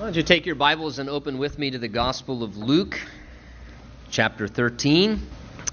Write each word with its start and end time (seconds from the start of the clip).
Why 0.00 0.06
don't 0.06 0.16
you 0.16 0.22
take 0.22 0.46
your 0.46 0.54
Bibles 0.54 0.98
and 0.98 1.10
open 1.10 1.36
with 1.36 1.58
me 1.58 1.72
to 1.72 1.78
the 1.78 1.86
Gospel 1.86 2.42
of 2.42 2.56
Luke, 2.56 2.98
chapter 4.10 4.48
13. 4.48 5.20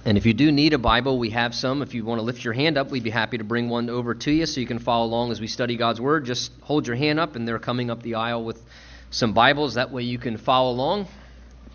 And 0.04 0.18
if 0.18 0.26
you 0.26 0.34
do 0.34 0.52
need 0.52 0.74
a 0.74 0.78
Bible, 0.78 1.18
we 1.18 1.30
have 1.30 1.56
some. 1.56 1.82
If 1.82 1.94
you 1.94 2.04
want 2.04 2.20
to 2.20 2.24
lift 2.24 2.44
your 2.44 2.54
hand 2.54 2.78
up, 2.78 2.92
we'd 2.92 3.06
be 3.06 3.10
happy 3.10 3.38
to 3.38 3.46
bring 3.46 3.70
one 3.70 3.90
over 3.90 4.14
to 4.14 4.30
you 4.30 4.46
so 4.46 4.60
you 4.60 4.68
can 4.68 4.80
follow 4.80 5.06
along 5.06 5.32
as 5.32 5.40
we 5.40 5.48
study 5.48 5.78
God's 5.78 6.02
Word. 6.02 6.26
Just 6.26 6.52
hold 6.60 6.88
your 6.88 6.98
hand 6.98 7.22
up, 7.22 7.38
and 7.38 7.48
they're 7.48 7.58
coming 7.58 7.90
up 7.90 8.04
the 8.04 8.16
aisle 8.16 8.44
with 8.44 8.62
some 9.12 9.32
Bibles. 9.32 9.76
That 9.76 9.92
way 9.92 10.04
you 10.04 10.18
can 10.18 10.36
follow 10.36 10.72
along. 10.72 11.08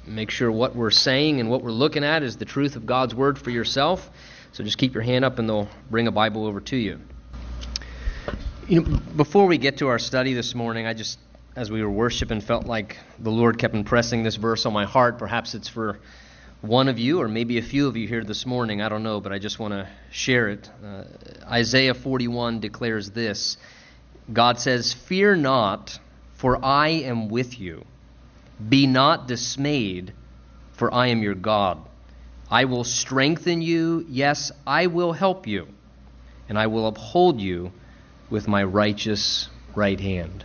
Make 0.07 0.29
sure 0.31 0.53
what 0.53 0.77
we're 0.77 0.91
saying 0.91 1.41
and 1.41 1.49
what 1.49 1.63
we're 1.63 1.71
looking 1.71 2.05
at 2.05 2.23
is 2.23 2.37
the 2.37 2.45
truth 2.45 2.77
of 2.77 2.85
God's 2.85 3.15
Word 3.15 3.39
for 3.39 3.49
yourself. 3.49 4.11
So 4.53 4.63
just 4.63 4.77
keep 4.77 4.93
your 4.93 5.05
hand 5.05 5.25
up, 5.25 5.39
and 5.39 5.49
they'll 5.49 5.71
bring 5.91 6.07
a 6.07 6.13
Bible 6.13 6.47
over 6.47 6.61
to 6.61 6.77
you. 6.77 7.01
You 8.69 8.83
know, 8.83 8.99
before 9.17 9.47
we 9.47 9.57
get 9.57 9.79
to 9.79 9.89
our 9.89 9.99
study 9.99 10.35
this 10.35 10.55
morning, 10.55 10.87
I 10.87 10.93
just 10.93 11.19
as 11.55 11.71
we 11.71 11.83
were 11.83 11.91
worshiping, 11.91 12.41
felt 12.41 12.67
like 12.67 12.97
the 13.19 13.31
Lord 13.31 13.59
kept 13.59 13.75
impressing 13.75 14.23
this 14.23 14.37
verse 14.37 14.65
on 14.65 14.73
my 14.73 14.87
heart. 14.87 15.19
Perhaps 15.19 15.55
it's 15.55 15.69
for 15.69 15.99
one 16.63 16.89
of 16.89 16.99
you, 16.99 17.21
or 17.21 17.29
maybe 17.29 17.59
a 17.59 17.63
few 17.63 17.89
of 17.89 17.97
you 17.97 18.09
here 18.09 18.25
this 18.25 18.47
morning. 18.47 18.81
I 18.81 18.89
don't 18.89 19.03
know, 19.03 19.21
but 19.21 19.33
I 19.33 19.39
just 19.39 19.59
want 19.59 19.75
to 19.75 19.89
share 20.11 20.49
it. 20.49 20.71
Uh, 20.83 21.05
Isaiah 21.51 21.95
41 21.95 22.61
declares 22.61 23.11
this 23.11 23.59
God 24.33 24.59
says, 24.59 24.95
Fear 24.95 25.37
not, 25.37 25.99
for 26.35 26.65
I 26.65 26.89
am 26.89 27.29
with 27.29 27.61
you. 27.61 27.85
Be 28.67 28.87
not 28.87 29.29
dismayed, 29.29 30.15
for 30.73 30.93
I 30.95 31.09
am 31.09 31.23
your 31.23 31.35
God. 31.35 31.79
I 32.51 32.65
will 32.65 32.85
strengthen 32.85 33.61
you. 33.61 34.07
Yes, 34.09 34.53
I 34.67 34.87
will 34.87 35.13
help 35.13 35.47
you. 35.47 35.69
And 36.49 36.59
I 36.59 36.67
will 36.69 36.87
uphold 36.87 37.41
you 37.41 37.73
with 38.31 38.47
my 38.47 38.63
righteous 38.63 39.49
right 39.75 39.99
hand. 39.99 40.45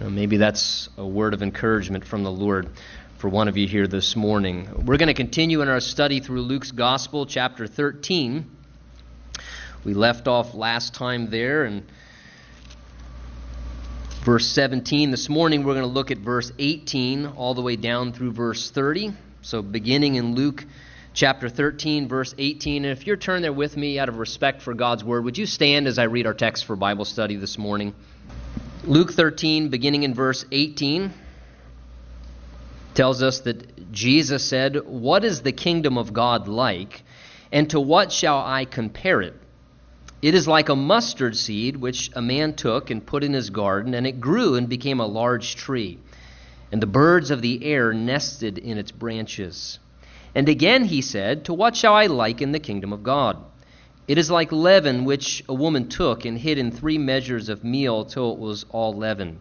Uh, 0.00 0.08
maybe 0.08 0.36
that's 0.36 0.88
a 0.96 1.04
word 1.04 1.34
of 1.34 1.42
encouragement 1.42 2.04
from 2.04 2.22
the 2.22 2.30
Lord 2.30 2.70
for 3.16 3.28
one 3.28 3.48
of 3.48 3.56
you 3.56 3.66
here 3.66 3.88
this 3.88 4.14
morning. 4.14 4.68
We're 4.86 4.96
going 4.96 5.08
to 5.08 5.14
continue 5.14 5.60
in 5.60 5.68
our 5.68 5.80
study 5.80 6.20
through 6.20 6.42
Luke's 6.42 6.70
Gospel, 6.70 7.26
chapter 7.26 7.66
13. 7.66 8.48
We 9.84 9.94
left 9.94 10.28
off 10.28 10.54
last 10.54 10.94
time 10.94 11.30
there 11.30 11.64
in 11.64 11.84
verse 14.24 14.46
17. 14.46 15.10
This 15.10 15.28
morning 15.28 15.64
we're 15.64 15.74
going 15.74 15.82
to 15.82 15.92
look 15.92 16.12
at 16.12 16.18
verse 16.18 16.52
18 16.60 17.26
all 17.26 17.54
the 17.54 17.62
way 17.62 17.74
down 17.74 18.12
through 18.12 18.30
verse 18.30 18.70
30. 18.70 19.14
So 19.42 19.62
beginning 19.62 20.14
in 20.14 20.36
Luke 20.36 20.64
chapter 21.12 21.48
13, 21.48 22.06
verse 22.06 22.36
18. 22.38 22.84
And 22.84 22.96
if 22.96 23.04
you're 23.04 23.16
turned 23.16 23.42
there 23.42 23.52
with 23.52 23.76
me 23.76 23.98
out 23.98 24.08
of 24.08 24.18
respect 24.18 24.62
for 24.62 24.74
God's 24.74 25.02
word, 25.02 25.24
would 25.24 25.36
you 25.36 25.46
stand 25.46 25.88
as 25.88 25.98
I 25.98 26.04
read 26.04 26.28
our 26.28 26.34
text 26.34 26.66
for 26.66 26.76
Bible 26.76 27.04
study 27.04 27.34
this 27.34 27.58
morning? 27.58 27.96
Luke 28.84 29.12
13, 29.12 29.68
beginning 29.68 30.04
in 30.04 30.14
verse 30.14 30.44
18, 30.52 31.12
tells 32.94 33.22
us 33.22 33.40
that 33.40 33.90
Jesus 33.92 34.44
said, 34.44 34.86
What 34.86 35.24
is 35.24 35.42
the 35.42 35.52
kingdom 35.52 35.98
of 35.98 36.12
God 36.12 36.46
like, 36.46 37.02
and 37.50 37.68
to 37.70 37.80
what 37.80 38.12
shall 38.12 38.38
I 38.38 38.64
compare 38.64 39.20
it? 39.20 39.34
It 40.22 40.34
is 40.34 40.46
like 40.46 40.68
a 40.68 40.76
mustard 40.76 41.36
seed 41.36 41.76
which 41.76 42.10
a 42.14 42.22
man 42.22 42.54
took 42.54 42.90
and 42.90 43.04
put 43.04 43.24
in 43.24 43.32
his 43.32 43.50
garden, 43.50 43.94
and 43.94 44.06
it 44.06 44.20
grew 44.20 44.54
and 44.54 44.68
became 44.68 45.00
a 45.00 45.06
large 45.06 45.56
tree. 45.56 45.98
And 46.70 46.80
the 46.80 46.86
birds 46.86 47.30
of 47.30 47.42
the 47.42 47.64
air 47.64 47.92
nested 47.92 48.58
in 48.58 48.78
its 48.78 48.92
branches. 48.92 49.78
And 50.34 50.48
again 50.48 50.84
he 50.84 51.02
said, 51.02 51.44
To 51.44 51.54
what 51.54 51.76
shall 51.76 51.94
I 51.94 52.06
liken 52.06 52.52
the 52.52 52.60
kingdom 52.60 52.92
of 52.92 53.02
God? 53.02 53.38
It 54.08 54.16
is 54.16 54.30
like 54.30 54.50
leaven 54.50 55.04
which 55.04 55.44
a 55.50 55.54
woman 55.54 55.88
took 55.88 56.24
and 56.24 56.38
hid 56.38 56.56
in 56.56 56.70
three 56.70 56.96
measures 56.96 57.50
of 57.50 57.62
meal 57.62 58.06
till 58.06 58.32
it 58.32 58.38
was 58.38 58.64
all 58.70 58.94
leaven. 58.94 59.38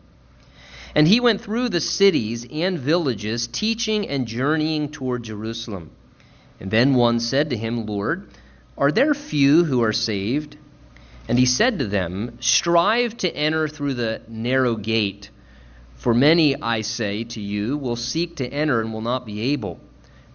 And 0.94 1.08
he 1.08 1.22
went 1.22 1.40
through 1.40 1.70
the 1.70 1.80
cities 1.80 2.46
and 2.52 2.78
villages, 2.78 3.48
teaching 3.48 4.10
and 4.10 4.28
journeying 4.28 4.90
toward 4.90 5.24
Jerusalem. 5.24 5.92
And 6.60 6.70
then 6.70 6.96
one 6.96 7.22
said 7.22 7.50
to 7.52 7.58
him, 7.58 7.86
Lord, 7.86 8.28
are 8.78 8.92
there 8.92 9.14
few 9.14 9.64
who 9.64 9.82
are 9.84 9.94
saved? 9.94 10.58
And 11.30 11.40
he 11.40 11.46
said 11.46 11.80
to 11.80 11.88
them, 11.88 12.38
Strive 12.42 13.16
to 13.18 13.34
enter 13.34 13.70
through 13.70 13.94
the 13.94 14.22
narrow 14.28 14.76
gate. 14.76 15.30
For 15.96 16.14
many, 16.14 16.62
I 16.62 16.82
say 16.82 17.24
to 17.26 17.42
you, 17.42 17.78
will 17.78 17.96
seek 17.96 18.36
to 18.38 18.48
enter 18.48 18.82
and 18.82 18.92
will 18.92 19.02
not 19.02 19.26
be 19.26 19.54
able. 19.54 19.80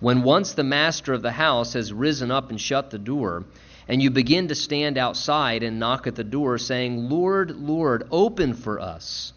When 0.01 0.23
once 0.23 0.53
the 0.53 0.65
master 0.65 1.13
of 1.13 1.23
the 1.23 1.33
house 1.33 1.75
has 1.75 1.93
risen 1.93 2.31
up 2.31 2.51
and 2.51 2.61
shut 2.61 2.91
the 2.91 2.99
door, 2.99 3.45
and 3.89 4.03
you 4.03 4.11
begin 4.11 4.49
to 4.49 4.55
stand 4.55 4.97
outside 4.97 5.63
and 5.63 5.81
knock 5.81 6.07
at 6.07 6.15
the 6.15 6.25
door, 6.25 6.59
saying, 6.59 7.09
Lord, 7.09 7.51
Lord, 7.51 8.07
open 8.11 8.55
for 8.55 8.81
us. 8.81 9.33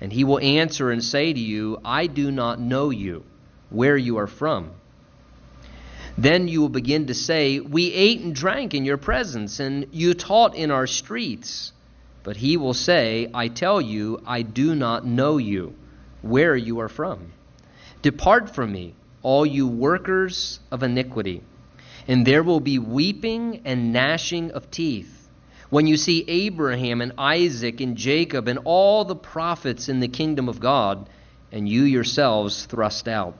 And 0.00 0.12
he 0.12 0.24
will 0.24 0.38
answer 0.38 0.90
and 0.90 1.02
say 1.02 1.32
to 1.32 1.40
you, 1.40 1.80
I 1.84 2.06
do 2.06 2.30
not 2.30 2.60
know 2.60 2.90
you, 2.90 3.24
where 3.70 3.96
you 3.96 4.18
are 4.18 4.26
from. 4.26 4.72
Then 6.18 6.48
you 6.48 6.60
will 6.60 6.68
begin 6.68 7.06
to 7.06 7.14
say, 7.14 7.60
We 7.60 7.92
ate 7.92 8.20
and 8.20 8.34
drank 8.34 8.74
in 8.74 8.84
your 8.84 8.98
presence, 8.98 9.60
and 9.60 9.86
you 9.92 10.14
taught 10.14 10.54
in 10.54 10.70
our 10.70 10.86
streets. 10.86 11.72
But 12.22 12.36
he 12.36 12.56
will 12.56 12.74
say, 12.74 13.30
I 13.32 13.48
tell 13.48 13.80
you, 13.80 14.20
I 14.26 14.42
do 14.42 14.74
not 14.74 15.06
know 15.06 15.38
you, 15.38 15.74
where 16.22 16.56
you 16.56 16.80
are 16.80 16.88
from. 16.88 17.32
Depart 18.02 18.54
from 18.54 18.72
me, 18.72 18.94
all 19.22 19.46
you 19.46 19.66
workers 19.66 20.60
of 20.70 20.82
iniquity 20.82 21.42
and 22.08 22.26
there 22.26 22.42
will 22.42 22.60
be 22.60 22.78
weeping 22.78 23.62
and 23.64 23.92
gnashing 23.92 24.52
of 24.52 24.70
teeth. 24.70 25.28
When 25.68 25.86
you 25.86 25.96
see 25.96 26.24
Abraham 26.28 27.00
and 27.00 27.12
Isaac 27.18 27.80
and 27.80 27.96
Jacob 27.96 28.46
and 28.46 28.60
all 28.64 29.04
the 29.04 29.16
prophets 29.16 29.88
in 29.88 29.98
the 30.00 30.08
kingdom 30.08 30.48
of 30.48 30.60
God, 30.60 31.08
and 31.50 31.68
you 31.68 31.82
yourselves 31.82 32.66
thrust 32.66 33.08
out. 33.08 33.36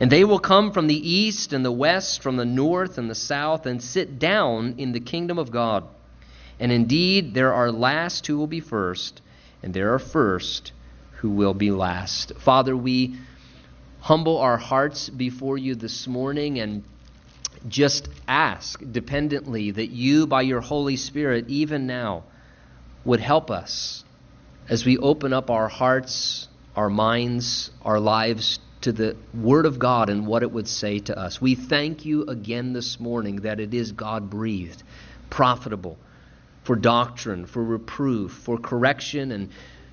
And 0.00 0.10
they 0.10 0.24
will 0.24 0.38
come 0.38 0.72
from 0.72 0.88
the 0.88 1.10
east 1.10 1.52
and 1.52 1.64
the 1.64 1.72
west, 1.72 2.22
from 2.22 2.36
the 2.36 2.44
north 2.44 2.98
and 2.98 3.08
the 3.08 3.14
south, 3.14 3.66
and 3.66 3.82
sit 3.82 4.18
down 4.18 4.74
in 4.78 4.92
the 4.92 5.00
kingdom 5.00 5.38
of 5.38 5.50
God. 5.50 5.84
And 6.58 6.72
indeed, 6.72 7.34
there 7.34 7.54
are 7.54 7.70
last 7.70 8.26
who 8.26 8.36
will 8.36 8.46
be 8.46 8.60
first, 8.60 9.22
and 9.62 9.72
there 9.72 9.94
are 9.94 9.98
first 9.98 10.72
who 11.18 11.30
will 11.30 11.54
be 11.54 11.70
last. 11.70 12.32
Father, 12.38 12.76
we 12.76 13.16
humble 14.00 14.38
our 14.38 14.58
hearts 14.58 15.08
before 15.08 15.56
you 15.56 15.74
this 15.74 16.06
morning 16.06 16.58
and 16.58 16.84
just 17.68 18.08
ask 18.28 18.80
dependently 18.90 19.70
that 19.70 19.90
you, 19.90 20.26
by 20.26 20.42
your 20.42 20.60
Holy 20.60 20.96
Spirit, 20.96 21.48
even 21.48 21.86
now, 21.86 22.24
would 23.04 23.20
help 23.20 23.50
us 23.50 24.04
as 24.68 24.84
we 24.84 24.98
open 24.98 25.32
up 25.32 25.50
our 25.50 25.68
hearts, 25.68 26.48
our 26.74 26.90
minds, 26.90 27.70
our 27.82 28.00
lives 28.00 28.58
to 28.82 28.92
the 28.92 29.16
Word 29.34 29.66
of 29.66 29.78
God 29.78 30.10
and 30.10 30.26
what 30.26 30.42
it 30.42 30.50
would 30.50 30.68
say 30.68 30.98
to 31.00 31.18
us. 31.18 31.40
We 31.40 31.54
thank 31.54 32.04
you 32.04 32.24
again 32.24 32.72
this 32.72 33.00
morning 33.00 33.36
that 33.42 33.60
it 33.60 33.74
is 33.74 33.92
God 33.92 34.30
breathed, 34.30 34.82
profitable 35.30 35.98
for 36.64 36.76
doctrine, 36.76 37.46
for 37.46 37.62
reproof, 37.62 38.32
for 38.32 38.58
correction, 38.58 39.30
and 39.30 39.50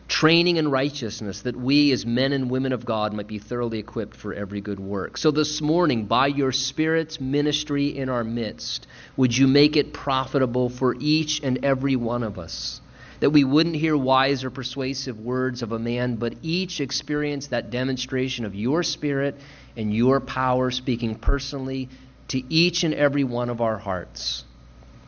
training 0.07 0.57
in 0.57 0.69
righteousness, 0.69 1.41
that 1.41 1.55
we 1.55 1.91
as 1.91 2.05
men 2.05 2.33
and 2.33 2.49
women 2.49 2.73
of 2.73 2.85
God 2.85 3.13
might 3.13 3.27
be 3.27 3.39
thoroughly 3.39 3.79
equipped 3.79 4.15
for 4.15 4.33
every 4.33 4.61
good 4.61 4.79
work. 4.79 5.17
So 5.17 5.31
this 5.31 5.61
morning, 5.61 6.05
by 6.05 6.27
your 6.27 6.51
Spirit's 6.51 7.19
ministry 7.19 7.97
in 7.97 8.09
our 8.09 8.23
midst, 8.23 8.87
would 9.17 9.35
you 9.35 9.47
make 9.47 9.75
it 9.75 9.93
profitable 9.93 10.69
for 10.69 10.95
each 10.99 11.41
and 11.41 11.63
every 11.65 11.95
one 11.95 12.23
of 12.23 12.37
us? 12.37 12.81
That 13.19 13.29
we 13.29 13.43
wouldn't 13.43 13.75
hear 13.75 13.95
wise 13.95 14.43
or 14.43 14.49
persuasive 14.49 15.19
words 15.19 15.61
of 15.61 15.71
a 15.71 15.79
man, 15.79 16.17
but 16.17 16.35
each 16.41 16.81
experience 16.81 17.47
that 17.47 17.69
demonstration 17.69 18.45
of 18.45 18.53
your 18.53 18.83
Spirit 18.83 19.35
and 19.77 19.93
your 19.93 20.19
power 20.19 20.71
speaking 20.71 21.15
personally 21.15 21.89
to 22.29 22.43
each 22.53 22.83
and 22.83 22.93
every 22.93 23.23
one 23.23 23.49
of 23.49 23.61
our 23.61 23.77
hearts. 23.77 24.43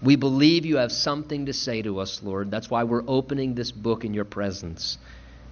We 0.05 0.15
believe 0.15 0.65
you 0.65 0.77
have 0.77 0.91
something 0.91 1.47
to 1.47 1.53
say 1.53 1.81
to 1.81 1.99
us, 1.99 2.21
Lord. 2.21 2.51
That's 2.51 2.69
why 2.69 2.83
we're 2.83 3.03
opening 3.07 3.55
this 3.55 3.71
book 3.71 4.05
in 4.05 4.13
your 4.13 4.23
presence. 4.23 4.99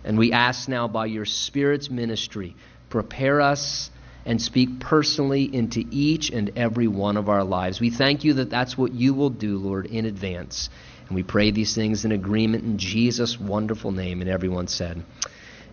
And 0.03 0.17
we 0.17 0.31
ask 0.31 0.69
now 0.69 0.87
by 0.87 1.07
your 1.07 1.25
Spirit's 1.25 1.89
ministry, 1.89 2.55
prepare 2.89 3.41
us 3.41 3.89
and 4.25 4.39
speak 4.39 4.79
personally 4.79 5.43
into 5.43 5.83
each 5.89 6.29
and 6.29 6.51
every 6.55 6.87
one 6.87 7.17
of 7.17 7.29
our 7.29 7.43
lives. 7.43 7.81
We 7.81 7.89
thank 7.89 8.23
you 8.23 8.35
that 8.35 8.51
that's 8.51 8.77
what 8.77 8.93
you 8.93 9.15
will 9.15 9.31
do, 9.31 9.57
Lord, 9.57 9.87
in 9.87 10.05
advance. 10.05 10.69
And 11.07 11.15
we 11.15 11.23
pray 11.23 11.49
these 11.49 11.73
things 11.73 12.05
in 12.05 12.11
agreement 12.11 12.63
in 12.63 12.77
Jesus' 12.77 13.39
wonderful 13.39 13.91
name. 13.91 14.21
And 14.21 14.29
everyone 14.29 14.67
said, 14.67 15.03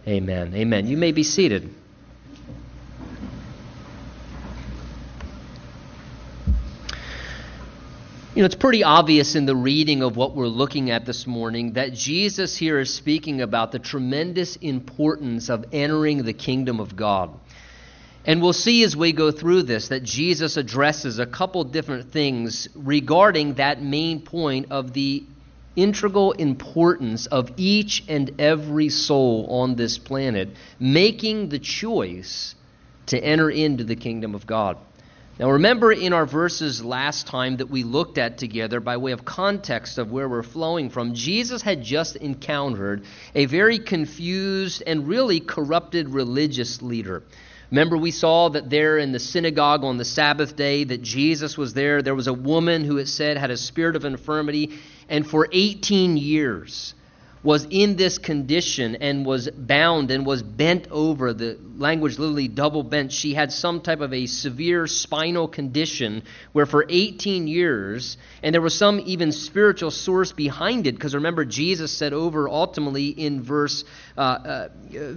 Amen. 0.08 0.54
Amen. 0.54 0.86
You 0.86 0.96
may 0.96 1.12
be 1.12 1.22
seated. 1.22 1.68
You 8.40 8.44
know, 8.44 8.46
it's 8.46 8.54
pretty 8.54 8.84
obvious 8.84 9.34
in 9.34 9.44
the 9.44 9.54
reading 9.54 10.02
of 10.02 10.16
what 10.16 10.34
we're 10.34 10.46
looking 10.46 10.90
at 10.90 11.04
this 11.04 11.26
morning 11.26 11.74
that 11.74 11.92
Jesus 11.92 12.56
here 12.56 12.78
is 12.78 12.94
speaking 12.94 13.42
about 13.42 13.70
the 13.70 13.78
tremendous 13.78 14.56
importance 14.56 15.50
of 15.50 15.66
entering 15.72 16.22
the 16.22 16.32
kingdom 16.32 16.80
of 16.80 16.96
God. 16.96 17.38
And 18.24 18.40
we'll 18.40 18.54
see 18.54 18.82
as 18.82 18.96
we 18.96 19.12
go 19.12 19.30
through 19.30 19.64
this 19.64 19.88
that 19.88 20.04
Jesus 20.04 20.56
addresses 20.56 21.18
a 21.18 21.26
couple 21.26 21.64
different 21.64 22.12
things 22.12 22.66
regarding 22.74 23.56
that 23.56 23.82
main 23.82 24.22
point 24.22 24.68
of 24.70 24.94
the 24.94 25.22
integral 25.76 26.32
importance 26.32 27.26
of 27.26 27.52
each 27.58 28.04
and 28.08 28.40
every 28.40 28.88
soul 28.88 29.48
on 29.50 29.74
this 29.74 29.98
planet 29.98 30.48
making 30.78 31.50
the 31.50 31.58
choice 31.58 32.54
to 33.04 33.22
enter 33.22 33.50
into 33.50 33.84
the 33.84 33.96
kingdom 33.96 34.34
of 34.34 34.46
God. 34.46 34.78
Now, 35.40 35.52
remember 35.52 35.90
in 35.90 36.12
our 36.12 36.26
verses 36.26 36.84
last 36.84 37.26
time 37.26 37.56
that 37.56 37.70
we 37.70 37.82
looked 37.82 38.18
at 38.18 38.36
together, 38.36 38.78
by 38.78 38.98
way 38.98 39.12
of 39.12 39.24
context 39.24 39.96
of 39.96 40.12
where 40.12 40.28
we're 40.28 40.42
flowing 40.42 40.90
from, 40.90 41.14
Jesus 41.14 41.62
had 41.62 41.82
just 41.82 42.16
encountered 42.16 43.04
a 43.34 43.46
very 43.46 43.78
confused 43.78 44.82
and 44.86 45.08
really 45.08 45.40
corrupted 45.40 46.10
religious 46.10 46.82
leader. 46.82 47.22
Remember, 47.70 47.96
we 47.96 48.10
saw 48.10 48.50
that 48.50 48.68
there 48.68 48.98
in 48.98 49.12
the 49.12 49.18
synagogue 49.18 49.82
on 49.82 49.96
the 49.96 50.04
Sabbath 50.04 50.56
day 50.56 50.84
that 50.84 51.00
Jesus 51.00 51.56
was 51.56 51.72
there. 51.72 52.02
There 52.02 52.14
was 52.14 52.26
a 52.26 52.34
woman 52.34 52.84
who 52.84 52.98
it 52.98 53.06
said 53.06 53.38
had 53.38 53.50
a 53.50 53.56
spirit 53.56 53.96
of 53.96 54.04
infirmity, 54.04 54.78
and 55.08 55.26
for 55.26 55.48
18 55.50 56.18
years 56.18 56.92
was 57.42 57.66
in 57.70 57.96
this 57.96 58.18
condition 58.18 58.96
and 58.96 59.24
was 59.24 59.48
bound 59.50 60.10
and 60.10 60.26
was 60.26 60.42
bent 60.42 60.86
over. 60.90 61.32
The 61.32 61.58
language 61.76 62.18
literally 62.18 62.48
double 62.48 62.82
bent. 62.82 63.12
She 63.12 63.32
had 63.32 63.50
some 63.50 63.80
type 63.80 64.00
of 64.00 64.12
a 64.12 64.26
severe 64.26 64.86
spinal 64.86 65.48
condition 65.48 66.22
where 66.52 66.66
for 66.66 66.84
18 66.88 67.46
years, 67.46 68.18
and 68.42 68.54
there 68.54 68.60
was 68.60 68.74
some 68.74 69.00
even 69.06 69.32
spiritual 69.32 69.90
source 69.90 70.32
behind 70.32 70.86
it, 70.86 70.94
because 70.94 71.14
remember, 71.14 71.44
Jesus 71.44 71.90
said 71.90 72.12
over 72.12 72.48
ultimately 72.48 73.08
in 73.08 73.42
verse 73.42 73.84
uh, 74.18 74.20
uh, 74.20 74.68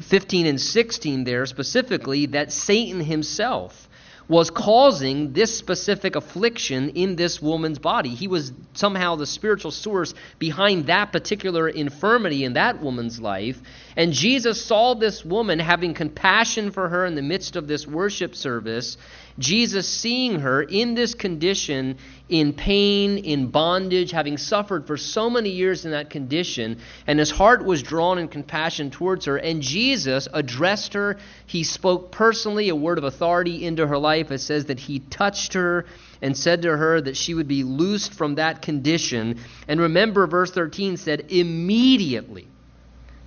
15 0.02 0.46
and 0.46 0.62
16 0.62 1.26
there 1.26 1.46
specifically 1.46 2.28
that 2.28 2.52
Satan 2.52 3.02
himself 3.02 3.90
was 4.28 4.50
causing 4.50 5.34
this 5.34 5.58
specific 5.58 6.16
affliction 6.16 6.90
in 6.90 7.16
this 7.16 7.42
woman's 7.42 7.80
body. 7.80 8.10
He 8.10 8.28
was 8.28 8.54
somehow 8.74 9.16
the 9.16 9.26
spiritual 9.26 9.72
source 9.72 10.14
behind 10.40 10.88
that 10.88 11.12
particular 11.12 11.68
infirmity 11.68 12.44
in 12.44 12.54
that 12.54 12.82
woman's 12.82 13.20
life. 13.20 13.62
And 13.96 14.14
Jesus 14.14 14.64
saw 14.64 14.94
this 14.94 15.26
woman 15.26 15.60
having 15.60 15.94
compassion 15.94 16.72
for 16.72 16.90
her 16.90 17.06
in 17.06 17.16
the 17.16 17.22
midst 17.22 17.56
of 17.56 17.68
this 17.68 17.86
worship 17.86 18.36
service 18.36 18.98
Jesus 19.40 19.88
seeing 19.88 20.40
her 20.40 20.62
in 20.62 20.94
this 20.94 21.16
condition, 21.16 21.98
in 22.30 22.54
pain, 22.54 23.18
in 23.18 23.48
bondage, 23.48 24.12
having 24.12 24.38
suffered 24.38 24.86
for 24.86 24.96
so 24.98 25.30
many 25.30 25.50
years 25.50 25.86
in 25.86 25.92
that 25.92 26.10
condition, 26.10 26.80
and 27.08 27.20
his 27.20 27.32
heart 27.32 27.66
was 27.66 27.82
drawn 27.82 28.18
in 28.20 28.28
compassion 28.28 28.92
towards 28.92 29.26
her. 29.26 29.38
And 29.38 29.62
Jesus 29.62 30.28
addressed 30.34 30.94
her. 30.94 31.18
He 31.46 31.64
spoke 31.64 32.12
personally 32.12 32.70
a 32.70 32.76
word 32.76 32.98
of 32.98 33.04
authority 33.04 33.66
into 33.66 33.88
her 33.88 33.98
life. 33.98 34.32
It 34.32 34.40
says 34.40 34.66
that 34.66 34.80
he 34.80 35.00
touched 35.00 35.54
her 35.54 35.86
and 36.22 36.38
said 36.38 36.62
to 36.62 36.78
her 36.78 37.02
that 37.02 37.18
she 37.18 37.34
would 37.34 37.48
be 37.48 37.64
loosed 37.64 38.14
from 38.14 38.36
that 38.36 38.62
condition. 38.62 39.40
And 39.68 39.82
remember, 39.82 40.28
verse 40.28 40.52
13 40.52 40.98
said, 40.98 41.32
immediately. 41.32 42.48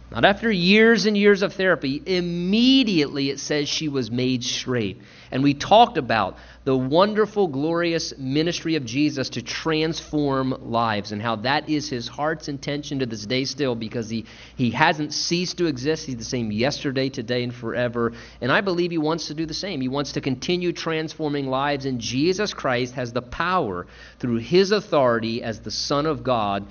Not 0.09 0.25
after 0.25 0.53
years 0.53 1.07
and 1.07 1.19
years 1.19 1.43
of 1.43 1.55
therapy, 1.55 2.01
immediately 2.07 3.31
it 3.31 3.41
says 3.41 3.69
she 3.69 3.89
was 3.89 4.09
made 4.09 4.45
straight. 4.45 5.01
And 5.33 5.43
we 5.43 5.53
talked 5.53 5.99
about 5.99 6.39
the 6.63 6.77
wonderful, 6.77 7.49
glorious 7.49 8.17
ministry 8.17 8.77
of 8.77 8.85
Jesus 8.85 9.31
to 9.31 9.43
transform 9.43 10.71
lives 10.71 11.11
and 11.11 11.21
how 11.21 11.37
that 11.37 11.69
is 11.69 11.91
his 11.91 12.07
heart's 12.07 12.47
intention 12.47 13.01
to 13.01 13.07
this 13.07 13.27
day 13.27 13.45
still 13.45 13.75
because 13.75 14.09
he, 14.09 14.27
he 14.55 14.71
hasn't 14.71 15.13
ceased 15.13 15.59
to 15.59 15.67
exist. 15.67 16.07
He's 16.07 16.17
the 16.17 16.25
same 16.25 16.53
yesterday, 16.53 17.09
today, 17.09 17.43
and 17.43 17.53
forever. 17.53 18.13
And 18.41 18.53
I 18.53 18.61
believe 18.61 18.93
he 18.93 18.99
wants 18.99 19.27
to 19.27 19.35
do 19.35 19.45
the 19.45 19.55
same. 19.55 19.81
He 19.81 19.89
wants 19.89 20.13
to 20.13 20.21
continue 20.21 20.73
transforming 20.73 21.49
lives, 21.49 21.85
and 21.85 22.01
Jesus 22.01 22.55
Christ 22.55 22.95
has 22.95 23.13
the 23.13 23.23
power 23.23 23.89
through 24.21 24.37
his 24.37 24.71
authority 24.71 25.43
as 25.43 25.61
the 25.61 25.73
Son 25.73 26.07
of 26.07 26.23
God 26.23 26.65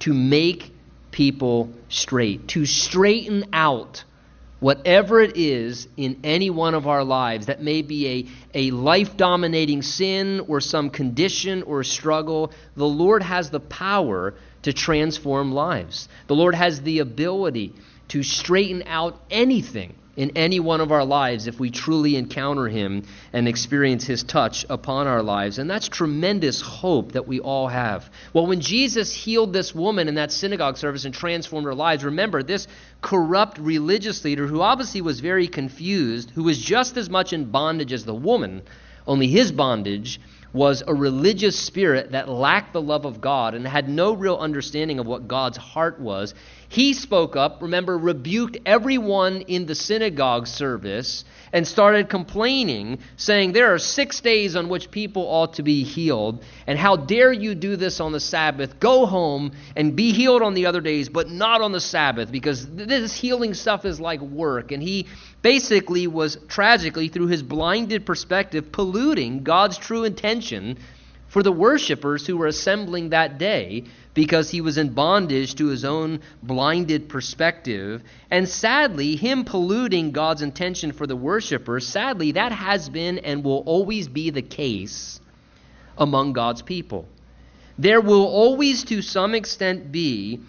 to 0.00 0.14
make 0.14 0.75
people 1.16 1.72
straight, 1.88 2.46
to 2.46 2.66
straighten 2.66 3.42
out 3.54 4.04
whatever 4.60 5.18
it 5.18 5.34
is 5.34 5.88
in 5.96 6.20
any 6.22 6.50
one 6.50 6.74
of 6.74 6.86
our 6.86 7.02
lives 7.02 7.46
that 7.46 7.62
may 7.62 7.80
be 7.80 8.28
a, 8.54 8.68
a 8.68 8.70
life 8.70 9.16
dominating 9.16 9.80
sin 9.80 10.40
or 10.46 10.60
some 10.60 10.90
condition 10.90 11.62
or 11.62 11.82
struggle, 11.82 12.52
the 12.76 12.86
Lord 12.86 13.22
has 13.22 13.48
the 13.48 13.60
power 13.60 14.34
to 14.60 14.74
transform 14.74 15.52
lives. 15.52 16.06
The 16.26 16.36
Lord 16.36 16.54
has 16.54 16.82
the 16.82 16.98
ability 16.98 17.72
to 18.08 18.22
straighten 18.22 18.82
out 18.86 19.18
anything 19.30 19.94
in 20.16 20.32
any 20.36 20.58
one 20.60 20.80
of 20.80 20.92
our 20.92 21.04
lives 21.04 21.46
if 21.46 21.60
we 21.60 21.70
truly 21.70 22.16
encounter 22.16 22.68
Him 22.68 23.04
and 23.32 23.46
experience 23.46 24.04
His 24.04 24.22
touch 24.22 24.64
upon 24.68 25.06
our 25.06 25.22
lives. 25.22 25.58
And 25.58 25.70
that's 25.70 25.88
tremendous 25.88 26.60
hope 26.60 27.12
that 27.12 27.28
we 27.28 27.40
all 27.40 27.68
have. 27.68 28.10
Well, 28.32 28.46
when 28.46 28.60
Jesus 28.60 29.12
healed 29.12 29.52
this 29.52 29.74
woman 29.74 30.08
in 30.08 30.14
that 30.14 30.32
synagogue 30.32 30.78
service 30.78 31.04
and 31.04 31.14
transformed 31.14 31.66
her 31.66 31.74
lives, 31.74 32.04
remember, 32.04 32.42
this 32.42 32.66
corrupt 33.02 33.58
religious 33.58 34.24
leader, 34.24 34.46
who 34.46 34.62
obviously 34.62 35.02
was 35.02 35.20
very 35.20 35.48
confused, 35.48 36.30
who 36.30 36.44
was 36.44 36.58
just 36.58 36.96
as 36.96 37.10
much 37.10 37.32
in 37.32 37.50
bondage 37.50 37.92
as 37.92 38.04
the 38.04 38.14
woman, 38.14 38.62
only 39.06 39.28
his 39.28 39.52
bondage 39.52 40.20
was 40.52 40.82
a 40.86 40.94
religious 40.94 41.58
spirit 41.58 42.12
that 42.12 42.28
lacked 42.28 42.72
the 42.72 42.80
love 42.80 43.04
of 43.04 43.20
God 43.20 43.54
and 43.54 43.66
had 43.66 43.88
no 43.88 44.14
real 44.14 44.36
understanding 44.36 44.98
of 44.98 45.06
what 45.06 45.28
God's 45.28 45.58
heart 45.58 46.00
was. 46.00 46.34
He 46.68 46.94
spoke 46.94 47.36
up, 47.36 47.62
remember, 47.62 47.96
rebuked 47.96 48.58
everyone 48.66 49.42
in 49.42 49.66
the 49.66 49.74
synagogue 49.74 50.46
service 50.46 51.24
and 51.52 51.66
started 51.66 52.08
complaining, 52.08 52.98
saying, 53.16 53.52
There 53.52 53.72
are 53.72 53.78
six 53.78 54.20
days 54.20 54.56
on 54.56 54.68
which 54.68 54.90
people 54.90 55.22
ought 55.22 55.54
to 55.54 55.62
be 55.62 55.84
healed, 55.84 56.44
and 56.66 56.78
how 56.78 56.96
dare 56.96 57.32
you 57.32 57.54
do 57.54 57.76
this 57.76 58.00
on 58.00 58.12
the 58.12 58.20
Sabbath? 58.20 58.80
Go 58.80 59.06
home 59.06 59.52
and 59.76 59.94
be 59.94 60.12
healed 60.12 60.42
on 60.42 60.54
the 60.54 60.66
other 60.66 60.80
days, 60.80 61.08
but 61.08 61.30
not 61.30 61.60
on 61.60 61.72
the 61.72 61.80
Sabbath, 61.80 62.32
because 62.32 62.66
this 62.66 63.14
healing 63.14 63.54
stuff 63.54 63.84
is 63.84 64.00
like 64.00 64.20
work. 64.20 64.72
And 64.72 64.82
he 64.82 65.06
basically 65.42 66.08
was 66.08 66.36
tragically, 66.48 67.08
through 67.08 67.28
his 67.28 67.42
blinded 67.42 68.04
perspective, 68.04 68.72
polluting 68.72 69.44
God's 69.44 69.78
true 69.78 70.02
intention 70.02 70.78
for 71.28 71.42
the 71.42 71.52
worshippers 71.52 72.26
who 72.26 72.36
were 72.36 72.46
assembling 72.46 73.10
that 73.10 73.38
day 73.38 73.84
because 74.16 74.48
he 74.48 74.62
was 74.62 74.78
in 74.78 74.88
bondage 74.88 75.54
to 75.56 75.66
his 75.66 75.84
own 75.84 76.20
blinded 76.42 77.06
perspective. 77.06 78.02
And 78.30 78.48
sadly, 78.48 79.14
him 79.14 79.44
polluting 79.44 80.10
God's 80.10 80.40
intention 80.40 80.92
for 80.92 81.06
the 81.06 81.14
worshiper, 81.14 81.78
sadly, 81.80 82.32
that 82.32 82.50
has 82.50 82.88
been 82.88 83.18
and 83.18 83.44
will 83.44 83.62
always 83.66 84.08
be 84.08 84.30
the 84.30 84.40
case 84.40 85.20
among 85.98 86.32
God's 86.32 86.62
people. 86.62 87.06
There 87.78 88.00
will 88.00 88.24
always, 88.24 88.84
to 88.84 89.02
some 89.02 89.34
extent, 89.34 89.92
be 89.92 90.40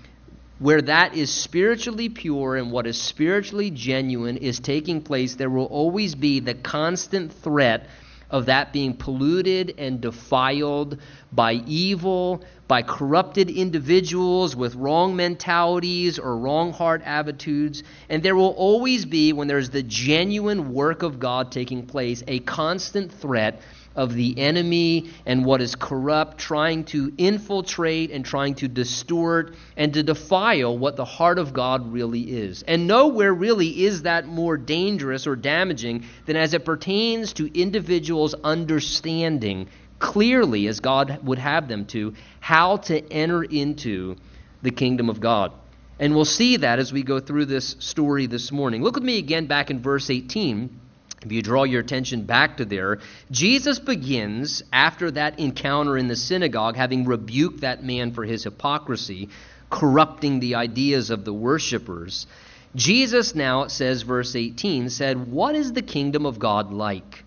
where 0.60 0.82
that 0.82 1.14
is 1.14 1.30
spiritually 1.30 2.08
pure 2.08 2.56
and 2.56 2.72
what 2.72 2.88
is 2.88 3.00
spiritually 3.00 3.70
genuine 3.70 4.38
is 4.38 4.62
taking 4.62 5.02
place, 5.02 5.36
there 5.36 5.50
will 5.50 5.66
always 5.66 6.16
be 6.16 6.40
the 6.40 6.56
constant 6.56 7.34
threat 7.34 7.88
of 8.30 8.48
that 8.48 8.74
being 8.74 8.94
polluted 8.94 9.76
and 9.78 10.02
defiled 10.02 11.00
by 11.32 11.54
evil, 11.66 12.44
by 12.68 12.82
corrupted 12.82 13.50
individuals 13.50 14.56
with 14.56 14.76
wrong 14.76 15.16
mentalities 15.16 16.20
or 16.20 16.38
wrong 16.38 16.74
heart 16.74 17.02
attitudes. 17.06 17.84
And 18.10 18.22
there 18.22 18.36
will 18.36 18.54
always 18.58 19.06
be, 19.06 19.34
when 19.34 19.48
there's 19.48 19.70
the 19.70 19.84
genuine 19.84 20.74
work 20.74 21.04
of 21.04 21.20
God 21.20 21.52
taking 21.52 21.86
place, 21.86 22.24
a 22.28 22.40
constant 22.40 23.12
threat 23.12 23.62
of 23.96 24.14
the 24.14 24.38
enemy 24.38 25.10
and 25.26 25.44
what 25.44 25.60
is 25.60 25.76
corrupt, 25.76 26.38
trying 26.38 26.84
to 26.86 27.12
infiltrate 27.18 28.12
and 28.12 28.24
trying 28.24 28.54
to 28.54 28.68
distort 28.68 29.56
and 29.76 29.94
to 29.96 30.04
defile 30.04 30.78
what 30.78 30.96
the 30.96 31.04
heart 31.04 31.40
of 31.40 31.52
God 31.52 31.92
really 31.92 32.22
is. 32.22 32.62
And 32.64 32.86
nowhere 32.86 33.34
really 33.34 33.86
is 33.86 34.04
that 34.04 34.28
more 34.28 34.56
dangerous 34.56 35.26
or 35.26 35.36
damaging 35.36 36.06
than 36.28 36.36
as 36.36 36.54
it 36.54 36.64
pertains 36.64 37.34
to 37.34 37.60
individuals' 37.60 38.36
understanding 38.44 39.68
clearly, 40.00 40.68
as 40.68 40.80
God 40.80 41.20
would 41.24 41.40
have 41.40 41.68
them 41.68 41.86
to, 41.88 42.14
how 42.40 42.78
to 42.78 43.12
enter 43.12 43.44
into 43.44 44.16
the 44.62 44.72
kingdom 44.72 45.10
of 45.10 45.20
God. 45.20 45.52
And 46.00 46.14
we'll 46.14 46.26
see 46.26 46.58
that 46.58 46.80
as 46.80 46.94
we 46.94 47.04
go 47.04 47.20
through 47.20 47.46
this 47.46 47.76
story 47.80 48.28
this 48.28 48.52
morning. 48.52 48.84
Look 48.84 48.96
with 48.96 49.04
me 49.04 49.18
again 49.18 49.48
back 49.48 49.72
in 49.72 49.82
verse 49.82 50.10
18 50.10 50.82
if 51.24 51.32
you 51.32 51.42
draw 51.42 51.64
your 51.64 51.82
attention 51.82 52.24
back 52.24 52.58
to 52.58 52.66
there, 52.66 53.00
Jesus 53.32 53.80
begins 53.80 54.64
after 54.72 55.10
that 55.12 55.40
encounter 55.40 55.98
in 55.98 56.08
the 56.08 56.16
synagogue, 56.16 56.76
having 56.76 57.06
rebuked 57.06 57.62
that 57.62 57.84
man 57.84 58.12
for 58.12 58.24
his 58.24 58.44
hypocrisy, 58.44 59.30
corrupting 59.70 60.40
the 60.40 60.56
ideas 60.56 61.10
of 61.10 61.26
the 61.26 61.34
worshippers. 61.34 62.28
Jesus 62.76 63.34
now, 63.34 63.64
it 63.64 63.72
says, 63.72 64.04
verse 64.04 64.36
18, 64.36 64.90
said, 64.90 65.32
What 65.32 65.56
is 65.56 65.74
the 65.74 65.82
kingdom 65.82 66.26
of 66.26 66.38
God 66.38 66.72
like? 66.72 67.24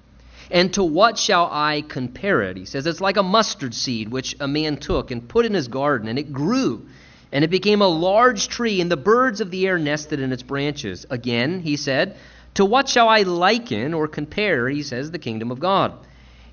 And 0.50 0.72
to 0.74 0.82
what 0.82 1.16
shall 1.18 1.48
I 1.50 1.82
compare 1.82 2.42
it? 2.42 2.56
He 2.56 2.64
says, 2.64 2.86
It's 2.86 3.00
like 3.00 3.16
a 3.16 3.22
mustard 3.22 3.74
seed 3.74 4.08
which 4.08 4.34
a 4.40 4.48
man 4.48 4.76
took 4.78 5.10
and 5.10 5.28
put 5.28 5.46
in 5.46 5.54
his 5.54 5.68
garden, 5.68 6.08
and 6.08 6.18
it 6.18 6.32
grew. 6.32 6.86
And 7.32 7.44
it 7.44 7.50
became 7.50 7.80
a 7.80 7.88
large 7.88 8.48
tree, 8.48 8.80
and 8.80 8.90
the 8.90 8.96
birds 8.96 9.40
of 9.40 9.52
the 9.52 9.66
air 9.66 9.78
nested 9.78 10.18
in 10.18 10.32
its 10.32 10.42
branches. 10.42 11.06
Again, 11.10 11.60
he 11.60 11.76
said, 11.76 12.16
to 12.54 12.64
what 12.64 12.88
shall 12.88 13.08
I 13.08 13.22
liken 13.22 13.94
or 13.94 14.08
compare, 14.08 14.68
he 14.68 14.82
says, 14.82 15.10
the 15.10 15.18
kingdom 15.18 15.50
of 15.50 15.60
God? 15.60 15.92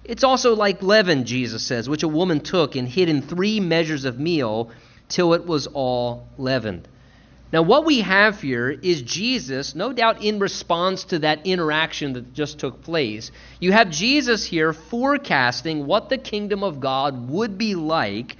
It's 0.03 0.23
also 0.23 0.55
like 0.55 0.83
leaven, 0.83 1.25
Jesus 1.25 1.63
says, 1.63 1.89
which 1.89 2.03
a 2.03 2.07
woman 2.07 2.39
took 2.39 2.75
and 2.75 2.87
hid 2.87 3.09
in 3.09 3.21
three 3.21 3.59
measures 3.59 4.05
of 4.05 4.19
meal 4.19 4.71
till 5.09 5.33
it 5.33 5.45
was 5.45 5.67
all 5.67 6.27
leavened. 6.37 6.87
Now, 7.53 7.61
what 7.61 7.85
we 7.85 8.01
have 8.01 8.41
here 8.41 8.69
is 8.69 9.01
Jesus, 9.01 9.73
no 9.73 9.93
doubt 9.93 10.21
in 10.21 10.37
response 10.39 11.05
to 11.05 11.19
that 11.19 11.47
interaction 11.47 12.13
that 12.13 12.33
just 12.33 12.59
took 12.59 12.81
place. 12.81 13.31
You 13.61 13.71
have 13.71 13.89
Jesus 13.89 14.45
here 14.45 14.73
forecasting 14.73 15.85
what 15.85 16.09
the 16.09 16.17
kingdom 16.17 16.61
of 16.61 16.81
God 16.81 17.29
would 17.29 17.57
be 17.57 17.73
like, 17.75 18.35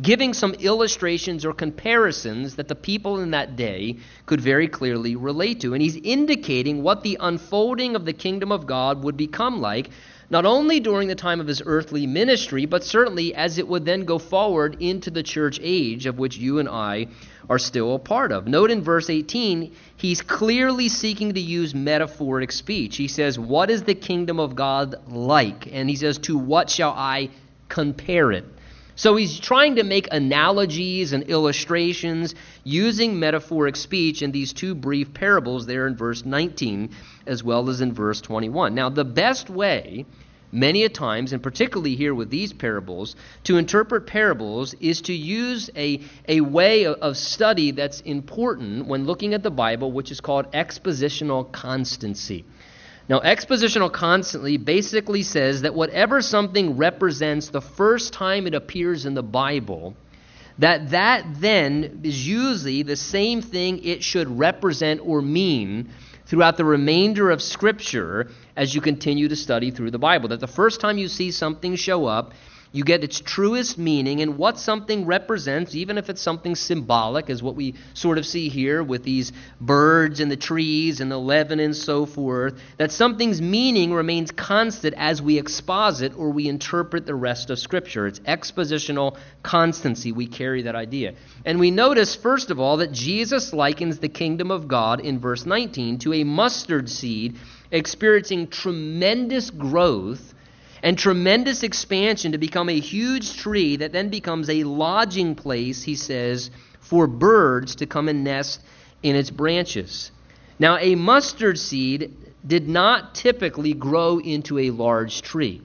giving 0.00 0.32
some 0.32 0.54
illustrations 0.54 1.44
or 1.44 1.52
comparisons 1.52 2.56
that 2.56 2.68
the 2.68 2.74
people 2.74 3.20
in 3.20 3.30
that 3.32 3.54
day 3.56 3.96
could 4.26 4.40
very 4.40 4.66
clearly 4.66 5.14
relate 5.14 5.60
to. 5.60 5.74
And 5.74 5.82
he's 5.82 5.96
indicating 5.96 6.82
what 6.82 7.02
the 7.02 7.16
unfolding 7.20 7.94
of 7.94 8.04
the 8.04 8.12
kingdom 8.12 8.50
of 8.50 8.66
God 8.66 9.04
would 9.04 9.16
become 9.16 9.60
like 9.60 9.90
not 10.30 10.44
only 10.44 10.78
during 10.80 11.08
the 11.08 11.14
time 11.14 11.40
of 11.40 11.46
his 11.46 11.62
earthly 11.64 12.06
ministry, 12.06 12.66
but 12.66 12.84
certainly 12.84 13.34
as 13.34 13.58
it 13.58 13.66
would 13.66 13.84
then 13.84 14.04
go 14.04 14.18
forward 14.18 14.76
into 14.80 15.10
the 15.10 15.22
church 15.22 15.58
age 15.62 16.06
of 16.06 16.18
which 16.18 16.36
you 16.36 16.58
and 16.58 16.68
I 16.68 17.06
are 17.48 17.58
still 17.58 17.94
a 17.94 17.98
part 17.98 18.30
of. 18.30 18.46
Note 18.46 18.70
in 18.70 18.82
verse 18.82 19.08
18, 19.08 19.74
he's 19.96 20.20
clearly 20.20 20.88
seeking 20.88 21.32
to 21.34 21.40
use 21.40 21.74
metaphoric 21.74 22.52
speech. 22.52 22.96
He 22.96 23.08
says, 23.08 23.38
What 23.38 23.70
is 23.70 23.84
the 23.84 23.94
kingdom 23.94 24.38
of 24.38 24.54
God 24.54 24.96
like? 25.08 25.72
And 25.72 25.88
he 25.88 25.96
says, 25.96 26.18
To 26.18 26.36
what 26.36 26.68
shall 26.68 26.92
I 26.92 27.30
compare 27.68 28.32
it? 28.32 28.44
So 28.98 29.14
he's 29.14 29.38
trying 29.38 29.76
to 29.76 29.84
make 29.84 30.08
analogies 30.10 31.12
and 31.12 31.22
illustrations 31.30 32.34
using 32.64 33.20
metaphoric 33.20 33.76
speech 33.76 34.22
in 34.22 34.32
these 34.32 34.52
two 34.52 34.74
brief 34.74 35.14
parables 35.14 35.66
there 35.66 35.86
in 35.86 35.94
verse 35.94 36.24
19 36.24 36.90
as 37.24 37.44
well 37.44 37.70
as 37.70 37.80
in 37.80 37.92
verse 37.92 38.20
21. 38.20 38.74
Now, 38.74 38.88
the 38.88 39.04
best 39.04 39.50
way 39.50 40.04
many 40.50 40.82
a 40.82 40.88
times, 40.88 41.32
and 41.32 41.40
particularly 41.40 41.94
here 41.94 42.12
with 42.12 42.28
these 42.28 42.52
parables, 42.52 43.14
to 43.44 43.56
interpret 43.56 44.08
parables 44.08 44.74
is 44.80 45.00
to 45.02 45.12
use 45.12 45.70
a, 45.76 46.00
a 46.26 46.40
way 46.40 46.84
of 46.86 47.16
study 47.16 47.70
that's 47.70 48.00
important 48.00 48.88
when 48.88 49.06
looking 49.06 49.32
at 49.32 49.44
the 49.44 49.50
Bible, 49.52 49.92
which 49.92 50.10
is 50.10 50.20
called 50.20 50.50
expositional 50.50 51.52
constancy. 51.52 52.44
Now, 53.08 53.20
expositional 53.20 53.90
constancy 53.90 54.58
basically 54.58 55.22
says 55.22 55.62
that 55.62 55.74
whatever 55.74 56.20
something 56.20 56.76
represents 56.76 57.48
the 57.48 57.62
first 57.62 58.12
time 58.12 58.46
it 58.46 58.54
appears 58.54 59.06
in 59.06 59.14
the 59.14 59.22
Bible, 59.22 59.96
that 60.58 60.90
that 60.90 61.24
then 61.40 62.00
is 62.02 62.28
usually 62.28 62.82
the 62.82 62.96
same 62.96 63.40
thing 63.40 63.82
it 63.82 64.02
should 64.02 64.38
represent 64.38 65.00
or 65.02 65.22
mean 65.22 65.88
throughout 66.26 66.58
the 66.58 66.64
remainder 66.64 67.30
of 67.30 67.40
Scripture 67.40 68.28
as 68.56 68.74
you 68.74 68.82
continue 68.82 69.28
to 69.28 69.36
study 69.36 69.70
through 69.70 69.90
the 69.90 69.98
Bible. 69.98 70.28
That 70.28 70.40
the 70.40 70.46
first 70.46 70.80
time 70.80 70.98
you 70.98 71.08
see 71.08 71.30
something 71.30 71.76
show 71.76 72.04
up, 72.04 72.34
you 72.72 72.84
get 72.84 73.02
its 73.02 73.20
truest 73.20 73.78
meaning 73.78 74.20
and 74.20 74.36
what 74.36 74.58
something 74.58 75.06
represents, 75.06 75.74
even 75.74 75.98
if 75.98 76.10
it's 76.10 76.20
something 76.20 76.54
symbolic, 76.54 77.30
as 77.30 77.42
what 77.42 77.54
we 77.54 77.74
sort 77.94 78.18
of 78.18 78.26
see 78.26 78.48
here 78.48 78.82
with 78.82 79.04
these 79.04 79.32
birds 79.60 80.20
and 80.20 80.30
the 80.30 80.36
trees 80.36 81.00
and 81.00 81.10
the 81.10 81.18
leaven 81.18 81.60
and 81.60 81.74
so 81.74 82.06
forth, 82.06 82.60
that 82.76 82.92
something's 82.92 83.40
meaning 83.40 83.92
remains 83.92 84.30
constant 84.30 84.94
as 84.96 85.22
we 85.22 85.38
exposit 85.38 86.12
or 86.16 86.30
we 86.30 86.48
interpret 86.48 87.06
the 87.06 87.14
rest 87.14 87.50
of 87.50 87.58
Scripture. 87.58 88.06
It's 88.06 88.20
expositional 88.20 89.16
constancy. 89.42 90.12
We 90.12 90.26
carry 90.26 90.62
that 90.62 90.74
idea. 90.74 91.14
And 91.44 91.58
we 91.58 91.70
notice, 91.70 92.14
first 92.14 92.50
of 92.50 92.60
all, 92.60 92.78
that 92.78 92.92
Jesus 92.92 93.52
likens 93.52 93.98
the 93.98 94.08
kingdom 94.08 94.50
of 94.50 94.68
God 94.68 95.00
in 95.00 95.18
verse 95.18 95.46
19 95.46 95.98
to 96.00 96.12
a 96.12 96.24
mustard 96.24 96.90
seed 96.90 97.36
experiencing 97.70 98.48
tremendous 98.48 99.50
growth 99.50 100.34
and 100.82 100.98
tremendous 100.98 101.62
expansion 101.62 102.32
to 102.32 102.38
become 102.38 102.68
a 102.68 102.78
huge 102.78 103.36
tree 103.36 103.76
that 103.76 103.92
then 103.92 104.08
becomes 104.08 104.48
a 104.48 104.64
lodging 104.64 105.34
place, 105.34 105.82
he 105.82 105.94
says, 105.94 106.50
for 106.80 107.06
birds 107.06 107.76
to 107.76 107.86
come 107.86 108.08
and 108.08 108.24
nest 108.24 108.60
in 109.02 109.16
its 109.16 109.30
branches. 109.30 110.10
Now, 110.58 110.76
a 110.78 110.94
mustard 110.94 111.58
seed 111.58 112.14
did 112.46 112.68
not 112.68 113.14
typically 113.14 113.74
grow 113.74 114.18
into 114.18 114.58
a 114.58 114.70
large 114.70 115.22
tree. 115.22 115.62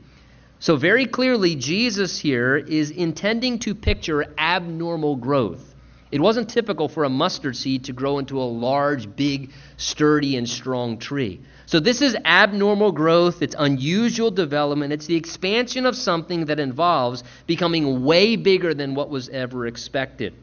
So, 0.59 0.75
very 0.75 1.05
clearly, 1.05 1.55
Jesus 1.55 2.19
here 2.19 2.55
is 2.57 2.89
intending 2.91 3.59
to 3.59 3.75
picture 3.75 4.33
abnormal 4.37 5.17
growth. 5.17 5.72
It 6.13 6.21
wasn't 6.21 6.47
typical 6.47 6.89
for 6.89 7.05
a 7.05 7.09
mustard 7.09 7.57
seed 7.57 7.85
to 7.85 7.91
grow 7.91 8.19
into 8.19 8.39
a 8.39 8.45
large, 8.45 9.15
big, 9.15 9.49
sturdy, 9.77 10.37
and 10.37 10.47
strong 10.47 10.99
tree. 10.99 11.41
So, 11.65 11.79
this 11.79 12.03
is 12.03 12.15
abnormal 12.23 12.91
growth, 12.91 13.41
it's 13.41 13.55
unusual 13.57 14.29
development, 14.29 14.93
it's 14.93 15.07
the 15.07 15.15
expansion 15.15 15.87
of 15.87 15.95
something 15.95 16.45
that 16.45 16.59
involves 16.59 17.23
becoming 17.47 18.05
way 18.05 18.35
bigger 18.35 18.75
than 18.75 18.93
what 18.93 19.09
was 19.09 19.27
ever 19.29 19.65
expected. 19.65 20.35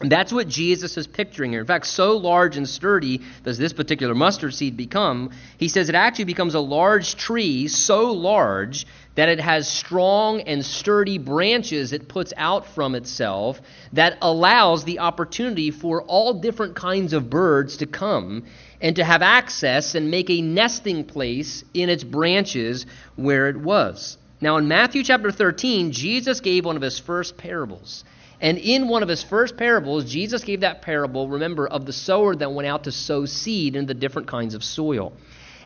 And 0.00 0.10
that's 0.10 0.32
what 0.32 0.48
Jesus 0.48 0.96
is 0.96 1.06
picturing 1.06 1.50
here. 1.50 1.60
In 1.60 1.66
fact, 1.66 1.86
so 1.86 2.16
large 2.16 2.56
and 2.56 2.66
sturdy 2.66 3.20
does 3.44 3.58
this 3.58 3.74
particular 3.74 4.14
mustard 4.14 4.54
seed 4.54 4.74
become. 4.74 5.30
He 5.58 5.68
says 5.68 5.90
it 5.90 5.94
actually 5.94 6.24
becomes 6.24 6.54
a 6.54 6.60
large 6.60 7.16
tree, 7.16 7.68
so 7.68 8.12
large 8.12 8.86
that 9.16 9.28
it 9.28 9.40
has 9.40 9.68
strong 9.68 10.40
and 10.42 10.64
sturdy 10.64 11.18
branches 11.18 11.92
it 11.92 12.08
puts 12.08 12.32
out 12.38 12.66
from 12.68 12.94
itself 12.94 13.60
that 13.92 14.16
allows 14.22 14.84
the 14.84 15.00
opportunity 15.00 15.70
for 15.70 16.02
all 16.04 16.40
different 16.40 16.76
kinds 16.76 17.12
of 17.12 17.28
birds 17.28 17.76
to 17.78 17.86
come 17.86 18.44
and 18.80 18.96
to 18.96 19.04
have 19.04 19.20
access 19.20 19.94
and 19.94 20.10
make 20.10 20.30
a 20.30 20.40
nesting 20.40 21.04
place 21.04 21.62
in 21.74 21.90
its 21.90 22.04
branches 22.04 22.86
where 23.16 23.50
it 23.50 23.56
was. 23.56 24.16
Now, 24.40 24.56
in 24.56 24.66
Matthew 24.66 25.04
chapter 25.04 25.30
13, 25.30 25.92
Jesus 25.92 26.40
gave 26.40 26.64
one 26.64 26.76
of 26.76 26.82
his 26.82 26.98
first 26.98 27.36
parables. 27.36 28.04
And 28.40 28.56
in 28.58 28.88
one 28.88 29.02
of 29.02 29.08
his 29.08 29.22
first 29.22 29.56
parables, 29.56 30.10
Jesus 30.10 30.44
gave 30.44 30.60
that 30.60 30.82
parable, 30.82 31.28
remember, 31.28 31.66
of 31.66 31.84
the 31.84 31.92
sower 31.92 32.34
that 32.36 32.52
went 32.52 32.66
out 32.66 32.84
to 32.84 32.92
sow 32.92 33.26
seed 33.26 33.76
in 33.76 33.86
the 33.86 33.94
different 33.94 34.28
kinds 34.28 34.54
of 34.54 34.64
soil. 34.64 35.12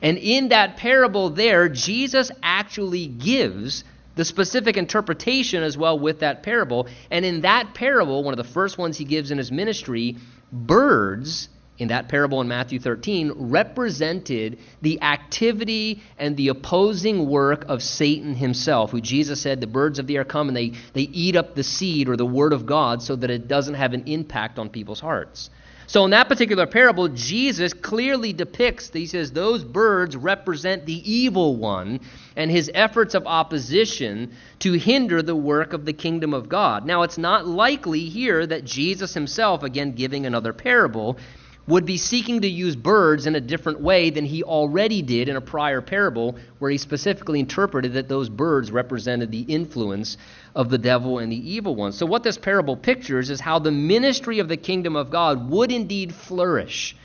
And 0.02 0.19
in 0.19 0.49
that 0.49 0.76
parable, 0.76 1.31
there, 1.31 1.69
Jesus 1.69 2.31
actually 2.43 3.07
gives 3.07 3.85
the 4.16 4.25
specific 4.25 4.76
interpretation 4.76 5.62
as 5.62 5.76
well 5.76 5.99
with 5.99 6.21
that 6.21 6.43
parable. 6.43 6.88
And 7.11 7.25
in 7.25 7.43
that 7.43 7.75
parable, 7.75 8.23
one 8.25 8.33
of 8.33 8.38
the 8.38 8.52
first 8.52 8.76
ones 8.76 8.97
he 8.97 9.04
gives 9.04 9.31
in 9.31 9.38
his 9.38 9.52
ministry, 9.52 10.16
birds 10.52 11.49
in 11.78 11.88
that 11.88 12.09
parable 12.09 12.40
in 12.40 12.49
Matthew 12.49 12.78
13 12.78 13.33
represented 13.35 14.59
the 14.83 15.02
activity 15.02 16.02
and 16.19 16.37
the 16.37 16.49
opposing 16.49 17.28
work 17.28 17.64
of 17.69 17.83
Satan 17.83 18.35
himself, 18.35 18.93
who 18.93 19.00
Jesus 19.00 19.40
said, 19.40 19.61
The 19.61 19.66
birds 19.66 19.99
of 19.99 20.07
the 20.07 20.16
air 20.16 20.25
come 20.25 20.49
and 20.49 20.57
they, 20.57 20.73
they 20.93 21.02
eat 21.02 21.35
up 21.35 21.54
the 21.54 21.64
seed 21.64 22.09
or 22.09 22.16
the 22.16 22.26
word 22.26 22.52
of 22.52 22.66
God 22.66 23.02
so 23.02 23.16
that 23.16 23.31
it 23.31 23.49
doesn't 23.49 23.75
have 23.75 23.93
an 23.93 24.04
impact 24.07 24.59
on 24.59 24.69
people's 24.69 25.00
hearts. 25.00 25.50
So, 25.87 26.04
in 26.07 26.12
that 26.12 26.28
particular 26.28 26.66
parable, 26.66 27.09
Jesus 27.09 27.75
clearly 27.75 28.33
depicts, 28.33 28.90
he 28.90 29.07
says, 29.07 29.33
those 29.33 29.62
birds 29.62 30.16
represent 30.16 30.87
the 30.87 31.11
evil 31.11 31.57
one 31.57 32.00
and 32.37 32.50
his 32.50 32.71
efforts 32.73 33.14
of 33.14 33.26
opposition 33.26 34.33
to 34.61 34.73
hinder 34.73 35.21
the 35.21 35.37
work 35.37 35.75
of 35.75 35.85
the 35.85 35.93
kingdom 35.93 36.33
of 36.33 36.49
God. 36.49 36.87
Now, 36.87 37.02
it's 37.02 37.19
not 37.19 37.47
likely 37.47 38.09
here 38.09 38.47
that 38.47 38.64
Jesus 38.64 39.12
himself, 39.12 39.62
again 39.62 39.93
giving 39.93 40.25
another 40.25 40.54
parable, 40.54 41.19
would 41.66 41.87
be 41.87 41.97
seeking 41.97 42.42
to 42.42 42.49
use 42.49 42.76
birds 42.76 43.26
in 43.26 43.37
a 43.37 43.40
different 43.40 43.80
way 43.80 44.11
than 44.11 44.25
he 44.25 44.42
already 44.42 45.00
did 45.00 45.28
in 45.28 45.37
a 45.37 45.40
prior 45.40 45.80
parable, 45.80 46.37
where 46.59 46.71
he 46.71 46.76
specifically 46.76 47.40
interpreted 47.40 47.94
that 47.94 48.09
those 48.09 48.28
birds 48.28 48.71
represented 48.71 49.30
the 49.30 49.42
influence 49.42 50.18
of 50.54 50.68
the 50.68 50.78
devil 50.78 51.18
and 51.18 51.33
the 51.33 51.50
evil 51.50 51.75
one. 51.75 51.92
So, 51.92 52.04
what 52.04 52.23
this 52.23 52.37
parable 52.37 52.76
pictures 52.76 53.30
is 53.30 53.40
how 53.40 53.59
the 53.59 53.71
ministry 53.71 54.40
of 54.40 54.49
the 54.49 54.59
kingdom 54.59 54.94
of 54.94 55.11
God 55.11 55.49
would 55.49 55.73
indeed 55.73 56.14
flourish, 56.14 56.97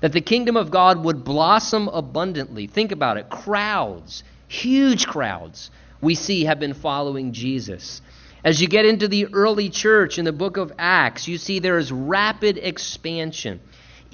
that 0.00 0.12
the 0.12 0.20
kingdom 0.22 0.56
of 0.56 0.70
God 0.70 1.04
would 1.04 1.24
blossom 1.24 1.88
abundantly. 1.88 2.66
Think 2.66 2.92
about 2.92 3.18
it 3.18 3.28
crowds, 3.28 4.24
huge 4.48 5.06
crowds, 5.06 5.70
we 6.00 6.14
see 6.14 6.44
have 6.44 6.58
been 6.58 6.74
following 6.74 7.32
Jesus. 7.32 8.00
As 8.44 8.60
you 8.60 8.68
get 8.68 8.86
into 8.86 9.08
the 9.08 9.26
early 9.32 9.68
church 9.68 10.18
in 10.18 10.24
the 10.24 10.32
book 10.32 10.56
of 10.56 10.72
Acts, 10.78 11.26
you 11.26 11.36
see 11.36 11.58
there 11.58 11.78
is 11.78 11.90
rapid 11.90 12.58
expansion. 12.58 13.60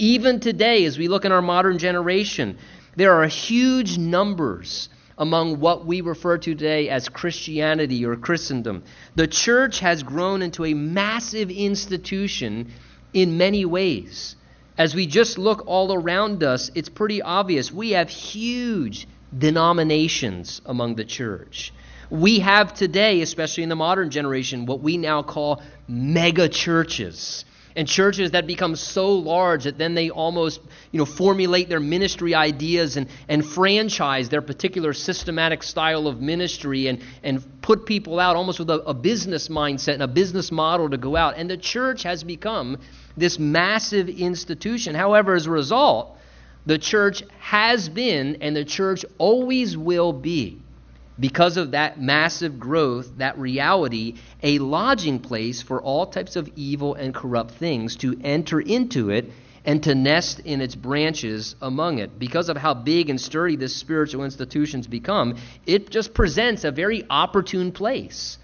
Even 0.03 0.41
today, 0.41 0.85
as 0.85 0.99
we 0.99 1.07
look 1.07 1.25
in 1.25 1.31
our 1.31 1.41
modern 1.41 1.79
generation, 1.79 2.59
there 2.97 3.13
are 3.13 3.27
huge 3.29 3.99
numbers 3.99 4.89
among 5.17 5.61
what 5.61 5.87
we 5.87 6.01
refer 6.01 6.39
to 6.39 6.57
today 6.57 6.89
as 6.89 7.09
Christianity 7.09 8.05
or 8.05 8.17
Christendom. 8.17 8.83
The 9.15 9.29
church 9.29 9.79
has 9.79 10.03
grown 10.03 10.43
into 10.43 10.65
a 10.65 10.75
massive 10.75 11.53
institution 11.53 12.73
in 13.15 13.39
many 13.39 13.65
ways. 13.65 14.35
As 14.77 14.93
we 14.93 15.07
just 15.07 15.39
look 15.39 15.63
all 15.69 15.95
around 15.95 16.43
us, 16.43 16.73
it's 16.75 16.89
pretty 16.89 17.23
obvious. 17.23 17.71
We 17.71 17.93
have 17.93 18.11
huge 18.11 19.07
denominations 19.39 20.61
among 20.67 20.97
the 20.97 21.05
church. 21.05 21.73
We 22.11 22.41
have 22.41 22.75
today, 22.75 23.21
especially 23.21 23.63
in 23.63 23.69
the 23.69 23.77
modern 23.77 24.11
generation, 24.11 24.67
what 24.67 24.81
we 24.81 24.97
now 24.97 25.23
call 25.23 25.63
mega 25.87 26.49
churches 26.49 27.45
and 27.77 27.89
churches 27.89 28.33
that 28.33 28.47
become 28.47 28.77
so 28.77 29.13
large 29.13 29.65
that 29.65 29.79
then 29.79 29.95
they 29.95 30.11
almost 30.11 30.61
you 30.91 30.99
know 30.99 31.05
formulate 31.05 31.69
their 31.69 31.81
ministry 31.81 32.35
ideas 32.35 32.97
and, 32.97 33.09
and 33.29 33.45
franchise 33.45 34.29
their 34.29 34.43
particular 34.43 34.93
systematic 34.93 35.63
style 35.63 36.07
of 36.07 36.21
ministry 36.21 36.87
and, 36.87 37.03
and 37.23 37.63
put 37.63 37.87
people 37.87 38.19
out 38.19 38.37
almost 38.37 38.59
with 38.59 38.71
a, 38.71 38.81
a 38.83 38.95
business 38.95 39.49
mindset 39.49 39.95
and 39.95 40.03
a 40.03 40.09
business 40.09 40.51
model 40.51 40.91
to 40.91 40.97
go 40.97 41.17
out. 41.17 41.37
And 41.37 41.51
the 41.51 41.57
church 41.57 42.03
has 42.03 42.25
become 42.25 42.79
this 43.17 43.39
massive 43.39 44.09
institution. 44.09 44.95
However 44.95 45.35
as 45.35 45.47
a 45.47 45.51
result 45.51 46.17
the 46.65 46.79
church 46.79 47.25
has 47.41 47.89
been 47.89 48.39
and 48.41 48.55
the 48.55 48.65
church 48.65 49.05
always 49.19 49.77
will 49.77 50.13
be 50.13 50.62
because 51.23 51.57
of 51.57 51.71
that 51.71 52.01
massive 52.01 52.59
growth, 52.59 53.19
that 53.19 53.39
reality, 53.39 54.17
a 54.43 54.59
lodging 54.59 55.21
place 55.21 55.63
for 55.63 55.81
all 55.81 56.05
types 56.05 56.35
of 56.35 56.51
evil 56.57 56.95
and 56.95 57.15
corrupt 57.15 57.53
things 57.53 57.95
to 57.95 58.21
enter 58.25 58.61
into 58.61 59.09
it 59.11 59.31
and 59.65 59.85
to 59.85 59.95
nest 59.95 60.41
in 60.41 60.61
its 60.61 60.75
branches 60.75 61.55
among 61.63 61.99
it. 61.99 62.19
Because 62.19 62.49
of 62.49 62.57
how 62.57 62.75
big 62.75 63.09
and 63.09 63.21
sturdy 63.21 63.55
this 63.55 63.77
spiritual 63.77 64.25
institution's 64.25 64.89
become, 64.89 65.37
it 65.65 65.91
just 65.91 66.13
presents 66.13 66.65
a 66.65 66.73
very 66.73 67.05
opportune 67.09 67.71
place 67.71 68.37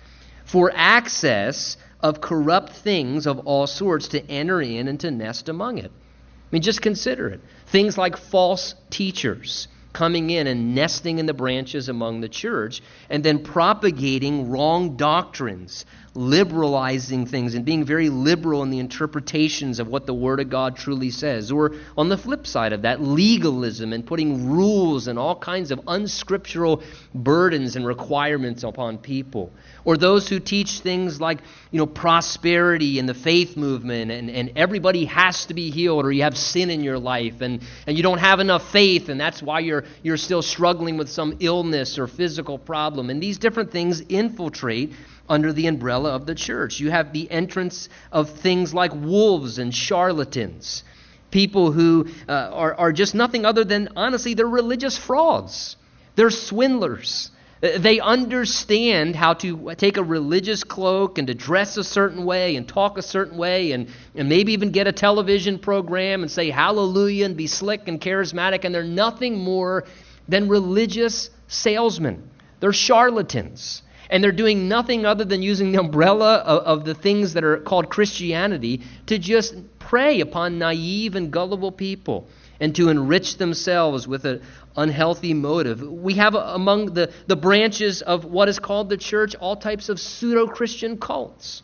for 0.45 0.71
access 0.73 1.77
of 2.01 2.21
corrupt 2.21 2.73
things 2.75 3.27
of 3.27 3.41
all 3.41 3.67
sorts 3.67 4.07
to 4.07 4.25
enter 4.31 4.63
in 4.63 4.87
and 4.87 5.01
to 5.01 5.11
nest 5.11 5.49
among 5.49 5.79
it. 5.79 5.91
I 5.91 6.49
mean, 6.53 6.63
just 6.63 6.81
consider 6.81 7.27
it. 7.27 7.41
Things 7.67 7.99
like 7.99 8.17
false 8.17 8.77
teachers 8.89 9.67
coming 9.99 10.31
in 10.31 10.47
and 10.47 10.77
nesting 10.77 11.19
in 11.19 11.27
the 11.27 11.35
branches 11.35 11.89
among 11.89 12.21
the 12.21 12.29
church, 12.29 12.81
and 13.11 13.25
then 13.25 13.43
propagating 13.43 14.49
wrong 14.49 14.97
doctrines, 14.97 15.85
liberalizing 16.19 17.27
things, 17.27 17.55
and 17.55 17.65
being 17.65 17.85
very 17.85 18.09
liberal 18.09 18.65
in 18.65 18.71
the 18.71 18.81
interpretations 18.81 19.79
of 19.79 19.87
what 19.87 20.05
the 20.05 20.13
Word 20.13 20.41
of 20.41 20.51
God 20.51 20.77
truly 20.77 21.11
says. 21.11 21.53
Or 21.53 21.77
on 21.97 22.09
the 22.09 22.19
flip 22.19 22.45
side 22.45 22.73
of 22.73 22.83
that, 22.83 23.01
legalism 23.01 23.93
and 23.93 24.05
putting 24.05 24.51
rules 24.51 25.07
and 25.07 25.17
all 25.17 25.37
kinds 25.37 25.71
of 25.71 25.81
unscriptural 25.87 26.83
burdens 27.15 27.77
and 27.77 27.87
requirements 27.87 28.65
upon 28.65 28.99
people. 28.99 29.53
Or 29.85 29.97
those 29.97 30.29
who 30.29 30.41
teach 30.41 30.81
things 30.81 31.21
like, 31.21 31.39
you 31.71 31.79
know, 31.79 31.87
prosperity 31.87 32.99
and 32.99 33.09
the 33.09 33.15
faith 33.15 33.57
movement 33.57 34.11
and, 34.11 34.29
and 34.29 34.53
everybody 34.57 35.05
has 35.05 35.47
to 35.47 35.55
be 35.55 35.71
healed 35.71 36.05
or 36.05 36.11
you 36.11 36.25
have 36.25 36.37
sin 36.37 36.69
in 36.69 36.83
your 36.83 36.99
life 36.99 37.41
and, 37.43 37.63
and 37.87 37.97
you 37.97 38.03
don't 38.03 38.19
have 38.19 38.41
enough 38.41 38.73
faith 38.73 39.09
and 39.09 39.21
that's 39.21 39.41
why 39.41 39.61
you're, 39.61 39.85
you're 40.03 40.17
still 40.17 40.43
struggling 40.43 40.97
with 40.97 41.09
some 41.09 41.37
illness 41.39 41.97
or 41.97 42.09
physical 42.09 42.59
problem. 42.59 43.09
And 43.09 43.23
these 43.23 43.39
different 43.39 43.71
things 43.71 44.01
infiltrate 44.01 44.93
under 45.29 45.53
the 45.53 45.67
umbrella 45.67 46.11
of 46.11 46.27
the 46.27 46.35
church. 46.35 46.81
You 46.81 46.91
have 46.91 47.13
the 47.13 47.31
entrance 47.31 47.89
of 48.13 48.31
things 48.31 48.73
like 48.73 48.93
wolves 48.95 49.59
and 49.59 49.75
charlatans, 49.75 50.85
people 51.31 51.73
who 51.73 52.09
uh, 52.29 52.33
are, 52.33 52.75
are 52.75 52.93
just 52.93 53.15
nothing 53.15 53.45
other 53.45 53.65
than, 53.65 53.91
honestly, 53.97 54.35
they're 54.35 54.47
religious 54.47 54.97
frauds, 54.97 55.77
they're 56.17 56.31
swindlers. 56.31 57.31
They 57.61 57.99
understand 57.99 59.17
how 59.17 59.35
to 59.35 59.75
take 59.75 59.97
a 59.97 60.03
religious 60.05 60.63
cloak 60.63 61.19
and 61.19 61.27
to 61.27 61.35
dress 61.35 61.77
a 61.77 61.83
certain 61.83 62.25
way 62.25 62.55
and 62.55 62.69
talk 62.69 62.99
a 62.99 63.03
certain 63.03 63.37
way 63.37 63.73
and, 63.73 63.89
and 64.15 64.29
maybe 64.29 64.53
even 64.53 64.71
get 64.71 64.87
a 64.87 64.93
television 64.93 65.59
program 65.59 66.23
and 66.23 66.31
say 66.31 66.51
hallelujah 66.51 67.25
and 67.25 67.37
be 67.37 67.49
slick 67.49 67.89
and 67.89 68.01
charismatic, 68.01 68.65
and 68.65 68.73
they're 68.73 68.85
nothing 68.85 69.39
more 69.39 69.85
than 70.29 70.49
religious 70.49 71.31
salesmen. 71.49 72.31
They're 72.61 72.73
charlatans. 72.73 73.83
And 74.11 74.25
they're 74.25 74.33
doing 74.33 74.69
nothing 74.69 75.05
other 75.05 75.25
than 75.25 75.43
using 75.43 75.73
the 75.73 75.81
umbrella 75.81 76.37
of, 76.37 76.81
of 76.81 76.85
the 76.85 76.95
things 76.95 77.35
that 77.35 77.45
are 77.45 77.59
called 77.59 77.91
Christianity 77.91 78.83
to 79.07 79.19
just 79.19 79.55
prey 79.79 80.21
upon 80.21 80.59
naive 80.59 81.15
and 81.15 81.31
gullible 81.31 81.73
people 81.73 82.27
and 82.61 82.75
to 82.77 82.89
enrich 82.89 83.37
themselves 83.37 84.09
with 84.09 84.25
an 84.25 84.43
unhealthy 84.77 85.35
motive. 85.35 85.83
We 85.83 86.15
have 86.15 86.35
among 86.35 86.95
the, 86.95 87.13
the 87.27 87.37
branches 87.37 88.03
of 88.03 88.25
what 88.25 88.49
is 88.49 88.59
called 88.59 88.89
the 88.89 88.97
church 88.97 89.35
all 89.37 89.57
types 89.57 89.89
of 89.89 90.01
pseudo 90.01 90.47
Christian 90.47 90.99
cults. 90.99 91.63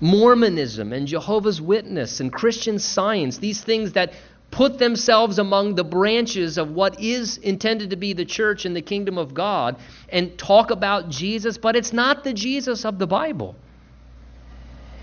Mormonism 0.00 0.92
and 0.92 1.08
Jehovah's 1.08 1.60
Witness 1.60 2.20
and 2.20 2.32
Christian 2.32 2.78
science, 2.78 3.38
these 3.38 3.62
things 3.62 3.92
that 3.92 4.12
put 4.50 4.78
themselves 4.78 5.38
among 5.38 5.74
the 5.74 5.84
branches 5.84 6.58
of 6.58 6.70
what 6.70 7.00
is 7.00 7.36
intended 7.38 7.90
to 7.90 7.96
be 7.96 8.12
the 8.12 8.24
church 8.24 8.64
and 8.64 8.74
the 8.74 8.82
kingdom 8.82 9.18
of 9.18 9.34
God 9.34 9.76
and 10.08 10.36
talk 10.38 10.70
about 10.70 11.10
Jesus, 11.10 11.58
but 11.58 11.76
it's 11.76 11.92
not 11.92 12.24
the 12.24 12.32
Jesus 12.32 12.84
of 12.84 12.98
the 12.98 13.06
Bible. 13.06 13.54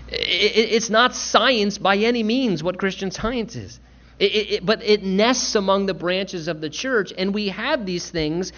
It's 0.08 0.90
not 0.90 1.14
science 1.14 1.78
by 1.78 1.96
any 1.96 2.22
means 2.22 2.62
what 2.62 2.78
Christian 2.78 3.10
science 3.10 3.56
is. 3.56 3.80
It, 4.18 4.24
it, 4.24 4.66
but 4.66 4.82
it 4.82 5.02
nests 5.02 5.54
among 5.54 5.86
the 5.86 5.94
branches 5.94 6.48
of 6.48 6.60
the 6.60 6.70
church, 6.70 7.12
and 7.16 7.34
we 7.34 7.48
have 7.48 7.84
these 7.84 8.08
things 8.08 8.52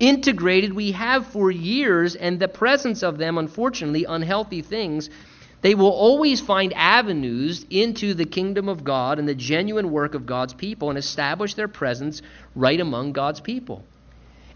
integrated. 0.00 0.72
We 0.72 0.92
have 0.92 1.26
for 1.26 1.50
years, 1.50 2.16
and 2.16 2.40
the 2.40 2.48
presence 2.48 3.02
of 3.02 3.18
them, 3.18 3.38
unfortunately, 3.38 4.04
unhealthy 4.04 4.62
things 4.62 5.10
they 5.64 5.74
will 5.74 5.92
always 5.92 6.42
find 6.42 6.74
avenues 6.74 7.64
into 7.70 8.12
the 8.12 8.26
kingdom 8.26 8.68
of 8.68 8.84
God 8.84 9.18
and 9.18 9.26
the 9.26 9.34
genuine 9.34 9.90
work 9.90 10.14
of 10.14 10.26
God's 10.26 10.52
people 10.52 10.90
and 10.90 10.98
establish 10.98 11.54
their 11.54 11.68
presence 11.68 12.20
right 12.54 12.78
among 12.78 13.12
God's 13.12 13.40
people. 13.40 13.82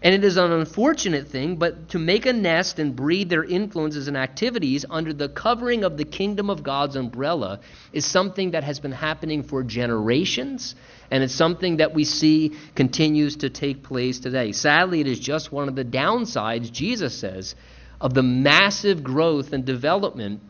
And 0.03 0.13
it 0.13 0.23
is 0.23 0.37
an 0.37 0.51
unfortunate 0.51 1.27
thing, 1.27 1.55
but 1.55 1.89
to 1.89 1.97
make 1.97 2.27
a 2.27 2.31
nest 2.31 2.77
and 2.77 2.95
breed 2.95 3.27
their 3.27 3.43
influences 3.43 4.07
and 4.07 4.15
activities 4.15 4.85
under 4.87 5.11
the 5.11 5.27
covering 5.27 5.83
of 5.83 5.97
the 5.97 6.05
kingdom 6.05 6.51
of 6.51 6.61
God's 6.61 6.95
umbrella 6.95 7.61
is 7.91 8.05
something 8.05 8.51
that 8.51 8.63
has 8.63 8.79
been 8.79 8.91
happening 8.91 9.41
for 9.41 9.63
generations, 9.63 10.75
and 11.09 11.23
it's 11.23 11.33
something 11.33 11.77
that 11.77 11.95
we 11.95 12.03
see 12.03 12.55
continues 12.75 13.37
to 13.37 13.49
take 13.49 13.81
place 13.81 14.19
today. 14.19 14.51
Sadly, 14.51 15.01
it 15.01 15.07
is 15.07 15.19
just 15.19 15.51
one 15.51 15.69
of 15.69 15.75
the 15.75 15.83
downsides, 15.83 16.71
Jesus 16.71 17.17
says, 17.17 17.55
of 17.99 18.13
the 18.13 18.21
massive 18.21 19.03
growth 19.03 19.53
and 19.53 19.65
development 19.65 20.41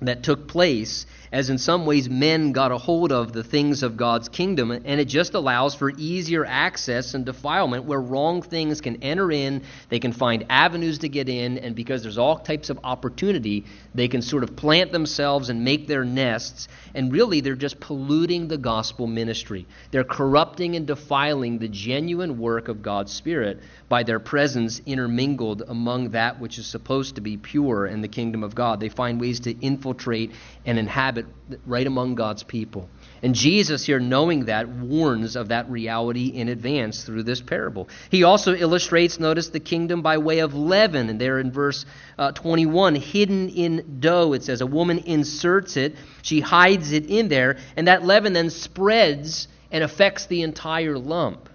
that 0.00 0.22
took 0.22 0.48
place 0.48 1.06
as 1.32 1.50
in 1.50 1.58
some 1.58 1.84
ways 1.84 2.08
men 2.08 2.52
got 2.52 2.72
a 2.72 2.78
hold 2.78 3.12
of 3.12 3.32
the 3.32 3.44
things 3.44 3.82
of 3.82 3.96
God's 3.96 4.28
kingdom, 4.28 4.70
and 4.70 5.00
it 5.00 5.06
just 5.06 5.34
allows 5.34 5.74
for 5.74 5.90
easier 5.90 6.44
access 6.44 7.14
and 7.14 7.24
defilement 7.24 7.84
where 7.84 8.00
wrong 8.00 8.42
things 8.42 8.80
can 8.80 9.02
enter 9.02 9.30
in, 9.30 9.62
they 9.88 9.98
can 9.98 10.12
find 10.12 10.46
avenues 10.48 10.98
to 10.98 11.08
get 11.08 11.28
in, 11.28 11.58
and 11.58 11.74
because 11.74 12.02
there's 12.02 12.18
all 12.18 12.38
types 12.38 12.70
of 12.70 12.80
opportunity, 12.84 13.64
they 13.94 14.08
can 14.08 14.22
sort 14.22 14.42
of 14.42 14.56
plant 14.56 14.92
themselves 14.92 15.50
and 15.50 15.64
make 15.64 15.86
their 15.86 16.04
nests, 16.04 16.68
and 16.94 17.12
really 17.12 17.40
they're 17.40 17.54
just 17.54 17.80
polluting 17.80 18.48
the 18.48 18.58
gospel 18.58 19.06
ministry. 19.06 19.66
They're 19.90 20.04
corrupting 20.04 20.76
and 20.76 20.86
defiling 20.86 21.58
the 21.58 21.68
genuine 21.68 22.38
work 22.38 22.68
of 22.68 22.82
God's 22.82 23.12
Spirit 23.12 23.60
by 23.88 24.02
their 24.02 24.20
presence 24.20 24.80
intermingled 24.84 25.62
among 25.66 26.10
that 26.10 26.40
which 26.40 26.58
is 26.58 26.66
supposed 26.66 27.14
to 27.14 27.20
be 27.20 27.36
pure 27.36 27.86
in 27.86 28.02
the 28.02 28.08
kingdom 28.08 28.42
of 28.42 28.54
God. 28.54 28.80
They 28.80 28.90
find 28.90 29.20
ways 29.20 29.40
to 29.40 29.58
infiltrate 29.64 30.32
and 30.66 30.78
inhabit 30.78 31.26
right 31.66 31.86
among 31.86 32.14
God's 32.14 32.42
people. 32.42 32.88
And 33.22 33.34
Jesus, 33.34 33.84
here, 33.84 33.98
knowing 33.98 34.44
that, 34.44 34.68
warns 34.68 35.34
of 35.34 35.48
that 35.48 35.68
reality 35.70 36.26
in 36.26 36.48
advance 36.48 37.04
through 37.04 37.24
this 37.24 37.40
parable. 37.40 37.88
He 38.10 38.22
also 38.22 38.54
illustrates, 38.54 39.18
notice, 39.18 39.48
the 39.48 39.60
kingdom 39.60 40.02
by 40.02 40.18
way 40.18 40.40
of 40.40 40.54
leaven. 40.54 41.08
And 41.08 41.20
there 41.20 41.40
in 41.40 41.50
verse 41.50 41.84
uh, 42.18 42.32
21, 42.32 42.94
hidden 42.94 43.48
in 43.48 43.98
dough, 44.00 44.34
it 44.34 44.44
says, 44.44 44.60
a 44.60 44.66
woman 44.66 44.98
inserts 44.98 45.76
it, 45.76 45.96
she 46.22 46.40
hides 46.40 46.92
it 46.92 47.06
in 47.06 47.28
there, 47.28 47.58
and 47.76 47.88
that 47.88 48.04
leaven 48.04 48.34
then 48.34 48.50
spreads 48.50 49.48
and 49.72 49.82
affects 49.82 50.26
the 50.26 50.42
entire 50.42 50.98
lump. 50.98 51.48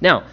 Now, 0.00 0.24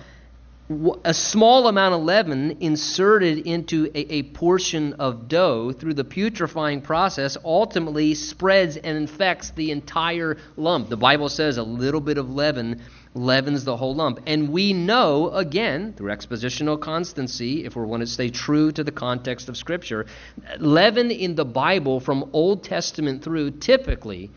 a 1.03 1.13
small 1.13 1.67
amount 1.67 1.95
of 1.95 2.01
leaven 2.01 2.57
inserted 2.59 3.47
into 3.47 3.85
a, 3.93 4.13
a, 4.13 4.23
portion 4.23 4.93
of 4.93 5.27
dough 5.27 5.71
through 5.71 5.93
the 5.93 6.03
putrefying 6.03 6.81
process 6.81 7.37
ultimately 7.43 8.13
spreads 8.13 8.77
and 8.77 8.97
infects 8.97 9.51
the 9.51 9.71
entire 9.71 10.37
lump. 10.57 10.89
The 10.89 10.97
Bible 10.97 11.29
says 11.29 11.57
a 11.57 11.63
little 11.63 12.01
bit 12.01 12.17
of 12.17 12.29
leaven 12.29 12.81
leavens 13.13 13.65
the 13.65 13.75
whole 13.75 13.95
lump. 13.95 14.19
And 14.25 14.49
we 14.49 14.73
know, 14.73 15.31
again, 15.31 15.93
through 15.93 16.11
expositional 16.11 16.79
constancy, 16.79 17.65
if 17.65 17.75
we 17.75 17.83
want 17.83 18.01
to 18.01 18.07
stay 18.07 18.29
true 18.29 18.71
to 18.71 18.83
the 18.83 18.91
context 18.91 19.49
of 19.49 19.57
Scripture, 19.57 20.05
leaven 20.59 21.11
in 21.11 21.35
the 21.35 21.45
Bible 21.45 21.99
from 21.99 22.29
Old 22.33 22.63
Testament 22.63 23.23
through 23.23 23.51
typically 23.51 24.31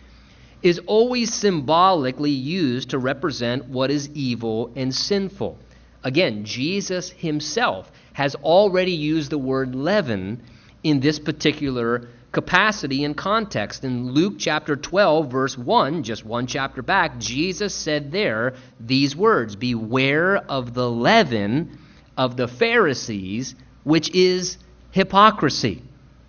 is 0.62 0.80
always 0.86 1.32
symbolically 1.32 2.30
used 2.30 2.90
to 2.90 2.98
represent 2.98 3.66
what 3.66 3.90
is 3.90 4.08
evil 4.14 4.72
and 4.74 4.94
sinful. 4.94 5.58
Again, 6.04 6.44
Jesus 6.44 7.10
himself 7.10 7.90
has 8.12 8.34
already 8.36 8.92
used 8.92 9.30
the 9.30 9.38
word 9.38 9.74
leaven 9.74 10.42
in 10.82 11.00
this 11.00 11.18
particular 11.18 12.08
capacity 12.30 13.04
and 13.04 13.16
context. 13.16 13.84
In 13.84 14.12
Luke 14.12 14.34
chapter 14.38 14.76
12, 14.76 15.32
verse 15.32 15.56
1, 15.56 16.02
just 16.02 16.24
one 16.24 16.46
chapter 16.46 16.82
back, 16.82 17.18
Jesus 17.18 17.74
said 17.74 18.12
there 18.12 18.54
these 18.78 19.16
words 19.16 19.56
Beware 19.56 20.36
of 20.36 20.74
the 20.74 20.90
leaven 20.90 21.78
of 22.18 22.36
the 22.36 22.48
Pharisees, 22.48 23.54
which 23.84 24.10
is 24.14 24.58
hypocrisy. 24.90 25.82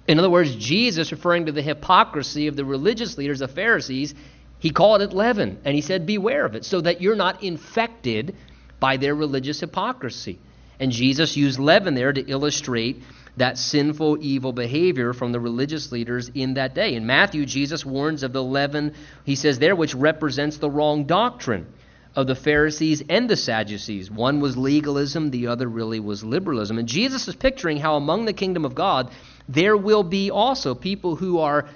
In 0.07 0.19
other 0.19 0.29
words, 0.29 0.55
Jesus, 0.55 1.11
referring 1.11 1.47
to 1.47 1.51
the 1.51 1.61
hypocrisy 1.61 2.47
of 2.47 2.55
the 2.55 2.63
religious 2.63 3.17
leaders, 3.17 3.39
the 3.39 3.47
Pharisees, 3.47 4.15
he 4.59 4.69
called 4.69 5.01
it 5.01 5.11
leaven, 5.11 5.59
and 5.65 5.75
he 5.75 5.81
said, 5.81 6.05
Beware 6.05 6.45
of 6.45 6.55
it, 6.55 6.63
so 6.63 6.79
that 6.79 7.01
you're 7.01 7.15
not 7.15 7.43
infected 7.43 8.35
by 8.79 8.97
their 8.97 9.15
religious 9.15 9.59
hypocrisy. 9.59 10.39
And 10.79 10.91
Jesus 10.91 11.37
used 11.37 11.59
leaven 11.59 11.93
there 11.93 12.11
to 12.11 12.21
illustrate 12.21 13.01
that 13.37 13.57
sinful, 13.57 14.17
evil 14.21 14.53
behavior 14.53 15.13
from 15.13 15.31
the 15.31 15.39
religious 15.39 15.91
leaders 15.91 16.29
in 16.33 16.53
that 16.55 16.73
day. 16.73 16.95
In 16.95 17.05
Matthew, 17.05 17.45
Jesus 17.45 17.85
warns 17.85 18.23
of 18.23 18.33
the 18.33 18.43
leaven, 18.43 18.93
he 19.25 19.35
says 19.35 19.59
there, 19.59 19.75
which 19.75 19.95
represents 19.95 20.57
the 20.57 20.69
wrong 20.69 21.05
doctrine 21.05 21.67
of 22.15 22.27
the 22.27 22.35
Pharisees 22.35 23.03
and 23.09 23.29
the 23.29 23.35
Sadducees. 23.35 24.09
One 24.09 24.39
was 24.39 24.55
legalism, 24.55 25.31
the 25.31 25.47
other 25.47 25.67
really 25.67 25.99
was 25.99 26.23
liberalism. 26.23 26.77
And 26.77 26.87
Jesus 26.87 27.27
is 27.27 27.35
picturing 27.35 27.77
how 27.77 27.95
among 27.95 28.23
the 28.23 28.33
kingdom 28.33 28.63
of 28.63 28.73
God, 28.73 29.11
there 29.49 29.75
will 29.75 30.03
be 30.03 30.31
also 30.31 30.73
people 30.73 31.17
who 31.17 31.39
are 31.39 31.67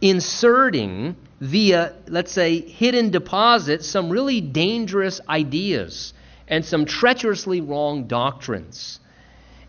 inserting 0.00 1.14
via, 1.40 1.94
let's 2.08 2.32
say, 2.32 2.60
hidden 2.60 3.10
deposits, 3.10 3.86
some 3.86 4.10
really 4.10 4.40
dangerous 4.40 5.20
ideas 5.28 6.12
and 6.48 6.64
some 6.64 6.84
treacherously 6.84 7.60
wrong 7.60 8.06
doctrines. 8.06 9.00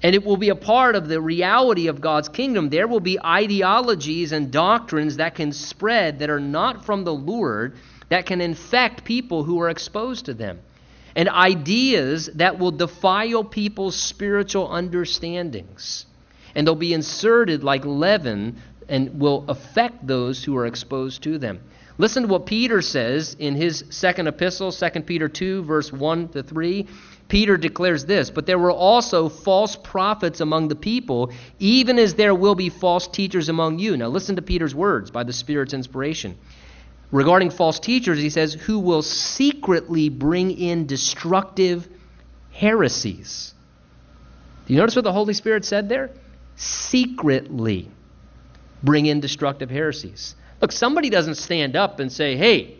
And 0.03 0.13
it 0.13 0.23
will 0.23 0.37
be 0.37 0.49
a 0.49 0.55
part 0.55 0.95
of 0.95 1.07
the 1.07 1.19
reality 1.19 1.87
of 1.87 2.01
God's 2.01 2.29
kingdom. 2.29 2.69
There 2.69 2.87
will 2.87 2.99
be 2.99 3.19
ideologies 3.19 4.31
and 4.31 4.51
doctrines 4.51 5.17
that 5.17 5.35
can 5.35 5.51
spread 5.51 6.19
that 6.19 6.29
are 6.29 6.39
not 6.39 6.85
from 6.85 7.03
the 7.03 7.13
Lord, 7.13 7.75
that 8.09 8.27
can 8.27 8.39
infect 8.39 9.03
people 9.03 9.43
who 9.43 9.59
are 9.59 9.69
exposed 9.69 10.25
to 10.25 10.35
them. 10.35 10.59
And 11.15 11.27
ideas 11.29 12.27
that 12.35 12.59
will 12.59 12.69
defile 12.71 13.43
people's 13.43 13.95
spiritual 13.95 14.71
understandings. 14.71 16.05
And 16.53 16.67
they'll 16.67 16.75
be 16.75 16.93
inserted 16.93 17.63
like 17.63 17.83
leaven 17.83 18.61
and 18.87 19.19
will 19.19 19.45
affect 19.47 20.05
those 20.05 20.43
who 20.43 20.55
are 20.57 20.67
exposed 20.67 21.23
to 21.23 21.39
them. 21.39 21.59
Listen 21.99 22.23
to 22.23 22.29
what 22.29 22.45
Peter 22.45 22.81
says 22.81 23.35
in 23.39 23.55
his 23.55 23.83
second 23.89 24.27
epistle, 24.27 24.71
2 24.71 25.01
Peter 25.01 25.27
2, 25.27 25.63
verse 25.63 25.91
1 25.91 26.29
to 26.29 26.43
3. 26.43 26.87
Peter 27.27 27.57
declares 27.57 28.05
this 28.05 28.29
But 28.29 28.45
there 28.45 28.59
were 28.59 28.71
also 28.71 29.29
false 29.29 29.75
prophets 29.75 30.39
among 30.39 30.67
the 30.67 30.75
people, 30.75 31.31
even 31.59 31.97
as 31.97 32.13
there 32.13 32.35
will 32.35 32.55
be 32.55 32.69
false 32.69 33.07
teachers 33.07 33.49
among 33.49 33.79
you. 33.79 33.97
Now 33.97 34.09
listen 34.09 34.35
to 34.35 34.41
Peter's 34.41 34.75
words 34.75 35.09
by 35.09 35.23
the 35.23 35.33
Spirit's 35.33 35.73
inspiration. 35.73 36.37
Regarding 37.11 37.49
false 37.49 37.79
teachers, 37.79 38.19
he 38.19 38.29
says, 38.29 38.53
who 38.53 38.79
will 38.79 39.01
secretly 39.01 40.09
bring 40.09 40.51
in 40.51 40.87
destructive 40.87 41.87
heresies. 42.51 43.53
Do 44.67 44.73
you 44.73 44.79
notice 44.79 44.95
what 44.95 45.05
the 45.05 45.13
Holy 45.13 45.33
Spirit 45.33 45.63
said 45.63 45.87
there? 45.87 46.11
Secretly 46.57 47.89
bring 48.83 49.05
in 49.05 49.21
destructive 49.21 49.69
heresies. 49.69 50.35
Look, 50.61 50.71
somebody 50.71 51.09
doesn't 51.09 51.35
stand 51.35 51.75
up 51.75 51.99
and 51.99 52.11
say, 52.11 52.35
hey, 52.35 52.77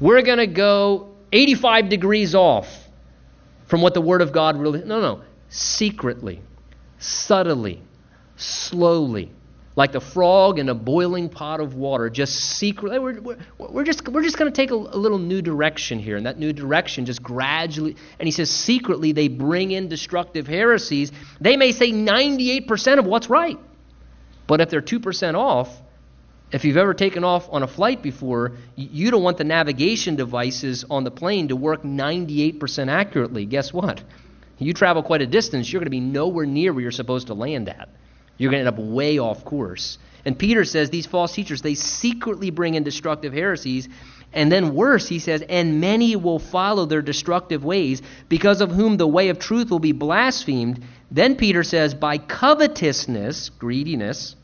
we're 0.00 0.22
going 0.22 0.38
to 0.38 0.46
go 0.46 1.14
85 1.32 1.88
degrees 1.88 2.34
off 2.34 2.66
from 3.66 3.82
what 3.82 3.94
the 3.94 4.00
Word 4.00 4.22
of 4.22 4.32
God 4.32 4.56
really. 4.56 4.82
No, 4.84 5.00
no. 5.00 5.22
Secretly, 5.48 6.40
subtly, 6.98 7.82
slowly, 8.36 9.30
like 9.74 9.92
the 9.92 10.00
frog 10.00 10.58
in 10.58 10.68
a 10.68 10.74
boiling 10.74 11.28
pot 11.28 11.60
of 11.60 11.74
water, 11.74 12.08
just 12.08 12.34
secretly. 12.34 12.98
We're, 12.98 13.20
we're, 13.20 13.38
we're 13.58 13.84
just, 13.84 14.08
we're 14.08 14.22
just 14.22 14.38
going 14.38 14.50
to 14.50 14.56
take 14.56 14.70
a, 14.70 14.74
a 14.74 14.98
little 14.98 15.18
new 15.18 15.42
direction 15.42 15.98
here, 15.98 16.16
and 16.16 16.24
that 16.26 16.38
new 16.38 16.52
direction 16.52 17.04
just 17.04 17.22
gradually. 17.22 17.96
And 18.18 18.26
he 18.26 18.30
says, 18.30 18.50
secretly, 18.50 19.12
they 19.12 19.28
bring 19.28 19.72
in 19.72 19.88
destructive 19.88 20.46
heresies. 20.46 21.12
They 21.40 21.56
may 21.56 21.72
say 21.72 21.92
98% 21.92 22.98
of 22.98 23.04
what's 23.04 23.28
right. 23.28 23.58
But 24.46 24.60
if 24.60 24.70
they're 24.70 24.80
2% 24.80 25.34
off, 25.34 25.68
if 26.52 26.64
you've 26.64 26.76
ever 26.76 26.94
taken 26.94 27.24
off 27.24 27.48
on 27.50 27.62
a 27.62 27.66
flight 27.66 28.02
before, 28.02 28.52
you 28.76 29.10
don't 29.10 29.22
want 29.22 29.36
the 29.36 29.44
navigation 29.44 30.16
devices 30.16 30.84
on 30.88 31.04
the 31.04 31.10
plane 31.10 31.48
to 31.48 31.56
work 31.56 31.82
98% 31.82 32.88
accurately. 32.88 33.46
Guess 33.46 33.72
what? 33.72 34.02
You 34.58 34.72
travel 34.72 35.02
quite 35.02 35.22
a 35.22 35.26
distance, 35.26 35.70
you're 35.70 35.80
going 35.80 35.86
to 35.86 35.90
be 35.90 36.00
nowhere 36.00 36.46
near 36.46 36.72
where 36.72 36.82
you're 36.82 36.90
supposed 36.92 37.26
to 37.26 37.34
land 37.34 37.68
at. 37.68 37.88
You're 38.38 38.50
going 38.50 38.64
to 38.64 38.68
end 38.70 38.78
up 38.78 38.84
way 38.84 39.18
off 39.18 39.44
course. 39.44 39.98
And 40.24 40.38
Peter 40.38 40.64
says 40.64 40.90
these 40.90 41.06
false 41.06 41.32
teachers, 41.32 41.62
they 41.62 41.74
secretly 41.74 42.50
bring 42.50 42.74
in 42.74 42.82
destructive 42.84 43.32
heresies. 43.32 43.88
And 44.32 44.50
then 44.50 44.74
worse, 44.74 45.08
he 45.08 45.18
says, 45.18 45.42
and 45.48 45.80
many 45.80 46.16
will 46.16 46.38
follow 46.38 46.84
their 46.84 47.02
destructive 47.02 47.64
ways, 47.64 48.02
because 48.28 48.60
of 48.60 48.70
whom 48.70 48.96
the 48.96 49.06
way 49.06 49.28
of 49.28 49.38
truth 49.38 49.70
will 49.70 49.78
be 49.78 49.92
blasphemed. 49.92 50.82
Then 51.10 51.36
Peter 51.36 51.62
says, 51.62 51.94
by 51.94 52.18
covetousness, 52.18 53.50
greediness, 53.50 54.36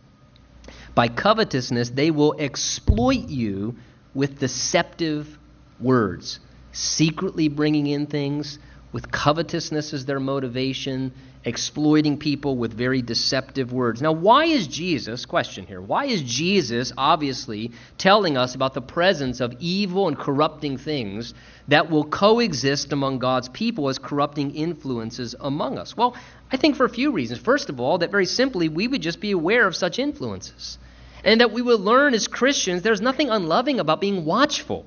by 0.94 1.08
covetousness, 1.08 1.90
they 1.90 2.10
will 2.10 2.34
exploit 2.38 3.28
you 3.28 3.76
with 4.14 4.38
deceptive 4.38 5.38
words, 5.80 6.40
secretly 6.72 7.48
bringing 7.48 7.86
in 7.86 8.06
things. 8.06 8.58
With 8.92 9.10
covetousness 9.10 9.94
as 9.94 10.04
their 10.04 10.20
motivation, 10.20 11.12
exploiting 11.44 12.16
people 12.18 12.56
with 12.56 12.72
very 12.72 13.02
deceptive 13.02 13.72
words. 13.72 14.00
Now, 14.00 14.12
why 14.12 14.44
is 14.44 14.66
Jesus, 14.68 15.26
question 15.26 15.66
here, 15.66 15.80
why 15.80 16.04
is 16.04 16.22
Jesus 16.22 16.92
obviously 16.96 17.72
telling 17.98 18.36
us 18.36 18.54
about 18.54 18.74
the 18.74 18.80
presence 18.80 19.40
of 19.40 19.54
evil 19.58 20.06
and 20.08 20.16
corrupting 20.16 20.78
things 20.78 21.34
that 21.68 21.90
will 21.90 22.04
coexist 22.04 22.92
among 22.92 23.18
God's 23.18 23.48
people 23.48 23.88
as 23.88 23.98
corrupting 23.98 24.54
influences 24.54 25.34
among 25.40 25.78
us? 25.78 25.96
Well, 25.96 26.16
I 26.52 26.56
think 26.56 26.76
for 26.76 26.84
a 26.84 26.90
few 26.90 27.10
reasons. 27.10 27.40
First 27.40 27.68
of 27.68 27.80
all, 27.80 27.98
that 27.98 28.10
very 28.10 28.26
simply 28.26 28.68
we 28.68 28.86
would 28.86 29.02
just 29.02 29.20
be 29.20 29.32
aware 29.32 29.66
of 29.66 29.74
such 29.74 29.98
influences. 29.98 30.78
And 31.24 31.40
that 31.40 31.52
we 31.52 31.62
would 31.62 31.80
learn 31.80 32.14
as 32.14 32.28
Christians 32.28 32.82
there's 32.82 33.00
nothing 33.00 33.30
unloving 33.30 33.80
about 33.80 34.00
being 34.00 34.24
watchful 34.24 34.84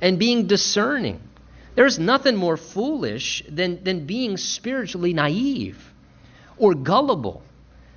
and 0.00 0.18
being 0.18 0.46
discerning. 0.46 1.20
There's 1.74 1.98
nothing 1.98 2.36
more 2.36 2.56
foolish 2.56 3.42
than, 3.48 3.82
than 3.82 4.06
being 4.06 4.36
spiritually 4.36 5.14
naive 5.14 5.92
or 6.58 6.74
gullible. 6.74 7.42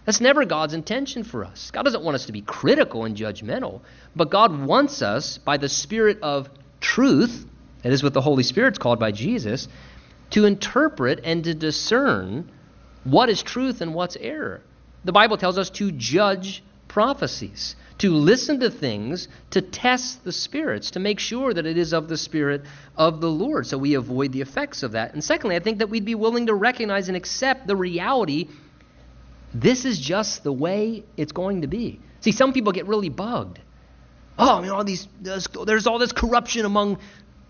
That's 0.06 0.22
never 0.22 0.46
God's 0.46 0.74
intention 0.74 1.24
for 1.24 1.44
us. 1.44 1.72
God 1.72 1.84
doesn't 1.84 2.04
want 2.04 2.16
us 2.16 2.28
to 2.28 2.32
be 2.32 2.42
critical 2.42 3.06
and 3.06 3.18
judgmental, 3.18 3.82
but 4.16 4.30
God 4.30 4.66
wants 4.66 5.02
us, 5.02 5.40
by 5.40 5.58
the 5.58 5.68
Spirit 5.68 6.20
of 6.22 6.50
truth, 6.80 7.46
that 7.82 7.92
is 7.92 8.04
what 8.04 8.14
the 8.14 8.22
Holy 8.22 8.44
Spirit's 8.44 8.78
called 8.78 9.00
by 9.00 9.12
Jesus, 9.12 9.68
to 10.32 10.46
interpret 10.46 11.22
and 11.24 11.44
to 11.44 11.54
discern 11.54 12.52
what 13.04 13.30
is 13.30 13.42
truth 13.42 13.82
and 13.82 13.94
what's 13.94 14.16
error. 14.16 14.62
The 15.04 15.12
Bible 15.12 15.38
tells 15.38 15.58
us 15.58 15.70
to 15.72 15.92
judge 15.92 16.64
prophecies, 16.96 17.76
to 17.98 18.10
listen 18.10 18.62
to 18.62 18.70
things, 18.70 19.28
to 19.50 19.62
test 19.62 20.24
the 20.24 20.32
spirits, 20.32 20.92
to 20.92 21.00
make 21.02 21.20
sure 21.20 21.54
that 21.54 21.66
it 21.66 21.78
is 21.78 21.92
of 21.92 22.08
the 22.08 22.16
Spirit 22.16 22.62
of 22.96 23.20
the 23.20 23.30
Lord, 23.30 23.68
so 23.68 23.78
we 23.78 23.96
avoid 23.96 24.32
the 24.32 24.40
effects 24.40 24.82
of 24.82 24.94
that. 24.94 25.14
And 25.14 25.22
secondly, 25.22 25.58
I 25.58 25.60
think 25.60 25.80
that 25.80 25.90
we'd 25.90 26.06
be 26.06 26.16
willing 26.16 26.46
to 26.46 26.54
recognize 26.54 27.10
and 27.10 27.18
accept 27.18 27.68
the 27.68 27.76
reality 27.76 28.48
this 29.54 29.84
is 29.84 30.00
just 30.00 30.46
the 30.46 30.54
way 30.54 31.04
it's 31.18 31.34
going 31.34 31.64
to 31.64 31.68
be. 31.68 32.00
See, 32.22 32.32
some 32.32 32.54
people 32.54 32.72
get 32.72 32.88
really 32.88 33.10
bugged. 33.10 33.60
Oh, 34.40 34.62
you 34.62 34.68
know, 34.68 34.76
all 34.76 34.86
these, 34.86 35.06
there's 35.20 35.88
all 35.88 36.00
this 36.00 36.14
corruption 36.14 36.64
among 36.64 37.00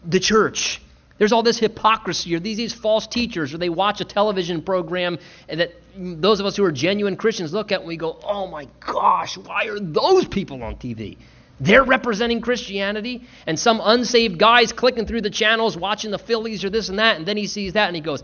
the 0.04 0.20
church. 0.20 0.82
There's 1.18 1.32
all 1.32 1.44
this 1.44 1.58
hypocrisy, 1.58 2.36
or 2.36 2.40
these, 2.40 2.58
these 2.58 2.74
false 2.74 3.08
teachers, 3.08 3.54
or 3.54 3.58
they 3.58 3.70
watch 3.70 4.02
a 4.02 4.06
television 4.06 4.62
program 4.62 5.18
that 5.48 5.72
those 5.98 6.42
of 6.42 6.46
us 6.46 6.58
who 6.58 6.66
are 6.66 6.72
genuine 6.72 7.16
Christians 7.16 7.54
look 7.54 7.72
at 7.72 7.80
and 7.80 7.88
we 7.88 7.96
go, 7.96 8.20
oh 8.24 8.48
my 8.48 8.68
gosh, 8.82 9.38
why 9.38 9.66
are 9.68 9.80
those 9.80 10.28
people 10.28 10.62
on 10.62 10.76
TV? 10.76 11.18
They're 11.60 11.86
representing 11.86 12.42
Christianity, 12.42 13.24
and 13.48 13.58
some 13.58 13.82
unsaved 13.82 14.38
guy's 14.38 14.74
clicking 14.74 15.06
through 15.06 15.22
the 15.22 15.30
channels 15.30 15.78
watching 15.78 16.12
the 16.12 16.20
Phillies 16.20 16.66
or 16.66 16.70
this 16.70 16.90
and 16.90 17.00
that, 17.00 17.16
and 17.16 17.26
then 17.26 17.38
he 17.38 17.48
sees 17.48 17.74
that 17.74 17.88
and 17.88 17.96
he 17.96 18.02
goes, 18.02 18.24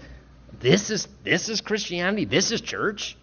This 0.60 0.90
is 0.90 1.08
this 1.24 1.48
is 1.48 1.62
Christianity, 1.62 2.26
this 2.26 2.52
is 2.52 2.60
church. 2.60 3.16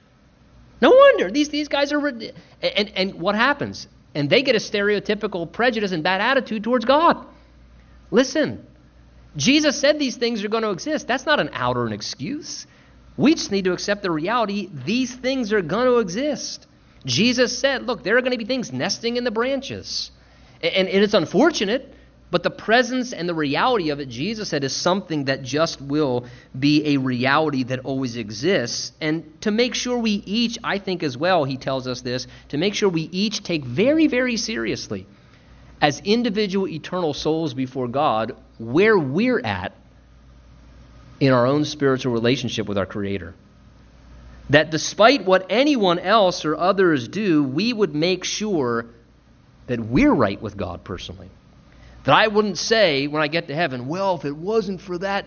No 0.80 0.90
wonder 0.90 1.30
these 1.30 1.50
these 1.50 1.68
guys 1.68 1.92
are 1.92 2.06
and 2.06 2.32
and 2.62 3.14
what 3.16 3.34
happens? 3.34 3.86
And 4.14 4.30
they 4.30 4.42
get 4.42 4.56
a 4.56 4.60
stereotypical 4.60 5.50
prejudice 5.52 5.92
and 5.92 6.02
bad 6.02 6.22
attitude 6.22 6.64
towards 6.64 6.86
God. 6.86 7.26
Listen, 8.10 8.66
Jesus 9.38 9.80
said 9.80 9.98
these 9.98 10.16
things 10.16 10.44
are 10.44 10.48
going 10.48 10.64
to 10.64 10.70
exist. 10.70 11.06
That's 11.06 11.24
not 11.24 11.38
an 11.38 11.50
out 11.52 11.76
or 11.76 11.86
an 11.86 11.92
excuse. 11.92 12.66
We 13.16 13.34
just 13.34 13.52
need 13.52 13.64
to 13.64 13.72
accept 13.72 14.02
the 14.02 14.10
reality 14.10 14.68
these 14.84 15.14
things 15.14 15.52
are 15.52 15.62
going 15.62 15.86
to 15.86 15.98
exist. 15.98 16.66
Jesus 17.06 17.56
said, 17.56 17.84
look, 17.84 18.02
there 18.02 18.18
are 18.18 18.20
going 18.20 18.32
to 18.32 18.38
be 18.38 18.44
things 18.44 18.72
nesting 18.72 19.16
in 19.16 19.24
the 19.24 19.30
branches. 19.30 20.10
And, 20.60 20.88
and 20.88 21.04
it's 21.04 21.14
unfortunate, 21.14 21.94
but 22.32 22.42
the 22.42 22.50
presence 22.50 23.12
and 23.12 23.28
the 23.28 23.34
reality 23.34 23.90
of 23.90 24.00
it, 24.00 24.08
Jesus 24.08 24.48
said, 24.48 24.64
is 24.64 24.74
something 24.74 25.26
that 25.26 25.42
just 25.42 25.80
will 25.80 26.26
be 26.58 26.94
a 26.94 26.96
reality 26.98 27.62
that 27.64 27.80
always 27.84 28.16
exists. 28.16 28.92
And 29.00 29.40
to 29.42 29.52
make 29.52 29.74
sure 29.74 29.98
we 29.98 30.10
each, 30.10 30.58
I 30.64 30.78
think 30.78 31.04
as 31.04 31.16
well, 31.16 31.44
he 31.44 31.56
tells 31.56 31.86
us 31.86 32.00
this, 32.00 32.26
to 32.48 32.58
make 32.58 32.74
sure 32.74 32.88
we 32.88 33.02
each 33.12 33.44
take 33.44 33.64
very, 33.64 34.08
very 34.08 34.36
seriously 34.36 35.06
as 35.80 36.00
individual 36.00 36.66
eternal 36.66 37.14
souls 37.14 37.54
before 37.54 37.86
God 37.86 38.36
where 38.58 38.98
we're 38.98 39.40
at 39.40 39.72
in 41.20 41.32
our 41.32 41.46
own 41.46 41.64
spiritual 41.64 42.12
relationship 42.12 42.66
with 42.66 42.78
our 42.78 42.86
Creator. 42.86 43.34
that 44.50 44.70
despite 44.70 45.26
what 45.26 45.46
anyone 45.50 45.98
else 45.98 46.44
or 46.44 46.56
others 46.56 47.06
do, 47.08 47.44
we 47.44 47.72
would 47.72 47.94
make 47.94 48.24
sure 48.24 48.86
that 49.66 49.78
we're 49.78 50.12
right 50.12 50.40
with 50.40 50.56
God 50.56 50.84
personally. 50.84 51.28
That 52.04 52.14
I 52.14 52.28
wouldn't 52.28 52.56
say 52.56 53.06
when 53.06 53.20
I 53.20 53.28
get 53.28 53.48
to 53.48 53.54
heaven, 53.54 53.88
well, 53.88 54.14
if 54.14 54.24
it 54.24 54.34
wasn't 54.34 54.80
for 54.80 54.96
that, 54.98 55.26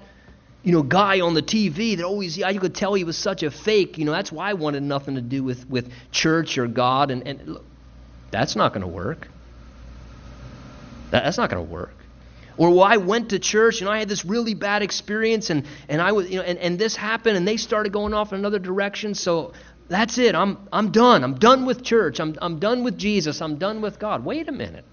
you 0.64 0.72
know, 0.72 0.82
guy 0.82 1.20
on 1.20 1.36
the 1.36 1.44
TV 1.44 1.98
that 1.98 2.04
always, 2.04 2.38
you 2.38 2.60
could 2.60 2.74
tell 2.74 2.96
he 2.96 3.04
was 3.04 3.18
such 3.18 3.44
a 3.44 3.52
fake, 3.52 4.00
you 4.00 4.06
know, 4.06 4.12
that's 4.12 4.32
why 4.32 4.50
I 4.50 4.54
wanted 4.54 4.82
nothing 4.82 5.16
to 5.16 5.22
do 5.22 5.44
with, 5.44 5.70
with 5.70 5.92
church 6.12 6.58
or 6.58 6.66
God. 6.66 7.12
And, 7.12 7.28
and 7.28 7.48
look, 7.48 7.66
that's 8.32 8.56
not 8.56 8.74
going 8.74 8.82
to 8.82 8.88
work. 8.88 9.28
That, 11.12 11.24
that's 11.24 11.38
not 11.38 11.52
going 11.52 11.64
to 11.64 11.72
work. 11.72 11.94
Or 12.62 12.70
well, 12.70 12.84
I 12.84 12.98
went 12.98 13.30
to 13.30 13.40
church 13.40 13.82
and 13.82 13.90
I 13.90 13.98
had 13.98 14.08
this 14.08 14.24
really 14.24 14.54
bad 14.54 14.84
experience 14.84 15.50
and, 15.50 15.66
and 15.90 16.00
I 16.00 16.12
was 16.12 16.30
you 16.30 16.38
know 16.38 16.44
and, 16.44 16.60
and 16.60 16.78
this 16.78 16.96
happened 16.96 17.36
and 17.36 17.48
they 17.48 17.58
started 17.58 17.92
going 17.92 18.14
off 18.14 18.34
in 18.34 18.38
another 18.38 18.60
direction. 18.60 19.16
So 19.16 19.54
that's 19.88 20.20
it. 20.20 20.36
I'm 20.36 20.60
I'm 20.72 20.92
done. 20.92 21.24
I'm 21.24 21.40
done 21.40 21.66
with 21.66 21.84
church. 21.84 22.20
I'm 22.20 22.36
I'm 22.40 22.60
done 22.60 22.84
with 22.84 23.00
Jesus. 23.00 23.42
I'm 23.42 23.58
done 23.58 23.82
with 23.82 23.98
God. 23.98 24.24
Wait 24.24 24.48
a 24.48 24.52
minute. 24.52 24.86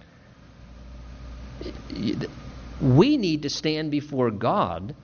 We 2.80 3.18
need 3.18 3.42
to 3.42 3.50
stand 3.50 3.90
before 3.90 4.30
God 4.30 4.94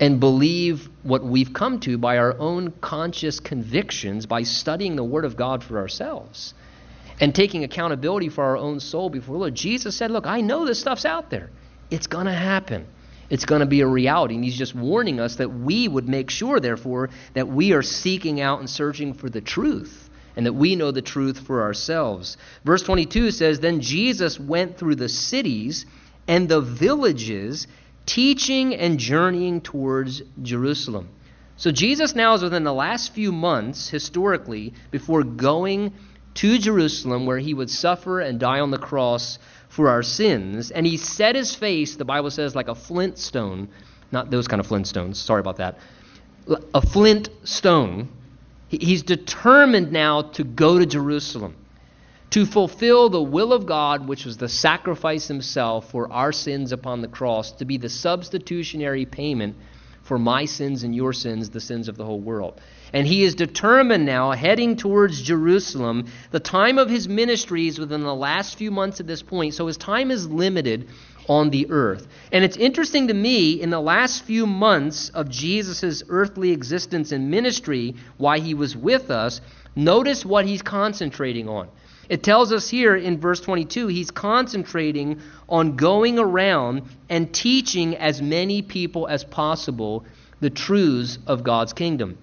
and 0.00 0.20
believe 0.20 0.88
what 1.02 1.22
we've 1.22 1.52
come 1.52 1.80
to 1.80 1.98
by 1.98 2.16
our 2.16 2.34
own 2.38 2.72
conscious 2.80 3.40
convictions 3.40 4.24
by 4.24 4.44
studying 4.44 4.96
the 4.96 5.04
Word 5.04 5.26
of 5.26 5.36
God 5.36 5.62
for 5.62 5.76
ourselves 5.76 6.54
and 7.20 7.34
taking 7.34 7.64
accountability 7.64 8.28
for 8.28 8.44
our 8.44 8.56
own 8.56 8.80
soul 8.80 9.10
before 9.10 9.36
Lord. 9.36 9.54
Jesus 9.54 9.96
said, 9.96 10.10
Look, 10.10 10.26
I 10.26 10.40
know 10.40 10.64
this 10.66 10.80
stuff's 10.80 11.04
out 11.04 11.30
there. 11.30 11.50
It's 11.90 12.06
going 12.06 12.26
to 12.26 12.32
happen. 12.32 12.86
It's 13.30 13.44
going 13.44 13.60
to 13.60 13.66
be 13.66 13.80
a 13.80 13.86
reality. 13.86 14.34
And 14.34 14.44
he's 14.44 14.58
just 14.58 14.74
warning 14.74 15.20
us 15.20 15.36
that 15.36 15.48
we 15.48 15.88
would 15.88 16.08
make 16.08 16.30
sure, 16.30 16.60
therefore, 16.60 17.10
that 17.34 17.48
we 17.48 17.72
are 17.72 17.82
seeking 17.82 18.40
out 18.40 18.58
and 18.58 18.68
searching 18.68 19.14
for 19.14 19.30
the 19.30 19.40
truth 19.40 20.10
and 20.36 20.46
that 20.46 20.52
we 20.52 20.76
know 20.76 20.90
the 20.90 21.02
truth 21.02 21.38
for 21.38 21.62
ourselves. 21.62 22.36
Verse 22.64 22.82
22 22.82 23.30
says, 23.30 23.60
Then 23.60 23.80
Jesus 23.80 24.38
went 24.38 24.78
through 24.78 24.96
the 24.96 25.08
cities 25.08 25.86
and 26.28 26.48
the 26.48 26.60
villages, 26.60 27.66
teaching 28.06 28.74
and 28.74 28.98
journeying 28.98 29.60
towards 29.60 30.22
Jerusalem. 30.40 31.08
So 31.56 31.70
Jesus 31.70 32.14
now 32.14 32.34
is 32.34 32.42
within 32.42 32.64
the 32.64 32.72
last 32.72 33.14
few 33.14 33.30
months, 33.30 33.88
historically, 33.88 34.72
before 34.90 35.22
going 35.22 35.92
to 36.34 36.58
Jerusalem 36.58 37.26
where 37.26 37.38
he 37.38 37.54
would 37.54 37.70
suffer 37.70 38.20
and 38.20 38.38
die 38.38 38.60
on 38.60 38.70
the 38.70 38.78
cross 38.78 39.38
for 39.68 39.88
our 39.88 40.02
sins. 40.02 40.70
And 40.70 40.86
he 40.86 40.96
set 40.96 41.34
his 41.34 41.54
face, 41.54 41.96
the 41.96 42.04
Bible 42.04 42.30
says, 42.30 42.54
like 42.54 42.68
a 42.68 42.74
flint 42.74 43.18
stone. 43.18 43.68
Not 44.10 44.30
those 44.30 44.48
kind 44.48 44.60
of 44.60 44.66
flint 44.66 44.86
stones, 44.86 45.18
sorry 45.18 45.40
about 45.40 45.56
that. 45.56 45.78
A 46.74 46.80
flint 46.80 47.30
stone. 47.44 48.08
He's 48.68 49.02
determined 49.02 49.92
now 49.92 50.22
to 50.22 50.44
go 50.44 50.78
to 50.78 50.86
Jerusalem 50.86 51.56
to 52.32 52.46
fulfill 52.46 53.10
the 53.10 53.22
will 53.22 53.52
of 53.52 53.66
God, 53.66 54.08
which 54.08 54.24
was 54.24 54.38
the 54.38 54.48
sacrifice 54.48 55.28
himself 55.28 55.90
for 55.90 56.10
our 56.10 56.32
sins 56.32 56.72
upon 56.72 57.02
the 57.02 57.08
cross, 57.08 57.52
to 57.52 57.66
be 57.66 57.76
the 57.76 57.90
substitutionary 57.90 59.04
payment 59.04 59.54
for 60.02 60.18
my 60.18 60.46
sins 60.46 60.82
and 60.82 60.96
your 60.96 61.12
sins, 61.12 61.50
the 61.50 61.60
sins 61.60 61.88
of 61.88 61.96
the 61.98 62.04
whole 62.06 62.20
world. 62.20 62.58
And 62.92 63.06
he 63.06 63.22
is 63.24 63.34
determined 63.34 64.04
now, 64.04 64.32
heading 64.32 64.76
towards 64.76 65.22
Jerusalem. 65.22 66.06
The 66.30 66.40
time 66.40 66.78
of 66.78 66.90
his 66.90 67.08
ministry 67.08 67.66
is 67.66 67.78
within 67.78 68.02
the 68.02 68.14
last 68.14 68.58
few 68.58 68.70
months 68.70 69.00
at 69.00 69.06
this 69.06 69.22
point, 69.22 69.54
so 69.54 69.66
his 69.66 69.78
time 69.78 70.10
is 70.10 70.28
limited 70.28 70.88
on 71.28 71.50
the 71.50 71.70
earth. 71.70 72.06
And 72.32 72.44
it's 72.44 72.56
interesting 72.56 73.08
to 73.08 73.14
me, 73.14 73.60
in 73.60 73.70
the 73.70 73.80
last 73.80 74.24
few 74.24 74.46
months 74.46 75.08
of 75.10 75.30
Jesus' 75.30 76.02
earthly 76.08 76.50
existence 76.50 77.12
and 77.12 77.30
ministry, 77.30 77.94
why 78.18 78.40
he 78.40 78.54
was 78.54 78.76
with 78.76 79.10
us, 79.10 79.40
notice 79.74 80.24
what 80.24 80.44
he's 80.44 80.62
concentrating 80.62 81.48
on. 81.48 81.68
It 82.08 82.22
tells 82.22 82.52
us 82.52 82.68
here 82.68 82.94
in 82.94 83.20
verse 83.20 83.40
22 83.40 83.86
he's 83.86 84.10
concentrating 84.10 85.20
on 85.48 85.76
going 85.76 86.18
around 86.18 86.82
and 87.08 87.32
teaching 87.32 87.96
as 87.96 88.20
many 88.20 88.60
people 88.60 89.06
as 89.06 89.24
possible 89.24 90.04
the 90.40 90.50
truths 90.50 91.18
of 91.26 91.44
God's 91.44 91.72
kingdom. 91.72 92.18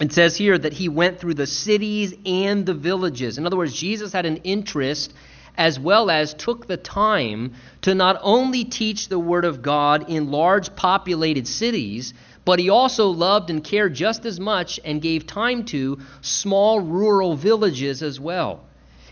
It 0.00 0.12
says 0.12 0.36
here 0.36 0.58
that 0.58 0.72
he 0.72 0.88
went 0.88 1.20
through 1.20 1.34
the 1.34 1.46
cities 1.46 2.14
and 2.24 2.66
the 2.66 2.74
villages. 2.74 3.38
In 3.38 3.46
other 3.46 3.56
words, 3.56 3.74
Jesus 3.74 4.12
had 4.12 4.26
an 4.26 4.38
interest 4.38 5.12
as 5.56 5.78
well 5.78 6.10
as 6.10 6.34
took 6.34 6.66
the 6.66 6.76
time 6.76 7.54
to 7.82 7.94
not 7.94 8.18
only 8.22 8.64
teach 8.64 9.08
the 9.08 9.18
Word 9.18 9.44
of 9.44 9.62
God 9.62 10.08
in 10.08 10.30
large 10.30 10.74
populated 10.74 11.46
cities, 11.46 12.14
but 12.44 12.58
he 12.58 12.70
also 12.70 13.08
loved 13.08 13.50
and 13.50 13.62
cared 13.62 13.94
just 13.94 14.24
as 14.24 14.40
much 14.40 14.80
and 14.84 15.02
gave 15.02 15.26
time 15.26 15.64
to 15.66 16.00
small 16.22 16.80
rural 16.80 17.36
villages 17.36 18.02
as 18.02 18.18
well. 18.18 18.64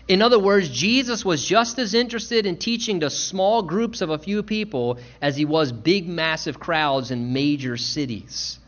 In 0.07 0.21
other 0.21 0.39
words, 0.39 0.67
Jesus 0.67 1.23
was 1.23 1.45
just 1.45 1.79
as 1.79 1.93
interested 1.93 2.45
in 2.45 2.57
teaching 2.57 2.99
to 2.99 3.09
small 3.09 3.61
groups 3.61 4.01
of 4.01 4.09
a 4.09 4.17
few 4.17 4.43
people 4.43 4.97
as 5.21 5.37
he 5.37 5.45
was 5.45 5.71
big, 5.71 6.07
massive 6.07 6.59
crowds 6.59 7.11
in 7.11 7.31
major 7.31 7.77
cities. 7.77 8.59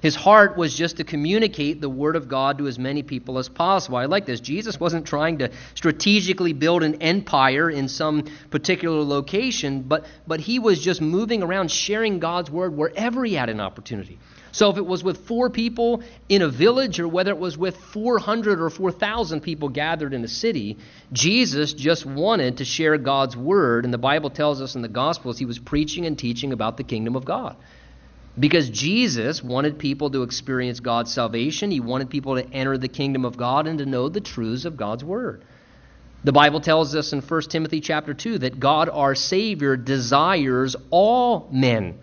His 0.00 0.14
heart 0.14 0.56
was 0.56 0.74
just 0.74 0.98
to 0.98 1.04
communicate 1.04 1.80
the 1.80 1.88
Word 1.88 2.16
of 2.16 2.28
God 2.28 2.58
to 2.58 2.66
as 2.66 2.78
many 2.78 3.02
people 3.02 3.38
as 3.38 3.48
possible. 3.48 3.96
I 3.96 4.06
like 4.06 4.26
this. 4.26 4.40
Jesus 4.40 4.78
wasn't 4.78 5.06
trying 5.06 5.38
to 5.38 5.50
strategically 5.74 6.52
build 6.52 6.82
an 6.82 7.02
empire 7.02 7.70
in 7.70 7.88
some 7.88 8.24
particular 8.50 9.02
location, 9.02 9.82
but, 9.82 10.04
but 10.26 10.40
he 10.40 10.58
was 10.58 10.80
just 10.80 11.00
moving 11.00 11.42
around 11.42 11.70
sharing 11.70 12.18
God's 12.18 12.50
Word 12.50 12.76
wherever 12.76 13.24
he 13.24 13.34
had 13.34 13.48
an 13.48 13.60
opportunity. 13.60 14.18
So 14.56 14.70
if 14.70 14.78
it 14.78 14.86
was 14.86 15.04
with 15.04 15.26
four 15.26 15.50
people 15.50 16.02
in 16.30 16.40
a 16.40 16.48
village 16.48 16.98
or 16.98 17.06
whether 17.06 17.30
it 17.30 17.38
was 17.38 17.58
with 17.58 17.76
400 17.76 18.58
or 18.58 18.70
4,000 18.70 19.42
people 19.42 19.68
gathered 19.68 20.14
in 20.14 20.24
a 20.24 20.28
city, 20.28 20.78
Jesus 21.12 21.74
just 21.74 22.06
wanted 22.06 22.56
to 22.56 22.64
share 22.64 22.96
God's 22.96 23.36
Word. 23.36 23.84
And 23.84 23.92
the 23.92 23.98
Bible 23.98 24.30
tells 24.30 24.62
us 24.62 24.74
in 24.74 24.80
the 24.80 24.88
Gospels 24.88 25.38
he 25.38 25.44
was 25.44 25.58
preaching 25.58 26.06
and 26.06 26.18
teaching 26.18 26.54
about 26.54 26.78
the 26.78 26.84
kingdom 26.84 27.16
of 27.16 27.26
God. 27.26 27.56
Because 28.38 28.68
Jesus 28.68 29.42
wanted 29.42 29.78
people 29.78 30.10
to 30.10 30.22
experience 30.22 30.80
God's 30.80 31.12
salvation, 31.12 31.70
he 31.70 31.80
wanted 31.80 32.10
people 32.10 32.36
to 32.36 32.46
enter 32.52 32.76
the 32.76 32.88
kingdom 32.88 33.24
of 33.24 33.36
God 33.36 33.66
and 33.66 33.78
to 33.78 33.86
know 33.86 34.08
the 34.08 34.20
truths 34.20 34.64
of 34.66 34.76
God's 34.76 35.02
word. 35.02 35.42
The 36.24 36.32
Bible 36.32 36.60
tells 36.60 36.94
us 36.94 37.12
in 37.12 37.20
1 37.20 37.42
Timothy 37.42 37.80
chapter 37.80 38.12
2 38.12 38.38
that 38.38 38.60
God 38.60 38.88
our 38.88 39.14
savior 39.14 39.76
desires 39.76 40.76
all 40.90 41.48
men 41.52 41.98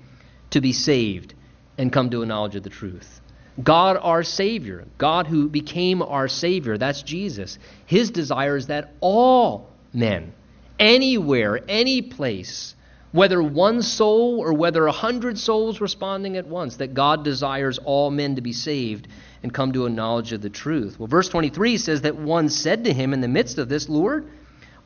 to 0.52 0.62
be 0.62 0.72
saved 0.72 1.36
and 1.78 1.92
come 1.92 2.10
to 2.10 2.22
a 2.22 2.26
knowledge 2.26 2.56
of 2.56 2.64
the 2.64 2.70
truth. 2.70 3.22
God 3.62 3.98
our 4.02 4.24
savior, 4.24 4.86
God 4.98 5.28
who 5.28 5.50
became 5.50 6.02
our 6.02 6.28
savior, 6.28 6.78
that's 6.78 7.04
Jesus. 7.04 7.60
His 7.86 8.10
desire 8.10 8.56
is 8.56 8.68
that 8.68 8.94
all 9.02 9.70
men 9.94 10.34
anywhere, 10.80 11.60
any 11.68 12.02
place 12.02 12.76
whether 13.14 13.42
one 13.42 13.84
soul 13.84 14.40
or 14.40 14.54
whether 14.54 14.88
a 14.88 14.92
hundred 14.92 15.38
souls 15.38 15.80
responding 15.80 16.36
at 16.36 16.48
once, 16.48 16.78
that 16.78 16.96
God 16.96 17.24
desires 17.24 17.78
all 17.78 18.10
men 18.10 18.36
to 18.36 18.42
be 18.42 18.54
saved 18.54 19.08
and 19.44 19.54
come 19.54 19.72
to 19.74 19.86
a 19.86 19.90
knowledge 19.90 20.34
of 20.34 20.42
the 20.42 20.50
truth. 20.50 21.00
Well, 21.00 21.08
verse 21.08 21.30
23 21.30 21.78
says 21.78 22.02
that 22.02 22.16
one 22.16 22.50
said 22.50 22.86
to 22.86 22.94
him 22.94 23.14
in 23.14 23.22
the 23.22 23.28
midst 23.28 23.60
of 23.60 23.70
this, 23.70 23.88
Lord, 23.88 24.28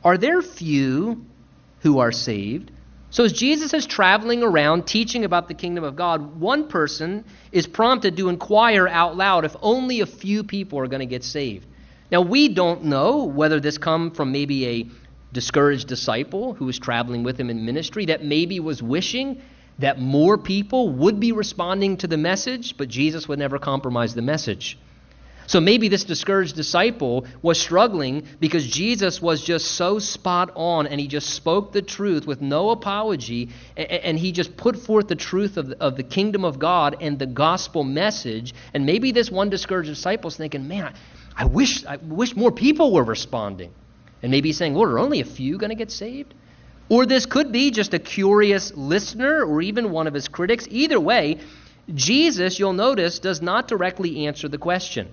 are 0.04 0.18
there 0.18 0.42
few 0.42 1.26
who 1.80 2.00
are 2.00 2.12
saved? 2.12 2.70
So, 3.12 3.24
as 3.24 3.32
Jesus 3.32 3.74
is 3.74 3.86
traveling 3.86 4.44
around 4.44 4.86
teaching 4.86 5.24
about 5.24 5.48
the 5.48 5.54
kingdom 5.54 5.86
of 5.86 5.96
God, 5.96 6.42
one 6.42 6.68
person 6.68 7.24
is 7.54 7.66
prompted 7.66 8.18
to 8.18 8.28
inquire 8.28 8.90
out 8.90 9.16
loud 9.16 9.46
if 9.46 9.56
only 9.62 10.02
a 10.02 10.06
few 10.06 10.44
people 10.44 10.80
are 10.80 10.88
going 10.88 11.00
to 11.00 11.06
get 11.06 11.24
saved. 11.24 11.66
Now, 12.12 12.22
we 12.22 12.50
don't 12.50 12.84
know 12.84 13.24
whether 13.24 13.62
this 13.62 13.78
come 13.78 14.12
from 14.12 14.34
maybe 14.34 14.68
a 14.68 14.88
discouraged 15.34 15.88
disciple 15.88 16.54
who 16.54 16.66
was 16.66 16.80
traveling 16.80 17.24
with 17.24 17.40
him 17.40 17.50
in 17.50 17.66
ministry 17.66 18.06
that 18.06 18.24
maybe 18.24 18.60
was 18.60 18.82
wishing 18.82 19.42
that 19.80 20.00
more 20.00 20.38
people 20.38 20.90
would 20.90 21.20
be 21.20 21.32
responding 21.32 21.98
to 21.98 22.08
the 22.08 22.18
message, 22.18 22.78
but 22.78 22.88
Jesus 22.88 23.28
would 23.28 23.40
never 23.40 23.60
compromise 23.60 24.16
the 24.16 24.22
message. 24.22 24.78
So 25.48 25.62
maybe 25.62 25.88
this 25.88 26.04
discouraged 26.04 26.58
disciple 26.58 27.26
was 27.42 27.58
struggling 27.58 28.24
because 28.42 28.68
Jesus 28.68 29.22
was 29.22 29.42
just 29.42 29.66
so 29.66 29.98
spot 29.98 30.52
on 30.56 30.88
and 30.88 31.00
he 31.00 31.08
just 31.08 31.30
spoke 31.30 31.72
the 31.72 31.82
truth 31.82 32.28
with 32.28 32.42
no 32.42 32.72
apology 32.72 33.50
and 33.78 34.20
he 34.20 34.34
just 34.34 34.58
put 34.58 34.76
forth 34.76 35.08
the 35.08 35.16
truth 35.16 35.56
of 35.56 35.68
the, 35.70 35.82
of 35.82 35.96
the 35.96 36.04
kingdom 36.04 36.44
of 36.44 36.60
God 36.60 36.98
and 37.00 37.18
the 37.18 37.26
gospel 37.26 37.86
message. 37.86 38.54
And 38.74 38.86
maybe 38.86 39.14
this 39.14 39.32
one 39.32 39.50
discouraged 39.50 39.88
disciple 39.88 40.28
is 40.28 40.36
thinking, 40.36 40.68
man, 40.68 40.94
I, 41.38 41.44
I 41.44 41.46
wish, 41.46 41.86
I 41.86 41.96
wish 41.96 42.36
more 42.36 42.52
people 42.52 42.92
were 42.92 43.06
responding. 43.06 43.74
And 44.22 44.32
maybe 44.32 44.50
he's 44.50 44.58
saying, 44.58 44.74
Lord, 44.74 44.92
are 44.92 45.00
only 45.00 45.20
a 45.22 45.26
few 45.26 45.58
going 45.58 45.70
to 45.70 45.76
get 45.76 45.92
saved? 45.92 46.34
Or 46.90 47.06
this 47.06 47.26
could 47.26 47.52
be 47.52 47.72
just 47.72 47.94
a 47.94 48.00
curious 48.00 48.74
listener 48.76 49.44
or 49.44 49.62
even 49.62 49.92
one 49.92 50.08
of 50.08 50.14
his 50.14 50.28
critics. 50.28 50.68
Either 50.70 51.00
way, 51.00 51.40
Jesus, 51.94 52.60
you'll 52.60 52.74
notice, 52.74 53.20
does 53.20 53.42
not 53.42 53.68
directly 53.68 54.28
answer 54.28 54.48
the 54.48 54.58
question. 54.58 55.10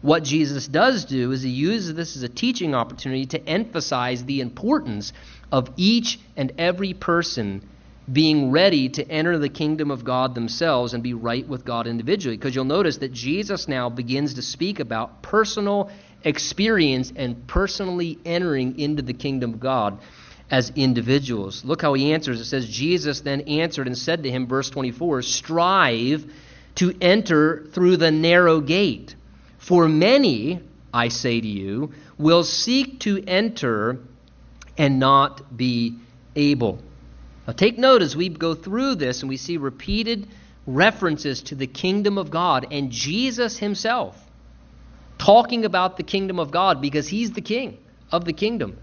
What 0.00 0.24
Jesus 0.24 0.66
does 0.66 1.04
do 1.04 1.30
is 1.30 1.42
he 1.42 1.50
uses 1.50 1.94
this 1.94 2.16
as 2.16 2.22
a 2.24 2.28
teaching 2.28 2.74
opportunity 2.74 3.26
to 3.26 3.48
emphasize 3.48 4.24
the 4.24 4.40
importance 4.40 5.12
of 5.52 5.70
each 5.76 6.18
and 6.36 6.52
every 6.58 6.92
person 6.92 7.68
being 8.10 8.50
ready 8.50 8.88
to 8.88 9.08
enter 9.08 9.38
the 9.38 9.48
kingdom 9.48 9.92
of 9.92 10.04
God 10.04 10.34
themselves 10.34 10.92
and 10.92 11.04
be 11.04 11.14
right 11.14 11.46
with 11.46 11.64
God 11.64 11.86
individually. 11.86 12.36
Because 12.36 12.54
you'll 12.54 12.64
notice 12.64 12.96
that 12.98 13.12
Jesus 13.12 13.68
now 13.68 13.90
begins 13.90 14.34
to 14.34 14.42
speak 14.42 14.80
about 14.80 15.22
personal 15.22 15.90
experience 16.24 17.12
and 17.14 17.46
personally 17.46 18.18
entering 18.24 18.78
into 18.78 19.02
the 19.02 19.12
kingdom 19.12 19.54
of 19.54 19.60
God 19.60 19.98
as 20.50 20.70
individuals. 20.76 21.64
Look 21.64 21.82
how 21.82 21.94
he 21.94 22.12
answers. 22.12 22.40
It 22.40 22.44
says, 22.44 22.68
Jesus 22.68 23.20
then 23.20 23.42
answered 23.42 23.86
and 23.86 23.96
said 23.96 24.22
to 24.24 24.30
him, 24.30 24.46
verse 24.46 24.68
24, 24.70 25.22
Strive 25.22 26.30
to 26.76 26.94
enter 27.00 27.66
through 27.72 27.96
the 27.96 28.10
narrow 28.10 28.60
gate. 28.60 29.14
For 29.58 29.88
many, 29.88 30.60
I 30.92 31.08
say 31.08 31.40
to 31.40 31.48
you, 31.48 31.92
will 32.18 32.44
seek 32.44 33.00
to 33.00 33.22
enter 33.26 33.98
and 34.76 34.98
not 34.98 35.56
be 35.56 35.98
able. 36.36 36.82
Now, 37.46 37.54
take 37.54 37.78
note 37.78 38.02
as 38.02 38.14
we 38.14 38.28
go 38.28 38.54
through 38.54 38.96
this 38.96 39.20
and 39.20 39.28
we 39.28 39.36
see 39.36 39.56
repeated 39.56 40.28
references 40.66 41.42
to 41.42 41.54
the 41.54 41.66
kingdom 41.66 42.18
of 42.18 42.30
God 42.30 42.66
and 42.70 42.90
Jesus 42.90 43.58
himself 43.58 44.21
talking 45.22 45.64
about 45.64 45.96
the 45.96 46.02
kingdom 46.02 46.40
of 46.40 46.50
God 46.50 46.82
because 46.82 47.06
he's 47.06 47.30
the 47.30 47.40
king 47.40 47.78
of 48.10 48.24
the 48.24 48.32
kingdom. 48.32 48.76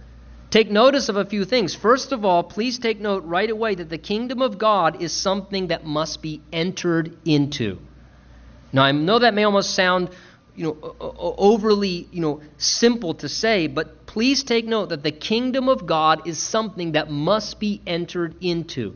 Take 0.50 0.72
notice 0.72 1.10
of 1.10 1.18
a 1.18 1.26
few 1.26 1.44
things. 1.44 1.76
First 1.76 2.14
of 2.14 2.24
all, 2.24 2.44
please 2.44 2.80
take 2.80 3.02
note 3.02 3.26
right 3.26 3.50
away 3.50 3.76
that 3.76 3.90
the 3.90 3.98
kingdom 3.98 4.42
of 4.42 4.58
God 4.58 5.02
is 5.02 5.12
something 5.12 5.68
that 5.68 5.86
must 5.86 6.22
be 6.22 6.42
entered 6.54 7.18
into. 7.26 7.78
Now, 8.72 8.84
I 8.84 8.94
know 8.94 9.20
that 9.20 9.34
may 9.34 9.44
almost 9.44 9.76
sound 9.76 10.12
you 10.56 10.64
know, 10.64 10.96
overly, 11.00 12.08
you 12.12 12.22
know, 12.22 12.42
simple 12.58 13.16
to 13.16 13.28
say, 13.28 13.68
but 13.68 14.06
please 14.06 14.44
take 14.44 14.66
note 14.66 14.90
that 14.90 15.04
the 15.04 15.12
kingdom 15.12 15.68
of 15.68 15.86
God 15.86 16.26
is 16.26 16.40
something 16.42 16.94
that 16.94 17.12
must 17.12 17.60
be 17.60 17.82
entered 17.86 18.36
into. 18.42 18.96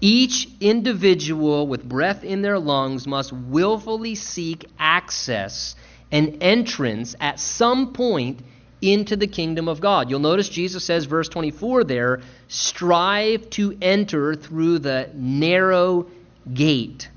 Each 0.00 0.48
individual 0.60 1.66
with 1.66 1.84
breath 1.84 2.24
in 2.24 2.40
their 2.42 2.58
lungs 2.58 3.06
must 3.06 3.30
willfully 3.32 4.14
seek 4.14 4.66
access 4.78 5.76
and 6.12 6.42
entrance 6.42 7.16
at 7.18 7.40
some 7.40 7.92
point 7.92 8.40
into 8.80 9.16
the 9.16 9.26
kingdom 9.26 9.68
of 9.68 9.80
God. 9.80 10.10
You'll 10.10 10.20
notice 10.20 10.48
Jesus 10.48 10.84
says, 10.84 11.06
verse 11.06 11.28
24 11.28 11.84
there, 11.84 12.20
strive 12.46 13.50
to 13.50 13.76
enter 13.82 14.36
through 14.36 14.80
the 14.80 15.10
narrow 15.14 16.08
gate 16.52 17.08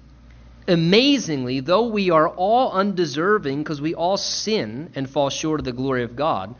amazingly, 0.68 1.60
though 1.60 1.88
we 1.88 2.10
are 2.10 2.28
all 2.28 2.72
undeserving 2.72 3.60
because 3.60 3.82
we 3.82 3.94
all 3.94 4.18
sin 4.18 4.92
and 4.96 5.10
fall 5.10 5.30
short 5.30 5.60
of 5.60 5.66
the 5.66 5.72
glory 5.72 6.04
of 6.04 6.16
God, 6.16 6.56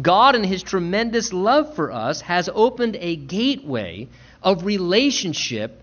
God, 0.00 0.34
in 0.36 0.44
His 0.44 0.62
tremendous 0.62 1.32
love 1.32 1.74
for 1.74 1.90
us, 1.92 2.20
has 2.22 2.48
opened 2.52 2.96
a 3.00 3.16
gateway 3.16 4.08
of 4.42 4.64
relationship 4.64 5.82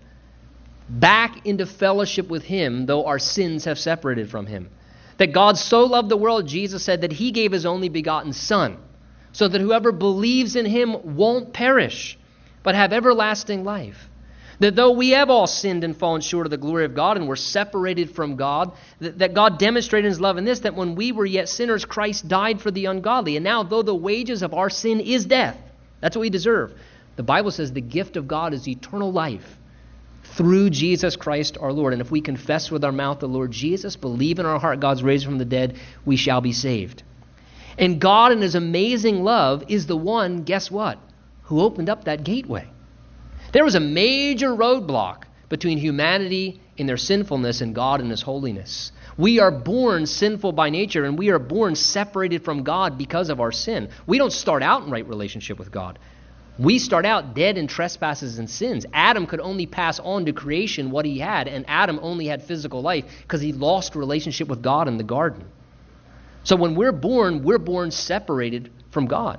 back 0.88 1.46
into 1.46 1.66
fellowship 1.66 2.28
with 2.28 2.42
Him, 2.44 2.86
though 2.86 3.04
our 3.04 3.18
sins 3.18 3.66
have 3.66 3.78
separated 3.78 4.30
from 4.30 4.46
Him. 4.46 4.70
That 5.18 5.32
God 5.32 5.58
so 5.58 5.84
loved 5.84 6.08
the 6.08 6.16
world, 6.16 6.46
Jesus 6.46 6.82
said, 6.82 7.02
that 7.02 7.12
He 7.12 7.30
gave 7.30 7.52
His 7.52 7.66
only 7.66 7.88
begotten 7.88 8.32
Son, 8.32 8.78
so 9.32 9.46
that 9.46 9.60
whoever 9.60 9.92
believes 9.92 10.56
in 10.56 10.64
Him 10.64 11.16
won't 11.16 11.52
perish, 11.52 12.18
but 12.62 12.74
have 12.74 12.92
everlasting 12.92 13.64
life. 13.64 14.08
That 14.60 14.74
though 14.74 14.90
we 14.90 15.10
have 15.10 15.30
all 15.30 15.46
sinned 15.46 15.84
and 15.84 15.96
fallen 15.96 16.20
short 16.20 16.46
of 16.46 16.50
the 16.50 16.56
glory 16.56 16.84
of 16.84 16.94
God 16.94 17.16
and 17.16 17.28
were 17.28 17.36
separated 17.36 18.10
from 18.10 18.34
God, 18.34 18.72
that, 18.98 19.18
that 19.18 19.34
God 19.34 19.58
demonstrated 19.58 20.08
his 20.08 20.20
love 20.20 20.36
in 20.36 20.44
this, 20.44 20.60
that 20.60 20.74
when 20.74 20.96
we 20.96 21.12
were 21.12 21.26
yet 21.26 21.48
sinners, 21.48 21.84
Christ 21.84 22.26
died 22.26 22.60
for 22.60 22.72
the 22.72 22.86
ungodly. 22.86 23.36
And 23.36 23.44
now, 23.44 23.62
though 23.62 23.82
the 23.82 23.94
wages 23.94 24.42
of 24.42 24.54
our 24.54 24.68
sin 24.68 24.98
is 24.98 25.26
death, 25.26 25.56
that's 26.00 26.16
what 26.16 26.22
we 26.22 26.30
deserve. 26.30 26.72
The 27.14 27.22
Bible 27.22 27.52
says 27.52 27.72
the 27.72 27.80
gift 27.80 28.16
of 28.16 28.26
God 28.26 28.52
is 28.52 28.66
eternal 28.66 29.12
life 29.12 29.58
through 30.38 30.70
Jesus 30.70 31.16
Christ 31.16 31.58
our 31.60 31.72
Lord. 31.72 31.92
And 31.92 32.00
if 32.00 32.12
we 32.12 32.20
confess 32.20 32.70
with 32.70 32.84
our 32.84 32.92
mouth 32.92 33.18
the 33.18 33.26
Lord 33.26 33.50
Jesus, 33.50 33.96
believe 33.96 34.38
in 34.38 34.46
our 34.46 34.60
heart 34.60 34.78
God's 34.78 35.02
raised 35.02 35.24
from 35.24 35.36
the 35.36 35.44
dead, 35.44 35.76
we 36.06 36.16
shall 36.16 36.40
be 36.40 36.52
saved. 36.52 37.02
And 37.76 38.00
God, 38.00 38.30
in 38.30 38.40
His 38.40 38.54
amazing 38.54 39.24
love, 39.24 39.64
is 39.66 39.86
the 39.86 39.96
one, 39.96 40.44
guess 40.44 40.70
what, 40.70 40.98
who 41.42 41.60
opened 41.60 41.90
up 41.90 42.04
that 42.04 42.22
gateway. 42.22 42.70
There 43.52 43.64
was 43.64 43.74
a 43.74 43.80
major 43.80 44.50
roadblock 44.50 45.24
between 45.48 45.78
humanity 45.78 46.60
in 46.76 46.86
their 46.86 46.96
sinfulness 46.96 47.60
and 47.60 47.74
God 47.74 48.00
in 48.00 48.08
His 48.08 48.22
holiness. 48.22 48.92
We 49.16 49.40
are 49.40 49.50
born 49.50 50.06
sinful 50.06 50.52
by 50.52 50.70
nature, 50.70 51.04
and 51.04 51.18
we 51.18 51.30
are 51.30 51.40
born 51.40 51.74
separated 51.74 52.44
from 52.44 52.62
God 52.62 52.96
because 52.96 53.28
of 53.28 53.40
our 53.40 53.50
sin. 53.50 53.88
We 54.06 54.18
don't 54.18 54.32
start 54.32 54.62
out 54.62 54.84
in 54.84 54.90
right 54.90 55.06
relationship 55.06 55.58
with 55.58 55.72
God. 55.72 55.98
We 56.58 56.80
start 56.80 57.06
out 57.06 57.34
dead 57.34 57.56
in 57.56 57.68
trespasses 57.68 58.38
and 58.38 58.50
sins. 58.50 58.84
Adam 58.92 59.26
could 59.26 59.38
only 59.38 59.66
pass 59.66 60.00
on 60.00 60.26
to 60.26 60.32
creation 60.32 60.90
what 60.90 61.04
he 61.04 61.20
had, 61.20 61.46
and 61.46 61.64
Adam 61.68 62.00
only 62.02 62.26
had 62.26 62.42
physical 62.42 62.82
life 62.82 63.04
because 63.22 63.40
he 63.40 63.52
lost 63.52 63.94
relationship 63.94 64.48
with 64.48 64.60
God 64.60 64.88
in 64.88 64.96
the 64.96 65.04
garden. 65.04 65.44
So 66.42 66.56
when 66.56 66.74
we're 66.74 66.92
born, 66.92 67.44
we're 67.44 67.58
born 67.58 67.92
separated 67.92 68.72
from 68.90 69.06
God. 69.06 69.38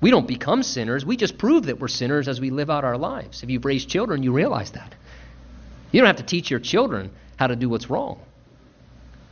We 0.00 0.10
don't 0.10 0.28
become 0.28 0.62
sinners. 0.62 1.06
We 1.06 1.16
just 1.16 1.38
prove 1.38 1.66
that 1.66 1.80
we're 1.80 1.88
sinners 1.88 2.28
as 2.28 2.40
we 2.40 2.50
live 2.50 2.68
out 2.68 2.84
our 2.84 2.98
lives. 2.98 3.42
If 3.42 3.50
you've 3.50 3.64
raised 3.64 3.88
children, 3.88 4.22
you 4.22 4.32
realize 4.32 4.72
that. 4.72 4.94
You 5.90 6.00
don't 6.00 6.06
have 6.06 6.16
to 6.16 6.22
teach 6.22 6.50
your 6.50 6.60
children 6.60 7.10
how 7.36 7.46
to 7.46 7.56
do 7.56 7.68
what's 7.68 7.88
wrong. 7.88 8.20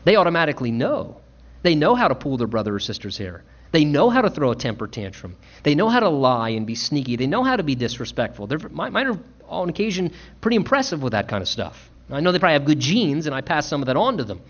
They 0.05 0.17
automatically 0.17 0.71
know. 0.71 1.21
They 1.63 1.75
know 1.75 1.95
how 1.95 2.09
to 2.09 2.15
pull 2.15 2.37
their 2.39 2.47
brother 2.47 2.75
or 2.75 2.81
sister's 2.81 3.19
hair. 3.19 3.45
They 3.73 3.85
know 3.85 4.11
how 4.11 4.23
to 4.23 4.31
throw 4.31 4.53
a 4.53 4.57
temper 4.57 4.87
tantrum. 4.87 5.37
They 5.63 5.75
know 5.75 5.89
how 5.89 6.01
to 6.01 6.09
lie 6.09 6.51
and 6.51 6.67
be 6.67 6.75
sneaky. 6.75 7.17
They 7.17 7.27
know 7.27 7.43
how 7.43 7.57
to 7.57 7.63
be 7.63 7.75
disrespectful. 7.75 8.47
They're, 8.47 8.59
mine 8.71 8.95
are, 9.07 9.19
on 9.49 9.69
occasion, 9.69 10.13
pretty 10.41 10.57
impressive 10.57 11.03
with 11.03 11.13
that 11.13 11.29
kind 11.29 11.43
of 11.43 11.49
stuff. 11.49 11.91
I 12.11 12.21
know 12.21 12.33
they 12.33 12.39
probably 12.39 12.55
have 12.55 12.65
good 12.65 12.81
genes, 12.81 13.27
and 13.27 13.35
I 13.35 13.41
pass 13.41 13.67
some 13.67 13.83
of 13.83 13.87
that 13.87 13.97
on 13.97 14.19
to 14.19 14.25
them. 14.25 14.41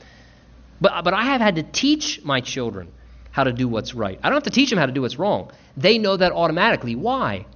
But, 0.80 1.04
but 1.04 1.14
I 1.14 1.24
have 1.24 1.40
had 1.40 1.56
to 1.56 1.62
teach 1.62 2.22
my 2.22 2.40
children 2.40 2.92
how 3.30 3.44
to 3.44 3.52
do 3.52 3.68
what's 3.68 3.94
right. 3.94 4.18
I 4.22 4.28
don't 4.28 4.36
have 4.36 4.42
to 4.44 4.50
teach 4.50 4.70
them 4.70 4.78
how 4.78 4.86
to 4.86 4.92
do 4.92 5.02
what's 5.02 5.18
wrong. 5.18 5.50
They 5.76 5.98
know 5.98 6.16
that 6.16 6.32
automatically. 6.32 6.94
Why? 6.94 7.46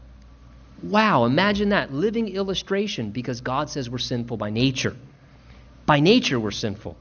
Wow, 0.82 1.24
imagine 1.24 1.70
that. 1.70 1.92
Living 1.92 2.28
illustration 2.28 3.10
because 3.10 3.40
God 3.40 3.68
says 3.68 3.90
we're 3.90 3.98
sinful 3.98 4.36
by 4.36 4.50
nature. 4.50 4.96
By 5.86 6.00
nature, 6.00 6.40
we're 6.40 6.50
sinful. 6.50 6.96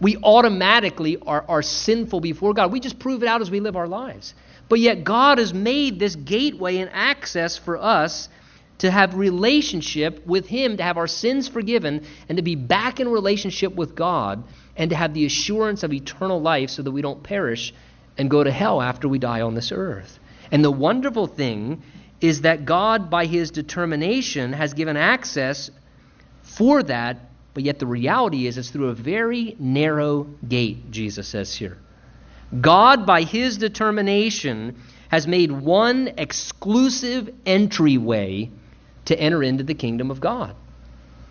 We 0.00 0.16
automatically 0.18 1.16
are, 1.26 1.44
are 1.48 1.62
sinful 1.62 2.20
before 2.20 2.54
God. 2.54 2.72
We 2.72 2.80
just 2.80 2.98
prove 2.98 3.22
it 3.22 3.28
out 3.28 3.40
as 3.40 3.50
we 3.50 3.60
live 3.60 3.76
our 3.76 3.88
lives. 3.88 4.34
But 4.68 4.80
yet, 4.80 5.04
God 5.04 5.38
has 5.38 5.54
made 5.54 5.98
this 5.98 6.16
gateway 6.16 6.78
and 6.78 6.90
access 6.92 7.56
for 7.56 7.76
us 7.76 8.28
to 8.78 8.90
have 8.90 9.14
relationship 9.14 10.26
with 10.26 10.46
Him, 10.46 10.76
to 10.76 10.82
have 10.82 10.98
our 10.98 11.06
sins 11.06 11.48
forgiven, 11.48 12.04
and 12.28 12.36
to 12.36 12.42
be 12.42 12.56
back 12.56 13.00
in 13.00 13.08
relationship 13.08 13.74
with 13.74 13.94
God, 13.94 14.44
and 14.76 14.90
to 14.90 14.96
have 14.96 15.14
the 15.14 15.24
assurance 15.24 15.82
of 15.82 15.92
eternal 15.92 16.40
life 16.40 16.70
so 16.70 16.82
that 16.82 16.90
we 16.90 17.00
don't 17.00 17.22
perish 17.22 17.72
and 18.18 18.28
go 18.30 18.42
to 18.42 18.50
hell 18.50 18.82
after 18.82 19.08
we 19.08 19.18
die 19.18 19.40
on 19.40 19.54
this 19.54 19.72
earth. 19.72 20.18
And 20.50 20.64
the 20.64 20.70
wonderful 20.70 21.26
thing 21.26 21.82
is 22.20 22.42
that 22.42 22.64
God, 22.64 23.10
by 23.10 23.26
his 23.26 23.50
determination, 23.50 24.52
has 24.52 24.74
given 24.74 24.96
access 24.96 25.70
for 26.42 26.82
that, 26.84 27.25
but 27.56 27.64
yet 27.64 27.78
the 27.78 27.86
reality 27.86 28.46
is 28.46 28.58
it's 28.58 28.68
through 28.68 28.90
a 28.90 28.94
very 28.94 29.56
narrow 29.58 30.24
gate, 30.46 30.90
Jesus 30.90 31.26
says 31.26 31.54
here. 31.54 31.78
God, 32.60 33.06
by 33.06 33.22
his 33.22 33.56
determination, 33.56 34.78
has 35.08 35.26
made 35.26 35.50
one 35.50 36.10
exclusive 36.18 37.30
entryway 37.46 38.50
to 39.06 39.18
enter 39.18 39.42
into 39.42 39.64
the 39.64 39.72
kingdom 39.72 40.10
of 40.10 40.20
God. 40.20 40.54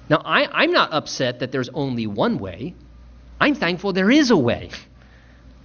Now, 0.09 0.19
I, 0.25 0.63
am 0.63 0.71
not 0.71 0.93
upset 0.93 1.41
that 1.41 1.51
there's 1.51 1.69
only 1.69 2.07
one 2.07 2.39
way. 2.39 2.73
I'm 3.39 3.53
thankful 3.53 3.93
there 3.93 4.09
is 4.09 4.31
a 4.31 4.37
way 4.37 4.71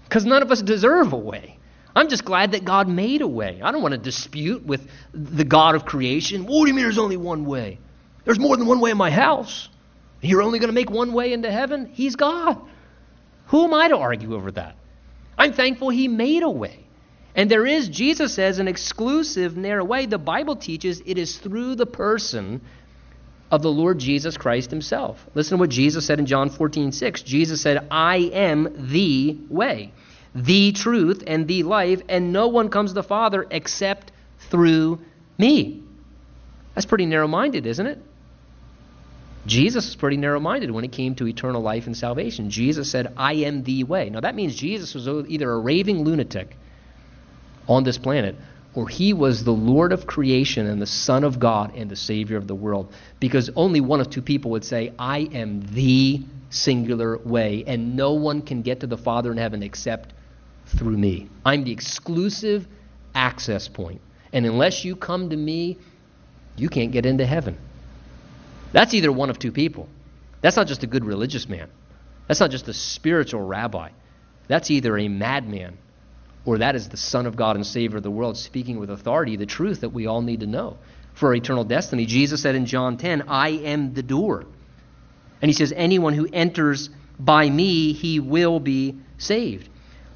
because 0.04 0.26
none 0.26 0.42
of 0.42 0.52
us 0.52 0.60
deserve 0.60 1.14
a 1.14 1.16
way. 1.16 1.56
I'm 1.96 2.10
just 2.10 2.26
glad 2.26 2.52
that 2.52 2.66
God 2.66 2.86
made 2.86 3.22
a 3.22 3.26
way. 3.26 3.62
I 3.64 3.72
don't 3.72 3.80
want 3.80 3.92
to 3.92 3.98
dispute 3.98 4.66
with 4.66 4.86
the 5.14 5.44
God 5.44 5.74
of 5.74 5.86
creation. 5.86 6.44
What 6.44 6.64
do 6.64 6.68
you 6.68 6.74
mean 6.74 6.84
there's 6.84 6.98
only 6.98 7.16
one 7.16 7.46
way? 7.46 7.78
There's 8.26 8.38
more 8.38 8.58
than 8.58 8.66
one 8.66 8.80
way 8.80 8.90
in 8.90 8.98
my 8.98 9.10
house. 9.10 9.70
You're 10.20 10.42
only 10.42 10.58
going 10.58 10.68
to 10.68 10.74
make 10.74 10.90
one 10.90 11.12
way 11.12 11.32
into 11.32 11.50
heaven? 11.50 11.86
He's 11.92 12.16
God. 12.16 12.60
Who 13.46 13.64
am 13.64 13.74
I 13.74 13.88
to 13.88 13.96
argue 13.96 14.34
over 14.34 14.50
that? 14.52 14.76
I'm 15.36 15.52
thankful 15.52 15.88
He 15.88 16.08
made 16.08 16.42
a 16.42 16.50
way. 16.50 16.86
And 17.34 17.50
there 17.50 17.64
is, 17.64 17.88
Jesus 17.88 18.34
says, 18.34 18.58
an 18.58 18.68
exclusive 18.68 19.56
narrow 19.56 19.84
way. 19.84 20.06
The 20.06 20.18
Bible 20.18 20.56
teaches 20.56 21.00
it 21.06 21.16
is 21.16 21.38
through 21.38 21.76
the 21.76 21.86
person 21.86 22.60
of 23.50 23.62
the 23.62 23.70
Lord 23.70 23.98
Jesus 23.98 24.36
Christ 24.36 24.70
himself. 24.70 25.24
Listen 25.34 25.56
to 25.56 25.60
what 25.60 25.70
Jesus 25.70 26.06
said 26.06 26.18
in 26.18 26.26
John 26.26 26.50
14, 26.50 26.92
6. 26.92 27.22
Jesus 27.22 27.60
said, 27.60 27.86
I 27.90 28.16
am 28.32 28.90
the 28.90 29.38
way, 29.48 29.92
the 30.34 30.72
truth, 30.72 31.24
and 31.26 31.48
the 31.48 31.62
life, 31.62 32.02
and 32.08 32.32
no 32.32 32.48
one 32.48 32.68
comes 32.68 32.90
to 32.90 32.94
the 32.94 33.02
Father 33.02 33.46
except 33.50 34.12
through 34.50 35.00
me. 35.38 35.82
That's 36.74 36.86
pretty 36.86 37.06
narrow 37.06 37.26
minded, 37.26 37.66
isn't 37.66 37.86
it? 37.86 37.98
Jesus 39.50 39.86
was 39.86 39.96
pretty 39.96 40.16
narrow 40.16 40.38
minded 40.38 40.70
when 40.70 40.84
it 40.84 40.92
came 40.92 41.16
to 41.16 41.26
eternal 41.26 41.60
life 41.60 41.86
and 41.86 41.96
salvation. 41.96 42.50
Jesus 42.50 42.88
said, 42.88 43.12
I 43.16 43.32
am 43.32 43.64
the 43.64 43.82
way. 43.82 44.08
Now, 44.08 44.20
that 44.20 44.36
means 44.36 44.54
Jesus 44.54 44.94
was 44.94 45.08
either 45.08 45.50
a 45.50 45.58
raving 45.58 46.04
lunatic 46.04 46.56
on 47.66 47.82
this 47.82 47.98
planet, 47.98 48.36
or 48.74 48.88
he 48.88 49.12
was 49.12 49.42
the 49.42 49.50
Lord 49.50 49.92
of 49.92 50.06
creation 50.06 50.68
and 50.68 50.80
the 50.80 50.86
Son 50.86 51.24
of 51.24 51.40
God 51.40 51.74
and 51.74 51.90
the 51.90 51.96
Savior 51.96 52.36
of 52.36 52.46
the 52.46 52.54
world. 52.54 52.92
Because 53.18 53.50
only 53.56 53.80
one 53.80 54.00
of 54.00 54.08
two 54.08 54.22
people 54.22 54.52
would 54.52 54.64
say, 54.64 54.92
I 54.96 55.28
am 55.32 55.62
the 55.72 56.22
singular 56.50 57.18
way, 57.18 57.64
and 57.66 57.96
no 57.96 58.12
one 58.12 58.42
can 58.42 58.62
get 58.62 58.78
to 58.80 58.86
the 58.86 58.98
Father 58.98 59.32
in 59.32 59.36
heaven 59.38 59.64
except 59.64 60.12
through 60.66 60.96
me. 60.96 61.28
I'm 61.44 61.64
the 61.64 61.72
exclusive 61.72 62.68
access 63.16 63.66
point. 63.66 64.00
And 64.32 64.46
unless 64.46 64.84
you 64.84 64.94
come 64.94 65.30
to 65.30 65.36
me, 65.36 65.76
you 66.54 66.68
can't 66.68 66.92
get 66.92 67.04
into 67.04 67.26
heaven. 67.26 67.58
That's 68.72 68.94
either 68.94 69.10
one 69.10 69.30
of 69.30 69.38
two 69.38 69.52
people. 69.52 69.88
That's 70.40 70.56
not 70.56 70.66
just 70.66 70.82
a 70.82 70.86
good 70.86 71.04
religious 71.04 71.48
man. 71.48 71.68
That's 72.28 72.40
not 72.40 72.50
just 72.50 72.68
a 72.68 72.72
spiritual 72.72 73.42
rabbi. 73.42 73.90
That's 74.48 74.70
either 74.70 74.96
a 74.96 75.08
madman 75.08 75.78
or 76.44 76.58
that 76.58 76.74
is 76.74 76.88
the 76.88 76.96
Son 76.96 77.26
of 77.26 77.36
God 77.36 77.56
and 77.56 77.66
Savior 77.66 77.98
of 77.98 78.02
the 78.02 78.10
world 78.10 78.36
speaking 78.36 78.78
with 78.78 78.90
authority 78.90 79.36
the 79.36 79.46
truth 79.46 79.82
that 79.82 79.90
we 79.90 80.06
all 80.06 80.22
need 80.22 80.40
to 80.40 80.46
know 80.46 80.78
for 81.14 81.34
eternal 81.34 81.64
destiny. 81.64 82.06
Jesus 82.06 82.42
said 82.42 82.54
in 82.54 82.66
John 82.66 82.96
10, 82.96 83.22
I 83.28 83.50
am 83.50 83.94
the 83.94 84.02
door. 84.02 84.46
And 85.42 85.48
he 85.48 85.52
says, 85.52 85.72
Anyone 85.74 86.14
who 86.14 86.28
enters 86.32 86.90
by 87.18 87.48
me, 87.48 87.92
he 87.92 88.20
will 88.20 88.60
be 88.60 88.96
saved. 89.18 89.68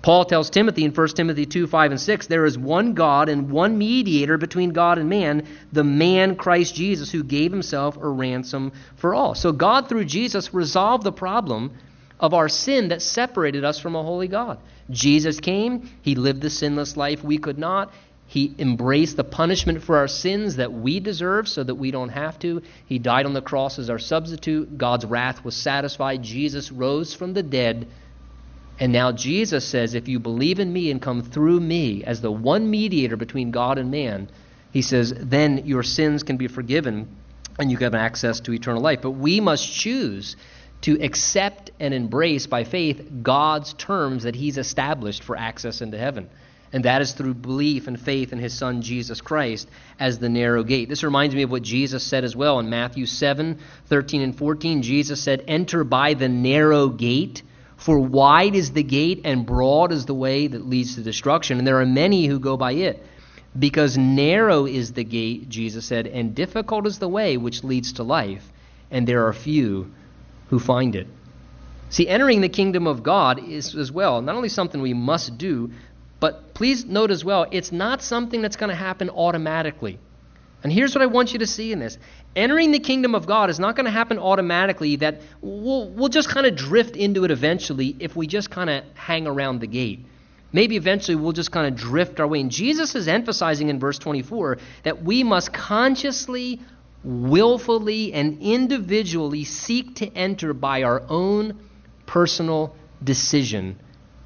Paul 0.04 0.26
tells 0.26 0.50
Timothy 0.50 0.84
in 0.84 0.92
1 0.92 1.08
Timothy 1.08 1.46
2 1.46 1.66
5 1.66 1.92
and 1.92 1.98
6 1.98 2.26
there 2.26 2.44
is 2.44 2.58
one 2.58 2.92
God 2.92 3.30
and 3.30 3.50
one 3.50 3.78
mediator 3.78 4.36
between 4.36 4.74
God 4.74 4.98
and 4.98 5.08
man, 5.08 5.46
the 5.72 5.82
man 5.82 6.36
Christ 6.36 6.74
Jesus, 6.74 7.10
who 7.10 7.24
gave 7.24 7.50
himself 7.50 7.96
a 7.96 8.06
ransom 8.06 8.72
for 8.96 9.14
all. 9.14 9.34
So 9.34 9.50
God, 9.50 9.88
through 9.88 10.04
Jesus, 10.04 10.52
resolved 10.52 11.04
the 11.04 11.10
problem 11.10 11.72
of 12.20 12.34
our 12.34 12.50
sin 12.50 12.88
that 12.88 13.00
separated 13.00 13.64
us 13.64 13.78
from 13.78 13.96
a 13.96 14.02
holy 14.02 14.28
God. 14.28 14.58
Jesus 14.90 15.40
came, 15.40 15.88
he 16.02 16.16
lived 16.16 16.42
the 16.42 16.50
sinless 16.50 16.98
life 16.98 17.24
we 17.24 17.38
could 17.38 17.58
not. 17.58 17.90
He 18.26 18.54
embraced 18.58 19.16
the 19.16 19.24
punishment 19.24 19.82
for 19.82 19.96
our 19.96 20.08
sins 20.08 20.56
that 20.56 20.70
we 20.70 21.00
deserve 21.00 21.48
so 21.48 21.64
that 21.64 21.76
we 21.76 21.90
don't 21.90 22.10
have 22.10 22.38
to. 22.40 22.60
He 22.84 22.98
died 22.98 23.24
on 23.24 23.32
the 23.32 23.40
cross 23.40 23.78
as 23.78 23.88
our 23.88 23.98
substitute. 23.98 24.76
God's 24.76 25.06
wrath 25.06 25.46
was 25.46 25.56
satisfied. 25.56 26.22
Jesus 26.22 26.70
rose 26.70 27.14
from 27.14 27.32
the 27.32 27.42
dead. 27.42 27.86
And 28.78 28.92
now 28.92 29.12
Jesus 29.12 29.66
says, 29.66 29.94
if 29.94 30.08
you 30.08 30.18
believe 30.18 30.58
in 30.58 30.72
me 30.72 30.90
and 30.90 31.00
come 31.00 31.22
through 31.22 31.60
me 31.60 32.02
as 32.04 32.20
the 32.20 32.32
one 32.32 32.70
mediator 32.70 33.16
between 33.16 33.50
God 33.50 33.78
and 33.78 33.90
man, 33.90 34.28
he 34.72 34.82
says, 34.82 35.14
then 35.16 35.66
your 35.66 35.84
sins 35.84 36.24
can 36.24 36.36
be 36.36 36.48
forgiven 36.48 37.08
and 37.58 37.70
you 37.70 37.76
can 37.76 37.84
have 37.84 37.94
access 37.94 38.40
to 38.40 38.52
eternal 38.52 38.82
life. 38.82 39.00
But 39.02 39.12
we 39.12 39.40
must 39.40 39.72
choose 39.72 40.36
to 40.82 41.00
accept 41.02 41.70
and 41.80 41.94
embrace 41.94 42.46
by 42.46 42.64
faith 42.64 43.08
God's 43.22 43.72
terms 43.74 44.24
that 44.24 44.34
He's 44.34 44.58
established 44.58 45.22
for 45.22 45.36
access 45.36 45.80
into 45.80 45.96
heaven. 45.96 46.28
And 46.72 46.84
that 46.84 47.00
is 47.00 47.12
through 47.12 47.34
belief 47.34 47.86
and 47.86 47.98
faith 47.98 48.32
in 48.32 48.38
His 48.38 48.52
Son 48.52 48.82
Jesus 48.82 49.20
Christ 49.20 49.68
as 49.98 50.18
the 50.18 50.28
narrow 50.28 50.64
gate. 50.64 50.88
This 50.88 51.04
reminds 51.04 51.34
me 51.34 51.42
of 51.42 51.50
what 51.50 51.62
Jesus 51.62 52.02
said 52.02 52.24
as 52.24 52.34
well 52.36 52.58
in 52.58 52.68
Matthew 52.68 53.06
7 53.06 53.58
13 53.86 54.20
and 54.20 54.36
14. 54.36 54.82
Jesus 54.82 55.22
said, 55.22 55.44
Enter 55.46 55.84
by 55.84 56.14
the 56.14 56.28
narrow 56.28 56.88
gate, 56.88 57.42
for 57.84 57.98
wide 57.98 58.54
is 58.54 58.72
the 58.72 58.82
gate 58.82 59.20
and 59.24 59.44
broad 59.44 59.92
is 59.92 60.06
the 60.06 60.14
way 60.14 60.46
that 60.46 60.66
leads 60.66 60.94
to 60.94 61.02
destruction, 61.02 61.58
and 61.58 61.66
there 61.66 61.82
are 61.82 61.86
many 61.86 62.24
who 62.24 62.38
go 62.38 62.56
by 62.56 62.72
it. 62.72 63.04
Because 63.58 63.98
narrow 63.98 64.64
is 64.64 64.94
the 64.94 65.04
gate, 65.04 65.50
Jesus 65.50 65.84
said, 65.84 66.06
and 66.06 66.34
difficult 66.34 66.86
is 66.86 66.98
the 66.98 67.08
way 67.08 67.36
which 67.36 67.62
leads 67.62 67.92
to 67.94 68.02
life, 68.02 68.50
and 68.90 69.06
there 69.06 69.26
are 69.26 69.34
few 69.34 69.92
who 70.48 70.58
find 70.58 70.96
it. 70.96 71.06
See, 71.90 72.08
entering 72.08 72.40
the 72.40 72.48
kingdom 72.48 72.86
of 72.86 73.02
God 73.02 73.46
is 73.46 73.76
as 73.76 73.92
well 73.92 74.22
not 74.22 74.34
only 74.34 74.48
something 74.48 74.80
we 74.80 74.94
must 74.94 75.36
do, 75.36 75.70
but 76.20 76.54
please 76.54 76.86
note 76.86 77.10
as 77.10 77.22
well, 77.22 77.44
it's 77.50 77.70
not 77.70 78.00
something 78.00 78.40
that's 78.40 78.56
going 78.56 78.70
to 78.70 78.74
happen 78.74 79.10
automatically. 79.10 79.98
And 80.64 80.72
here's 80.72 80.94
what 80.94 81.02
I 81.02 81.06
want 81.06 81.34
you 81.34 81.40
to 81.40 81.46
see 81.46 81.72
in 81.72 81.78
this 81.78 81.98
entering 82.34 82.72
the 82.72 82.80
kingdom 82.80 83.14
of 83.14 83.26
God 83.26 83.50
is 83.50 83.60
not 83.60 83.76
going 83.76 83.84
to 83.84 83.92
happen 83.92 84.18
automatically, 84.18 84.96
that 84.96 85.20
we'll, 85.40 85.90
we'll 85.90 86.08
just 86.08 86.28
kind 86.28 86.46
of 86.46 86.56
drift 86.56 86.96
into 86.96 87.24
it 87.24 87.30
eventually 87.30 87.94
if 88.00 88.16
we 88.16 88.26
just 88.26 88.50
kind 88.50 88.70
of 88.70 88.82
hang 88.94 89.26
around 89.26 89.60
the 89.60 89.66
gate. 89.68 90.04
Maybe 90.52 90.76
eventually 90.76 91.16
we'll 91.16 91.32
just 91.32 91.52
kind 91.52 91.66
of 91.66 91.78
drift 91.78 92.18
our 92.18 92.26
way. 92.26 92.40
And 92.40 92.50
Jesus 92.50 92.94
is 92.94 93.08
emphasizing 93.08 93.68
in 93.68 93.78
verse 93.78 93.98
24 93.98 94.58
that 94.84 95.02
we 95.02 95.22
must 95.22 95.52
consciously 95.52 96.60
willfully 97.04 98.12
and 98.14 98.40
individually 98.40 99.44
seek 99.44 99.96
to 99.96 100.06
enter 100.16 100.54
by 100.54 100.84
our 100.84 101.02
own 101.08 101.60
personal 102.06 102.74
decision 103.02 103.78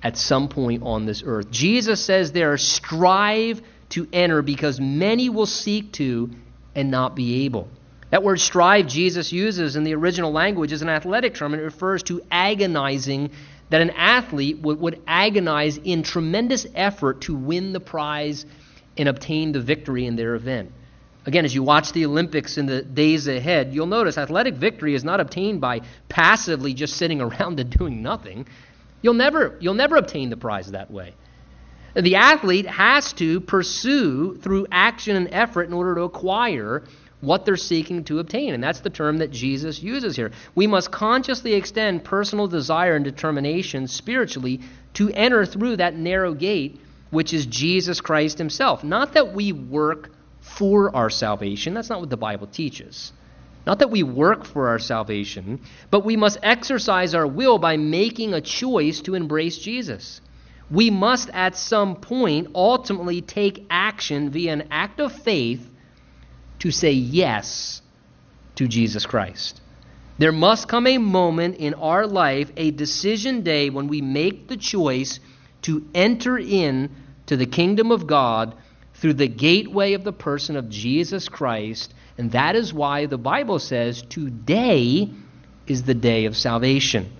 at 0.02 0.16
some 0.16 0.48
point 0.48 0.82
on 0.84 1.04
this 1.04 1.22
earth. 1.26 1.50
Jesus 1.50 2.04
says 2.04 2.30
there, 2.30 2.56
strive 2.56 3.60
to 3.90 4.08
enter 4.12 4.42
because 4.42 4.80
many 4.80 5.28
will 5.28 5.46
seek 5.46 5.92
to 5.92 6.30
and 6.74 6.90
not 6.90 7.16
be 7.16 7.44
able. 7.44 7.68
That 8.10 8.22
word 8.22 8.40
strive 8.40 8.86
Jesus 8.86 9.32
uses 9.32 9.76
in 9.76 9.84
the 9.84 9.94
original 9.94 10.32
language 10.32 10.72
is 10.72 10.82
an 10.82 10.88
athletic 10.88 11.34
term. 11.34 11.52
And 11.52 11.60
it 11.60 11.64
refers 11.64 12.02
to 12.04 12.22
agonizing, 12.30 13.30
that 13.70 13.82
an 13.82 13.90
athlete 13.90 14.58
would, 14.60 14.80
would 14.80 15.02
agonize 15.06 15.76
in 15.76 16.02
tremendous 16.02 16.66
effort 16.74 17.22
to 17.22 17.34
win 17.34 17.72
the 17.72 17.80
prize 17.80 18.46
and 18.96 19.08
obtain 19.08 19.52
the 19.52 19.60
victory 19.60 20.06
in 20.06 20.16
their 20.16 20.34
event. 20.34 20.72
Again, 21.26 21.44
as 21.44 21.54
you 21.54 21.62
watch 21.62 21.92
the 21.92 22.06
Olympics 22.06 22.56
in 22.56 22.64
the 22.64 22.82
days 22.82 23.28
ahead, 23.28 23.74
you'll 23.74 23.86
notice 23.86 24.16
athletic 24.16 24.54
victory 24.54 24.94
is 24.94 25.04
not 25.04 25.20
obtained 25.20 25.60
by 25.60 25.82
passively 26.08 26.72
just 26.72 26.96
sitting 26.96 27.20
around 27.26 27.60
and 27.60 27.68
doing 27.68 28.02
nothing. 28.02 28.46
You'll 29.02 29.14
never, 29.14 29.56
you'll 29.60 29.74
never 29.74 29.96
obtain 29.96 30.30
the 30.30 30.36
prize 30.36 30.70
that 30.70 30.90
way. 30.90 31.14
The 31.98 32.14
athlete 32.14 32.66
has 32.66 33.12
to 33.14 33.40
pursue 33.40 34.36
through 34.36 34.68
action 34.70 35.16
and 35.16 35.28
effort 35.32 35.64
in 35.64 35.72
order 35.72 35.96
to 35.96 36.02
acquire 36.02 36.84
what 37.20 37.44
they're 37.44 37.56
seeking 37.56 38.04
to 38.04 38.20
obtain. 38.20 38.54
And 38.54 38.62
that's 38.62 38.78
the 38.80 38.90
term 38.90 39.18
that 39.18 39.32
Jesus 39.32 39.82
uses 39.82 40.14
here. 40.14 40.30
We 40.54 40.68
must 40.68 40.92
consciously 40.92 41.54
extend 41.54 42.04
personal 42.04 42.46
desire 42.46 42.94
and 42.94 43.04
determination 43.04 43.88
spiritually 43.88 44.60
to 44.94 45.10
enter 45.10 45.44
through 45.44 45.78
that 45.78 45.96
narrow 45.96 46.34
gate, 46.34 46.80
which 47.10 47.34
is 47.34 47.46
Jesus 47.46 48.00
Christ 48.00 48.38
Himself. 48.38 48.84
Not 48.84 49.14
that 49.14 49.34
we 49.34 49.50
work 49.50 50.10
for 50.40 50.94
our 50.94 51.10
salvation. 51.10 51.74
That's 51.74 51.90
not 51.90 51.98
what 51.98 52.10
the 52.10 52.16
Bible 52.16 52.46
teaches. 52.46 53.12
Not 53.66 53.80
that 53.80 53.90
we 53.90 54.04
work 54.04 54.44
for 54.44 54.68
our 54.68 54.78
salvation, 54.78 55.60
but 55.90 56.04
we 56.04 56.16
must 56.16 56.38
exercise 56.44 57.14
our 57.16 57.26
will 57.26 57.58
by 57.58 57.76
making 57.76 58.34
a 58.34 58.40
choice 58.40 59.00
to 59.00 59.16
embrace 59.16 59.58
Jesus. 59.58 60.20
We 60.70 60.90
must 60.90 61.30
at 61.30 61.56
some 61.56 61.96
point 61.96 62.48
ultimately 62.54 63.22
take 63.22 63.66
action 63.70 64.30
via 64.30 64.52
an 64.52 64.68
act 64.70 65.00
of 65.00 65.12
faith 65.12 65.68
to 66.58 66.70
say 66.70 66.92
yes 66.92 67.80
to 68.56 68.68
Jesus 68.68 69.06
Christ. 69.06 69.60
There 70.18 70.32
must 70.32 70.68
come 70.68 70.86
a 70.86 70.98
moment 70.98 71.56
in 71.56 71.74
our 71.74 72.06
life, 72.06 72.50
a 72.56 72.72
decision 72.72 73.42
day, 73.42 73.70
when 73.70 73.86
we 73.86 74.00
make 74.02 74.48
the 74.48 74.56
choice 74.56 75.20
to 75.62 75.86
enter 75.94 76.36
in 76.36 76.90
to 77.26 77.36
the 77.36 77.46
kingdom 77.46 77.92
of 77.92 78.06
God 78.06 78.54
through 78.94 79.14
the 79.14 79.28
gateway 79.28 79.92
of 79.92 80.02
the 80.02 80.12
person 80.12 80.56
of 80.56 80.68
Jesus 80.68 81.28
Christ. 81.28 81.94
And 82.18 82.32
that 82.32 82.56
is 82.56 82.74
why 82.74 83.06
the 83.06 83.16
Bible 83.16 83.60
says 83.60 84.02
today 84.02 85.08
is 85.68 85.84
the 85.84 85.94
day 85.94 86.24
of 86.24 86.36
salvation. 86.36 87.12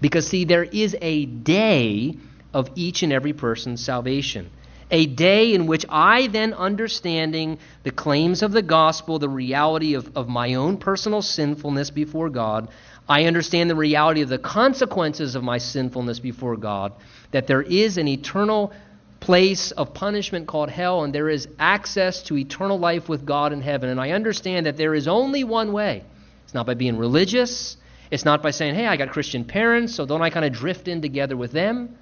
Because, 0.00 0.26
see, 0.26 0.44
there 0.44 0.64
is 0.64 0.96
a 1.00 1.26
day 1.26 2.16
of 2.54 2.70
each 2.74 3.02
and 3.02 3.12
every 3.12 3.32
person's 3.32 3.84
salvation. 3.84 4.50
A 4.90 5.06
day 5.06 5.54
in 5.54 5.66
which 5.66 5.84
I, 5.88 6.28
then 6.28 6.54
understanding 6.54 7.58
the 7.82 7.90
claims 7.90 8.42
of 8.42 8.52
the 8.52 8.62
gospel, 8.62 9.18
the 9.18 9.28
reality 9.28 9.94
of, 9.94 10.16
of 10.16 10.28
my 10.28 10.54
own 10.54 10.76
personal 10.76 11.20
sinfulness 11.20 11.90
before 11.90 12.30
God, 12.30 12.68
I 13.08 13.24
understand 13.24 13.68
the 13.68 13.74
reality 13.74 14.22
of 14.22 14.28
the 14.28 14.38
consequences 14.38 15.34
of 15.34 15.42
my 15.42 15.58
sinfulness 15.58 16.20
before 16.20 16.56
God, 16.56 16.92
that 17.32 17.46
there 17.46 17.62
is 17.62 17.98
an 17.98 18.08
eternal 18.08 18.72
place 19.20 19.70
of 19.72 19.94
punishment 19.94 20.46
called 20.46 20.70
hell, 20.70 21.02
and 21.02 21.14
there 21.14 21.30
is 21.30 21.48
access 21.58 22.22
to 22.24 22.36
eternal 22.36 22.78
life 22.78 23.08
with 23.08 23.24
God 23.24 23.52
in 23.52 23.62
heaven. 23.62 23.88
And 23.88 24.00
I 24.00 24.10
understand 24.10 24.66
that 24.66 24.76
there 24.76 24.94
is 24.94 25.08
only 25.08 25.44
one 25.44 25.72
way. 25.72 26.04
It's 26.44 26.54
not 26.54 26.66
by 26.66 26.74
being 26.74 26.98
religious, 26.98 27.76
it's 28.10 28.24
not 28.24 28.42
by 28.42 28.50
saying, 28.50 28.74
hey, 28.74 28.86
I 28.86 28.96
got 28.96 29.10
Christian 29.10 29.44
parents, 29.44 29.94
so 29.94 30.06
don't 30.06 30.22
I 30.22 30.30
kind 30.30 30.44
of 30.44 30.52
drift 30.52 30.88
in 30.88 31.00
together 31.02 31.36
with 31.36 31.52
them? 31.52 31.96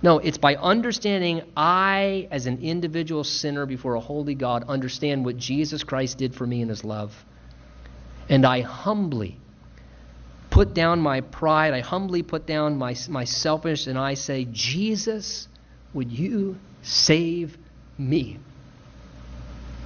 No, 0.00 0.18
it's 0.18 0.38
by 0.38 0.54
understanding 0.54 1.42
I, 1.56 2.28
as 2.30 2.46
an 2.46 2.58
individual 2.62 3.24
sinner 3.24 3.66
before 3.66 3.94
a 3.94 4.00
holy 4.00 4.34
God, 4.34 4.64
understand 4.68 5.24
what 5.24 5.36
Jesus 5.36 5.82
Christ 5.82 6.18
did 6.18 6.34
for 6.34 6.46
me 6.46 6.62
in 6.62 6.68
his 6.68 6.84
love. 6.84 7.24
And 8.28 8.46
I 8.46 8.60
humbly 8.60 9.38
put 10.50 10.72
down 10.72 11.00
my 11.00 11.20
pride, 11.20 11.74
I 11.74 11.80
humbly 11.80 12.22
put 12.22 12.46
down 12.46 12.78
my, 12.78 12.94
my 13.08 13.24
selfishness, 13.24 13.86
and 13.86 13.98
I 13.98 14.14
say, 14.14 14.46
Jesus, 14.50 15.48
would 15.92 16.12
you 16.12 16.56
save 16.82 17.58
me? 17.96 18.38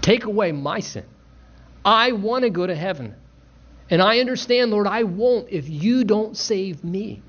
Take 0.02 0.24
away 0.24 0.52
my 0.52 0.80
sin. 0.80 1.04
I 1.84 2.12
want 2.12 2.44
to 2.44 2.50
go 2.50 2.66
to 2.66 2.74
heaven. 2.74 3.14
And 3.90 4.02
I 4.02 4.20
understand, 4.20 4.70
Lord, 4.70 4.86
I 4.86 5.04
won't 5.04 5.48
if 5.50 5.68
you 5.68 6.04
don't 6.04 6.36
save 6.36 6.84
me, 6.84 7.22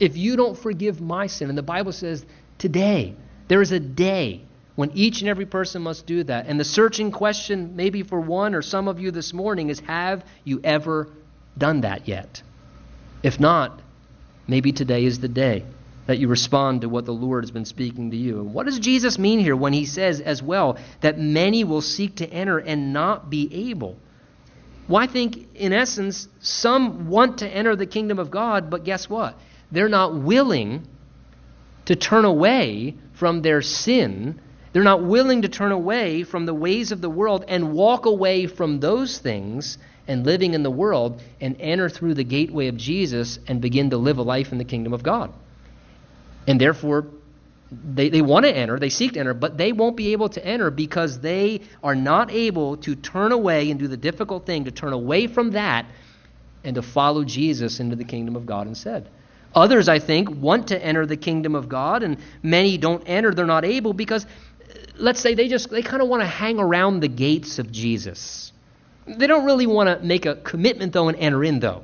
if 0.00 0.16
you 0.16 0.36
don't 0.36 0.58
forgive 0.58 1.00
my 1.00 1.26
sin. 1.26 1.48
And 1.48 1.58
the 1.58 1.62
Bible 1.62 1.92
says 1.92 2.24
today, 2.58 3.14
there 3.48 3.62
is 3.62 3.70
a 3.70 3.78
day 3.78 4.42
when 4.74 4.90
each 4.94 5.20
and 5.20 5.28
every 5.28 5.46
person 5.46 5.82
must 5.82 6.06
do 6.06 6.24
that. 6.24 6.46
And 6.46 6.58
the 6.58 6.64
searching 6.64 7.12
question, 7.12 7.76
maybe 7.76 8.02
for 8.02 8.18
one 8.18 8.54
or 8.54 8.62
some 8.62 8.88
of 8.88 8.98
you 8.98 9.10
this 9.10 9.34
morning, 9.34 9.68
is 9.68 9.78
have 9.80 10.24
you 10.42 10.60
ever 10.64 11.08
done 11.58 11.82
that 11.82 12.08
yet? 12.08 12.42
If 13.22 13.38
not, 13.38 13.80
maybe 14.48 14.72
today 14.72 15.04
is 15.04 15.20
the 15.20 15.28
day 15.28 15.64
that 16.06 16.18
you 16.18 16.28
respond 16.28 16.80
to 16.80 16.88
what 16.88 17.04
the 17.04 17.12
Lord 17.12 17.44
has 17.44 17.50
been 17.50 17.66
speaking 17.66 18.10
to 18.10 18.16
you. 18.16 18.40
And 18.40 18.54
what 18.54 18.66
does 18.66 18.78
Jesus 18.78 19.18
mean 19.18 19.38
here 19.38 19.54
when 19.54 19.72
he 19.72 19.84
says 19.84 20.20
as 20.20 20.42
well 20.42 20.78
that 21.02 21.18
many 21.18 21.62
will 21.62 21.82
seek 21.82 22.16
to 22.16 22.26
enter 22.28 22.58
and 22.58 22.92
not 22.92 23.28
be 23.28 23.68
able? 23.70 23.98
Well, 24.88 25.00
I 25.00 25.06
think, 25.06 25.54
in 25.54 25.72
essence, 25.72 26.26
some 26.40 27.08
want 27.08 27.38
to 27.38 27.48
enter 27.48 27.76
the 27.76 27.86
kingdom 27.86 28.18
of 28.18 28.30
God, 28.30 28.70
but 28.70 28.82
guess 28.82 29.08
what? 29.08 29.38
They're 29.72 29.88
not 29.88 30.14
willing 30.14 30.86
to 31.86 31.96
turn 31.96 32.24
away 32.24 32.94
from 33.14 33.42
their 33.42 33.62
sin 33.62 34.40
they're 34.72 34.82
not 34.84 35.02
willing 35.02 35.42
to 35.42 35.48
turn 35.48 35.72
away 35.72 36.22
from 36.22 36.46
the 36.46 36.54
ways 36.54 36.92
of 36.92 37.00
the 37.00 37.10
world 37.10 37.44
and 37.48 37.72
walk 37.72 38.06
away 38.06 38.46
from 38.46 38.78
those 38.78 39.18
things 39.18 39.78
and 40.06 40.24
living 40.24 40.54
in 40.54 40.62
the 40.62 40.70
world 40.70 41.22
and 41.40 41.56
enter 41.60 41.88
through 41.88 42.14
the 42.14 42.24
gateway 42.24 42.68
of 42.68 42.76
Jesus 42.76 43.38
and 43.48 43.60
begin 43.60 43.90
to 43.90 43.96
live 43.96 44.18
a 44.18 44.22
life 44.22 44.52
in 44.52 44.58
the 44.58 44.64
kingdom 44.64 44.92
of 44.92 45.02
God. 45.02 45.32
And 46.46 46.60
therefore, 46.60 47.06
they, 47.72 48.08
they 48.08 48.22
want 48.22 48.46
to 48.46 48.56
enter, 48.56 48.78
they 48.78 48.88
seek 48.88 49.12
to 49.12 49.20
enter, 49.20 49.34
but 49.34 49.56
they 49.56 49.72
won't 49.72 49.96
be 49.96 50.12
able 50.12 50.28
to 50.30 50.44
enter 50.44 50.70
because 50.70 51.20
they 51.20 51.62
are 51.82 51.94
not 51.94 52.30
able 52.30 52.76
to 52.78 52.94
turn 52.94 53.32
away 53.32 53.70
and 53.70 53.78
do 53.78 53.88
the 53.88 53.96
difficult 53.96 54.46
thing 54.46 54.64
to 54.64 54.70
turn 54.70 54.92
away 54.92 55.26
from 55.26 55.52
that 55.52 55.86
and 56.62 56.76
to 56.76 56.82
follow 56.82 57.24
Jesus 57.24 57.80
into 57.80 57.96
the 57.96 58.04
kingdom 58.04 58.36
of 58.36 58.46
God 58.46 58.66
instead. 58.66 59.08
Others, 59.54 59.88
I 59.88 59.98
think, 59.98 60.30
want 60.30 60.68
to 60.68 60.84
enter 60.84 61.06
the 61.06 61.16
kingdom 61.16 61.54
of 61.54 61.68
God, 61.68 62.02
and 62.02 62.18
many 62.42 62.78
don't 62.78 63.02
enter. 63.06 63.32
They're 63.34 63.46
not 63.46 63.64
able 63.64 63.92
because 63.92 64.24
uh, 64.24 64.74
let's 64.96 65.20
say 65.20 65.34
they 65.34 65.48
just 65.48 65.70
they 65.70 65.82
kind 65.82 66.02
of 66.02 66.08
want 66.08 66.22
to 66.22 66.26
hang 66.26 66.58
around 66.58 67.00
the 67.00 67.08
gates 67.08 67.58
of 67.58 67.72
Jesus. 67.72 68.52
They 69.06 69.26
don't 69.26 69.44
really 69.44 69.66
want 69.66 69.88
to 69.88 70.06
make 70.06 70.26
a 70.26 70.36
commitment 70.36 70.92
though 70.92 71.08
and 71.08 71.18
enter 71.18 71.42
in 71.42 71.58
though. 71.58 71.82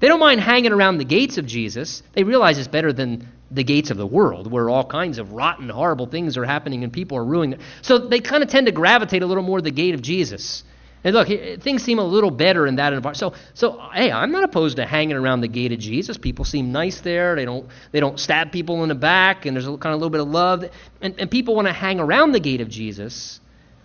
They 0.00 0.08
don't 0.08 0.20
mind 0.20 0.40
hanging 0.40 0.72
around 0.72 0.98
the 0.98 1.04
gates 1.04 1.38
of 1.38 1.46
Jesus. 1.46 2.02
They 2.12 2.24
realize 2.24 2.58
it's 2.58 2.68
better 2.68 2.92
than 2.92 3.28
the 3.50 3.64
gates 3.64 3.90
of 3.90 3.96
the 3.96 4.06
world 4.06 4.50
where 4.50 4.68
all 4.68 4.84
kinds 4.84 5.18
of 5.18 5.32
rotten, 5.32 5.68
horrible 5.68 6.06
things 6.06 6.36
are 6.36 6.44
happening 6.44 6.82
and 6.82 6.92
people 6.92 7.16
are 7.16 7.24
ruining 7.24 7.54
it. 7.54 7.60
So 7.82 7.98
they 7.98 8.20
kind 8.20 8.42
of 8.42 8.48
tend 8.48 8.66
to 8.66 8.72
gravitate 8.72 9.22
a 9.22 9.26
little 9.26 9.44
more 9.44 9.58
to 9.58 9.62
the 9.62 9.70
gate 9.70 9.94
of 9.94 10.02
Jesus. 10.02 10.64
And 11.04 11.14
look, 11.14 11.28
things 11.60 11.82
seem 11.82 11.98
a 11.98 12.04
little 12.04 12.30
better 12.30 12.66
in 12.66 12.76
that 12.76 12.94
environment. 12.94 13.18
So, 13.18 13.34
so 13.52 13.78
hey, 13.92 14.10
I'm 14.10 14.32
not 14.32 14.42
opposed 14.42 14.76
to 14.76 14.86
hanging 14.86 15.16
around 15.16 15.42
the 15.42 15.48
gate 15.48 15.70
of 15.70 15.78
Jesus. 15.78 16.16
People 16.16 16.46
seem 16.46 16.72
nice 16.72 17.02
there. 17.02 17.36
They 17.36 17.44
don't, 17.44 17.68
they 17.92 18.00
don't 18.00 18.18
stab 18.18 18.50
people 18.50 18.82
in 18.82 18.88
the 18.88 18.94
back, 18.94 19.44
and 19.44 19.54
there's 19.54 19.66
a, 19.66 19.76
kind 19.76 19.92
of 19.92 19.92
a 19.92 19.96
little 19.96 20.10
bit 20.10 20.22
of 20.22 20.28
love. 20.28 20.64
And, 21.02 21.14
and 21.20 21.30
people 21.30 21.54
want 21.54 21.68
to 21.68 21.74
hang 21.74 22.00
around 22.00 22.32
the 22.32 22.40
gate 22.40 22.62
of 22.62 22.70
Jesus, 22.70 23.38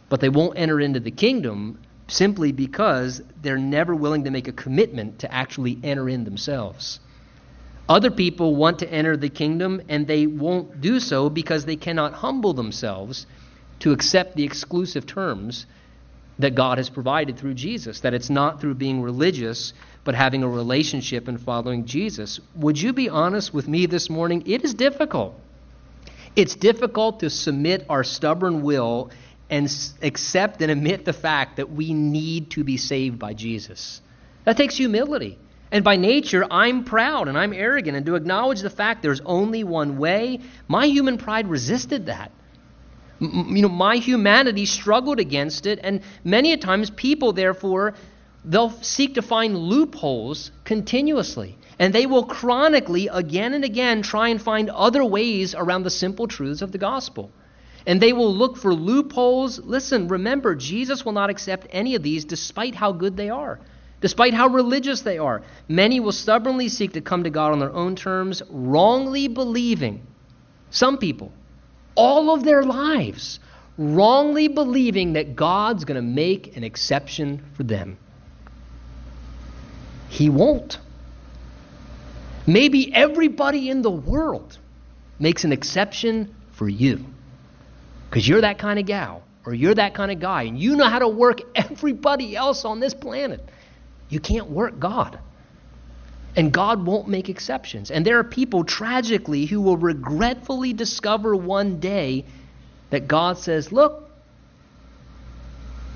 but 0.07 0.22
they 0.22 0.30
won't 0.30 0.57
enter 0.57 0.80
into 0.80 1.01
the 1.01 1.11
kingdom 1.11 1.80
simply 2.07 2.53
because 2.53 3.22
they're 3.41 3.57
never 3.57 3.93
willing 3.93 4.24
to 4.24 4.32
make 4.32 4.47
a 4.47 4.53
commitment 4.53 5.20
to 5.20 5.32
actually 5.32 5.78
enter 5.84 6.07
in 6.07 6.24
themselves. 6.24 7.01
Other 7.89 8.11
people 8.11 8.55
want 8.55 8.80
to 8.80 8.89
enter 8.89 9.17
the 9.17 9.30
kingdom, 9.30 9.82
and 9.89 10.07
they 10.07 10.26
won't 10.26 10.80
do 10.80 11.01
so 11.01 11.30
because 11.30 11.65
they 11.65 11.76
cannot 11.76 12.13
humble 12.13 12.53
themselves 12.53 13.28
to 13.80 13.91
accept 13.91 14.36
the 14.36 14.43
exclusive 14.43 15.05
terms 15.05 15.65
that 16.39 16.55
God 16.55 16.77
has 16.77 16.89
provided 16.89 17.37
through 17.37 17.53
Jesus, 17.53 17.99
that 18.01 18.13
it's 18.13 18.29
not 18.29 18.61
through 18.61 18.75
being 18.75 19.01
religious, 19.01 19.73
but 20.05 20.15
having 20.15 20.41
a 20.41 20.47
relationship 20.47 21.27
and 21.27 21.39
following 21.39 21.85
Jesus. 21.85 22.39
Would 22.55 22.81
you 22.81 22.93
be 22.93 23.09
honest 23.09 23.53
with 23.53 23.67
me 23.67 23.85
this 23.85 24.09
morning? 24.09 24.43
It 24.45 24.63
is 24.63 24.73
difficult. 24.73 25.39
It's 26.35 26.55
difficult 26.55 27.19
to 27.19 27.29
submit 27.29 27.85
our 27.89 28.05
stubborn 28.05 28.61
will 28.61 29.11
and 29.49 29.69
accept 30.01 30.61
and 30.61 30.71
admit 30.71 31.03
the 31.03 31.13
fact 31.13 31.57
that 31.57 31.69
we 31.69 31.93
need 31.93 32.51
to 32.51 32.63
be 32.63 32.77
saved 32.77 33.19
by 33.19 33.33
Jesus. 33.33 34.01
That 34.45 34.55
takes 34.55 34.77
humility. 34.77 35.37
And 35.71 35.83
by 35.83 35.97
nature, 35.97 36.45
I'm 36.49 36.85
proud 36.85 37.27
and 37.27 37.37
I'm 37.37 37.53
arrogant. 37.53 37.97
And 37.97 38.05
to 38.05 38.15
acknowledge 38.15 38.61
the 38.61 38.69
fact 38.69 39.01
there's 39.01 39.21
only 39.21 39.63
one 39.63 39.97
way, 39.97 40.39
my 40.67 40.85
human 40.85 41.17
pride 41.17 41.47
resisted 41.47 42.05
that 42.05 42.31
you 43.20 43.61
know, 43.61 43.70
my 43.70 43.97
humanity 43.97 44.65
struggled 44.65 45.20
against 45.20 45.65
it, 45.65 45.80
and 45.84 46.01
many 46.24 46.53
a 46.53 46.57
times 46.57 46.89
people, 46.89 47.34
therefore, 47.34 47.95
they'll 48.45 48.72
seek 48.82 49.15
to 49.15 49.22
find 49.22 49.57
loopholes 49.57 50.51
continuously. 50.63 51.57
And 51.78 51.93
they 51.93 52.05
will 52.05 52.26
chronically, 52.26 53.07
again 53.07 53.53
and 53.53 53.63
again, 53.63 54.01
try 54.01 54.30
and 54.30 54.41
find 54.41 54.70
other 54.70 55.03
ways 55.03 55.55
around 55.55 55.84
the 55.84 55.89
simple 55.89 56.28
truths 56.28 56.61
of 56.61 56.72
the 56.72 56.78
gospel. 56.78 57.32
And 57.88 58.01
they 58.01 58.11
will 58.11 58.36
look 58.36 58.57
for 58.57 58.74
loopholes. 58.74 59.59
Listen, 59.59 60.09
remember, 60.09 60.55
Jesus 60.55 61.05
will 61.05 61.13
not 61.13 61.30
accept 61.30 61.67
any 61.72 61.95
of 61.95 62.03
these 62.03 62.26
despite 62.26 62.76
how 62.76 62.91
good 62.91 63.15
they 63.15 63.30
are, 63.30 63.59
despite 64.01 64.34
how 64.34 64.47
religious 64.47 65.01
they 65.01 65.17
are. 65.17 65.41
Many 65.70 66.01
will 66.01 66.11
stubbornly 66.11 66.67
seek 66.67 66.93
to 66.93 67.01
come 67.01 67.24
to 67.24 67.30
God 67.30 67.53
on 67.53 67.59
their 67.59 67.74
own 67.74 67.95
terms, 67.95 68.43
wrongly 68.49 69.30
believing, 69.30 70.05
some 70.72 70.97
people, 70.97 71.32
all 72.00 72.34
of 72.34 72.45
their 72.45 72.64
lives, 72.64 73.41
wrongly 73.78 74.47
believing 74.47 75.14
that 75.14 75.36
God's 75.36 75.84
going 75.84 75.97
to 75.97 76.02
make 76.02 76.56
an 76.56 76.64
exception 76.64 77.43
for 77.58 77.64
them. 77.64 77.97
He 80.08 80.30
won't. 80.30 80.80
Maybe 82.47 82.95
everybody 82.95 83.70
in 83.70 83.82
the 83.82 83.91
world 83.91 84.58
makes 85.20 85.43
an 85.43 85.52
exception 85.52 86.34
for 86.54 86.70
you 86.70 87.04
because 88.10 88.26
you're 88.26 88.41
that 88.41 88.60
kind 88.60 88.80
of 88.80 88.86
gal 88.86 89.22
or 89.45 89.54
you're 89.54 89.76
that 89.76 89.93
kind 89.93 90.10
of 90.10 90.22
guy 90.22 90.43
and 90.43 90.58
you 90.58 90.78
know 90.78 90.88
how 90.88 91.00
to 91.00 91.08
work 91.10 91.41
everybody 91.56 92.34
else 92.34 92.64
on 92.64 92.80
this 92.80 92.93
planet. 92.93 93.41
You 94.08 94.22
can't 94.22 94.50
work 94.50 94.80
God. 94.80 95.20
And 96.39 96.53
God 96.53 96.85
won't 96.85 97.09
make 97.09 97.27
exceptions. 97.27 97.91
And 97.91 98.05
there 98.05 98.17
are 98.17 98.23
people, 98.23 98.63
tragically, 98.63 99.45
who 99.45 99.59
will 99.59 99.75
regretfully 99.75 100.71
discover 100.71 101.35
one 101.35 101.81
day 101.81 102.23
that 102.91 103.09
God 103.09 103.37
says, 103.37 103.73
Look, 103.73 104.09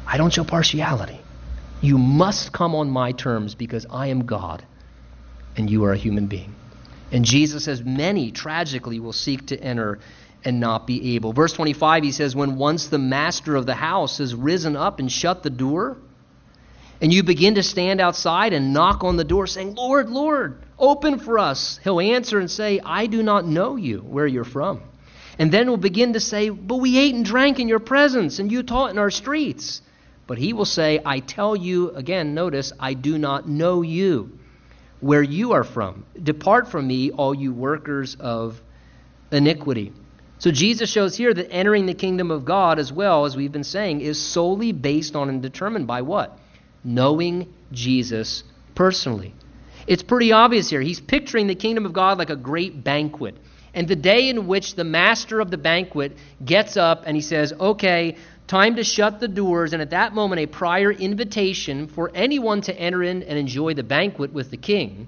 I 0.06 0.18
don't 0.18 0.34
show 0.34 0.44
partiality. 0.44 1.22
You 1.80 1.98
must 1.98 2.52
come 2.52 2.76
on 2.76 2.90
my 2.90 3.14
terms 3.14 3.56
because 3.56 3.86
I 3.90 4.08
am 4.08 4.26
God 4.26 4.66
and 5.56 5.70
you 5.70 5.86
are 5.86 5.94
a 5.94 5.98
human 5.98 6.28
being. 6.28 6.54
And 7.10 7.24
Jesus 7.24 7.64
says, 7.64 7.82
Many, 7.82 8.32
tragically, 8.32 9.00
will 9.00 9.14
seek 9.14 9.48
to 9.48 9.58
enter 9.58 10.00
and 10.44 10.60
not 10.60 10.86
be 10.86 11.16
able. 11.16 11.32
Verse 11.32 11.54
25, 11.54 12.04
he 12.04 12.12
says, 12.12 12.36
When 12.36 12.58
once 12.58 12.88
the 12.88 13.00
master 13.00 13.56
of 13.56 13.66
the 13.66 13.76
house 13.76 14.18
has 14.18 14.36
risen 14.36 14.76
up 14.76 15.00
and 15.00 15.10
shut 15.10 15.42
the 15.42 15.50
door, 15.50 16.00
and 17.04 17.12
you 17.12 17.22
begin 17.22 17.56
to 17.56 17.64
stand 17.64 18.00
outside 18.00 18.54
and 18.54 18.72
knock 18.72 19.04
on 19.04 19.18
the 19.18 19.26
door 19.26 19.46
saying, 19.46 19.76
Lord, 19.76 20.10
Lord, 20.10 20.64
open 20.80 21.20
for 21.20 21.38
us, 21.38 21.78
he'll 21.84 22.00
answer 22.00 22.40
and 22.40 22.50
say, 22.50 22.80
I 22.80 23.08
do 23.08 23.22
not 23.22 23.46
know 23.46 23.76
you, 23.76 23.98
where 24.00 24.26
you're 24.26 24.46
from. 24.46 24.82
And 25.38 25.52
then 25.52 25.68
we'll 25.68 25.76
begin 25.76 26.14
to 26.14 26.22
say, 26.22 26.48
But 26.48 26.78
we 26.78 26.98
ate 26.98 27.14
and 27.14 27.26
drank 27.26 27.60
in 27.60 27.68
your 27.68 27.80
presence, 27.80 28.40
and 28.40 28.50
you 28.50 28.64
taught 28.64 28.92
in 28.92 28.98
our 28.98 29.12
streets. 29.12 29.82
But 30.28 30.38
he 30.38 30.54
will 30.54 30.64
say, 30.64 31.02
I 31.06 31.20
tell 31.20 31.58
you, 31.58 31.90
again, 31.90 32.34
notice, 32.34 32.72
I 32.80 32.94
do 32.94 33.18
not 33.18 33.50
know 33.50 33.82
you, 33.82 34.40
where 35.02 35.22
you 35.22 35.52
are 35.52 35.66
from. 35.66 36.06
Depart 36.22 36.70
from 36.70 36.88
me, 36.88 37.12
all 37.12 37.36
you 37.36 37.52
workers 37.52 38.16
of 38.18 38.62
iniquity. 39.30 39.92
So 40.38 40.52
Jesus 40.52 40.90
shows 40.90 41.18
here 41.18 41.34
that 41.34 41.52
entering 41.52 41.86
the 41.86 41.96
kingdom 41.96 42.32
of 42.32 42.46
God, 42.46 42.80
as 42.80 42.94
well 42.94 43.26
as 43.26 43.36
we've 43.36 43.52
been 43.52 43.66
saying, 43.66 44.00
is 44.00 44.22
solely 44.22 44.72
based 44.72 45.18
on 45.18 45.28
and 45.28 45.42
determined 45.42 45.86
by 45.86 46.04
what? 46.04 46.40
Knowing 46.84 47.54
Jesus 47.72 48.44
personally. 48.76 49.34
It's 49.88 50.04
pretty 50.04 50.32
obvious 50.32 50.70
here. 50.70 50.82
He's 50.82 51.00
picturing 51.00 51.48
the 51.48 51.56
kingdom 51.56 51.86
of 51.86 51.94
God 51.94 52.18
like 52.18 52.30
a 52.30 52.36
great 52.36 52.84
banquet. 52.84 53.36
And 53.74 53.88
the 53.88 53.96
day 53.96 54.30
in 54.30 54.48
which 54.48 54.76
the 54.76 54.84
master 54.84 55.40
of 55.40 55.50
the 55.50 55.58
banquet 55.58 56.16
gets 56.44 56.78
up 56.78 57.04
and 57.06 57.16
he 57.16 57.22
says, 57.22 57.54
Okay, 57.60 58.18
time 58.48 58.76
to 58.76 58.84
shut 58.84 59.20
the 59.20 59.28
doors, 59.28 59.74
and 59.74 59.82
at 59.82 59.90
that 59.90 60.14
moment, 60.14 60.42
a 60.42 60.46
prior 60.46 60.92
invitation 60.92 61.88
for 61.88 62.12
anyone 62.14 62.62
to 62.62 62.80
enter 62.80 63.02
in 63.02 63.24
and 63.24 63.38
enjoy 63.38 63.74
the 63.74 63.84
banquet 63.84 64.32
with 64.32 64.52
the 64.52 64.58
king. 64.58 65.08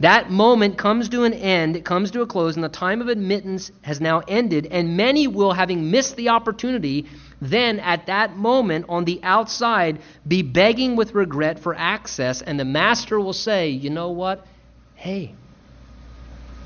That 0.00 0.30
moment 0.30 0.78
comes 0.78 1.08
to 1.08 1.24
an 1.24 1.34
end, 1.34 1.76
it 1.76 1.84
comes 1.84 2.12
to 2.12 2.22
a 2.22 2.26
close, 2.26 2.54
and 2.54 2.62
the 2.62 2.68
time 2.68 3.00
of 3.00 3.08
admittance 3.08 3.72
has 3.82 4.00
now 4.00 4.22
ended, 4.28 4.68
and 4.70 4.96
many 4.96 5.26
will, 5.26 5.52
having 5.52 5.90
missed 5.90 6.14
the 6.14 6.28
opportunity, 6.28 7.06
then 7.40 7.80
at 7.80 8.06
that 8.06 8.36
moment 8.36 8.86
on 8.88 9.04
the 9.04 9.20
outside 9.24 9.98
be 10.26 10.42
begging 10.42 10.94
with 10.94 11.14
regret 11.14 11.58
for 11.58 11.74
access, 11.74 12.42
and 12.42 12.60
the 12.60 12.64
master 12.64 13.18
will 13.18 13.32
say, 13.32 13.70
You 13.70 13.90
know 13.90 14.10
what? 14.10 14.46
Hey, 14.94 15.34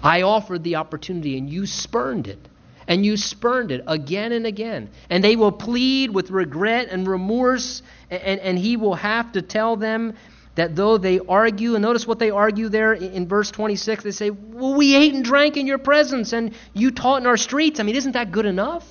I 0.02 0.22
offered 0.22 0.62
the 0.64 0.76
opportunity 0.76 1.38
and 1.38 1.48
you 1.48 1.66
spurned 1.66 2.26
it. 2.26 2.48
And 2.88 3.06
you 3.06 3.16
spurned 3.16 3.70
it 3.70 3.84
again 3.86 4.32
and 4.32 4.44
again. 4.44 4.90
And 5.08 5.22
they 5.22 5.36
will 5.36 5.52
plead 5.52 6.10
with 6.10 6.30
regret 6.30 6.88
and 6.90 7.06
remorse, 7.06 7.80
and, 8.10 8.40
and 8.40 8.58
he 8.58 8.76
will 8.76 8.96
have 8.96 9.32
to 9.32 9.42
tell 9.42 9.76
them 9.76 10.14
that 10.54 10.76
though 10.76 10.98
they 10.98 11.18
argue, 11.18 11.74
and 11.74 11.82
notice 11.82 12.06
what 12.06 12.18
they 12.18 12.30
argue 12.30 12.68
there 12.68 12.92
in 12.92 13.26
verse 13.26 13.50
26, 13.50 14.04
they 14.04 14.10
say, 14.10 14.30
Well, 14.30 14.74
we 14.74 14.94
ate 14.94 15.14
and 15.14 15.24
drank 15.24 15.56
in 15.56 15.66
your 15.66 15.78
presence, 15.78 16.32
and 16.32 16.54
you 16.74 16.90
taught 16.90 17.20
in 17.22 17.26
our 17.26 17.36
streets. 17.36 17.80
I 17.80 17.84
mean, 17.84 17.96
isn't 17.96 18.12
that 18.12 18.32
good 18.32 18.46
enough? 18.46 18.86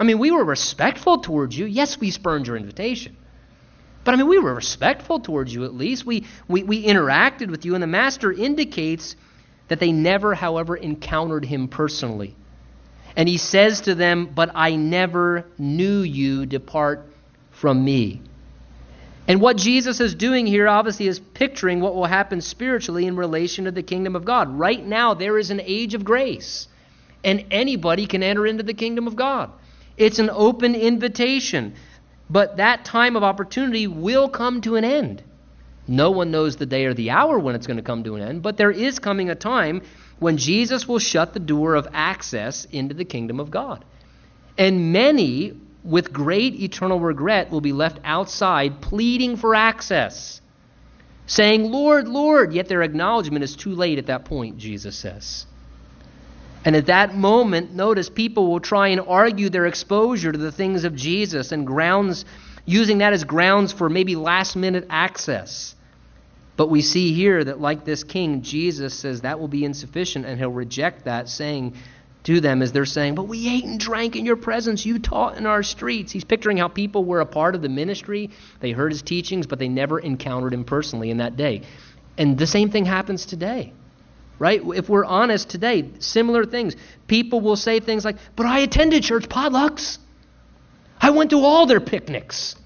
I 0.00 0.04
mean, 0.04 0.18
we 0.18 0.30
were 0.30 0.44
respectful 0.44 1.18
towards 1.18 1.56
you. 1.56 1.66
Yes, 1.66 2.00
we 2.00 2.10
spurned 2.10 2.46
your 2.46 2.56
invitation. 2.56 3.16
But 4.02 4.14
I 4.14 4.16
mean, 4.16 4.28
we 4.28 4.38
were 4.38 4.54
respectful 4.54 5.20
towards 5.20 5.52
you 5.52 5.64
at 5.64 5.74
least. 5.74 6.04
We, 6.04 6.26
we, 6.48 6.62
we 6.62 6.84
interacted 6.84 7.50
with 7.50 7.64
you, 7.64 7.74
and 7.74 7.82
the 7.82 7.88
master 7.88 8.32
indicates 8.32 9.16
that 9.68 9.80
they 9.80 9.92
never, 9.92 10.34
however, 10.34 10.76
encountered 10.76 11.44
him 11.44 11.68
personally. 11.68 12.34
And 13.16 13.28
he 13.28 13.38
says 13.38 13.82
to 13.82 13.94
them, 13.94 14.32
But 14.34 14.50
I 14.54 14.76
never 14.76 15.46
knew 15.58 16.00
you, 16.00 16.46
depart 16.46 17.08
from 17.50 17.84
me. 17.84 18.20
And 19.26 19.40
what 19.40 19.56
Jesus 19.56 20.00
is 20.00 20.14
doing 20.14 20.46
here, 20.46 20.68
obviously, 20.68 21.06
is 21.06 21.18
picturing 21.18 21.80
what 21.80 21.94
will 21.94 22.04
happen 22.04 22.40
spiritually 22.40 23.06
in 23.06 23.16
relation 23.16 23.64
to 23.64 23.70
the 23.70 23.82
kingdom 23.82 24.16
of 24.16 24.24
God. 24.24 24.58
Right 24.58 24.84
now, 24.84 25.14
there 25.14 25.38
is 25.38 25.50
an 25.50 25.60
age 25.62 25.94
of 25.94 26.04
grace, 26.04 26.68
and 27.22 27.46
anybody 27.50 28.06
can 28.06 28.22
enter 28.22 28.46
into 28.46 28.62
the 28.62 28.74
kingdom 28.74 29.06
of 29.06 29.16
God. 29.16 29.50
It's 29.96 30.18
an 30.18 30.30
open 30.30 30.74
invitation. 30.74 31.74
But 32.28 32.56
that 32.56 32.84
time 32.84 33.16
of 33.16 33.22
opportunity 33.22 33.86
will 33.86 34.28
come 34.28 34.60
to 34.62 34.76
an 34.76 34.84
end. 34.84 35.22
No 35.86 36.10
one 36.10 36.30
knows 36.30 36.56
the 36.56 36.66
day 36.66 36.86
or 36.86 36.94
the 36.94 37.10
hour 37.10 37.38
when 37.38 37.54
it's 37.54 37.66
going 37.66 37.76
to 37.76 37.82
come 37.82 38.04
to 38.04 38.16
an 38.16 38.22
end, 38.22 38.42
but 38.42 38.56
there 38.56 38.70
is 38.70 38.98
coming 38.98 39.28
a 39.28 39.34
time 39.34 39.82
when 40.18 40.38
Jesus 40.38 40.88
will 40.88 40.98
shut 40.98 41.34
the 41.34 41.40
door 41.40 41.74
of 41.74 41.88
access 41.92 42.64
into 42.66 42.94
the 42.94 43.04
kingdom 43.04 43.38
of 43.38 43.50
God. 43.50 43.84
And 44.56 44.92
many, 44.92 45.60
with 45.84 46.12
great 46.12 46.54
eternal 46.54 46.98
regret, 46.98 47.50
will 47.50 47.60
be 47.60 47.72
left 47.72 48.00
outside 48.04 48.80
pleading 48.80 49.36
for 49.36 49.54
access, 49.54 50.40
saying, 51.26 51.70
Lord, 51.70 52.08
Lord, 52.08 52.52
yet 52.54 52.68
their 52.68 52.82
acknowledgement 52.82 53.44
is 53.44 53.54
too 53.54 53.74
late 53.74 53.98
at 53.98 54.06
that 54.06 54.24
point, 54.24 54.56
Jesus 54.56 54.96
says. 54.96 55.46
And 56.64 56.74
at 56.74 56.86
that 56.86 57.14
moment, 57.14 57.74
notice 57.74 58.08
people 58.08 58.50
will 58.50 58.60
try 58.60 58.88
and 58.88 59.00
argue 59.02 59.50
their 59.50 59.66
exposure 59.66 60.32
to 60.32 60.38
the 60.38 60.52
things 60.52 60.84
of 60.84 60.94
Jesus 60.94 61.52
and 61.52 61.66
grounds, 61.66 62.24
using 62.64 62.98
that 62.98 63.12
as 63.12 63.24
grounds 63.24 63.70
for 63.70 63.90
maybe 63.90 64.16
last 64.16 64.56
minute 64.56 64.86
access. 64.88 65.74
But 66.56 66.70
we 66.70 66.80
see 66.80 67.12
here 67.12 67.44
that, 67.44 67.60
like 67.60 67.84
this 67.84 68.04
king, 68.04 68.40
Jesus 68.40 68.94
says 68.94 69.22
that 69.22 69.38
will 69.38 69.48
be 69.48 69.64
insufficient, 69.64 70.24
and 70.24 70.38
he'll 70.38 70.50
reject 70.50 71.04
that, 71.04 71.28
saying 71.28 71.74
to 72.24 72.40
them 72.40 72.62
as 72.62 72.72
they're 72.72 72.84
saying, 72.84 73.14
But 73.14 73.28
we 73.28 73.48
ate 73.48 73.64
and 73.64 73.78
drank 73.78 74.16
in 74.16 74.26
your 74.26 74.36
presence, 74.36 74.84
you 74.84 74.98
taught 74.98 75.36
in 75.36 75.46
our 75.46 75.62
streets. 75.62 76.12
He's 76.12 76.24
picturing 76.24 76.56
how 76.56 76.68
people 76.68 77.04
were 77.04 77.20
a 77.20 77.26
part 77.26 77.54
of 77.54 77.62
the 77.62 77.68
ministry. 77.68 78.30
They 78.60 78.72
heard 78.72 78.92
his 78.92 79.02
teachings, 79.02 79.46
but 79.46 79.58
they 79.58 79.68
never 79.68 79.98
encountered 79.98 80.52
him 80.52 80.64
personally 80.64 81.10
in 81.10 81.18
that 81.18 81.36
day. 81.36 81.62
And 82.18 82.36
the 82.38 82.46
same 82.46 82.70
thing 82.70 82.84
happens 82.84 83.26
today 83.26 83.72
right? 84.38 84.60
If 84.74 84.88
we're 84.88 85.04
honest 85.04 85.48
today, 85.48 85.90
similar 86.00 86.44
things. 86.44 86.74
People 87.06 87.40
will 87.40 87.56
say 87.56 87.80
things 87.80 88.04
like, 88.04 88.16
But 88.36 88.46
I 88.46 88.60
attended 88.60 89.02
church 89.02 89.28
potlucks. 89.28 89.98
I 91.00 91.10
went 91.10 91.30
to 91.30 91.38
all 91.38 91.66
their 91.66 91.80
picnics. 91.80 92.56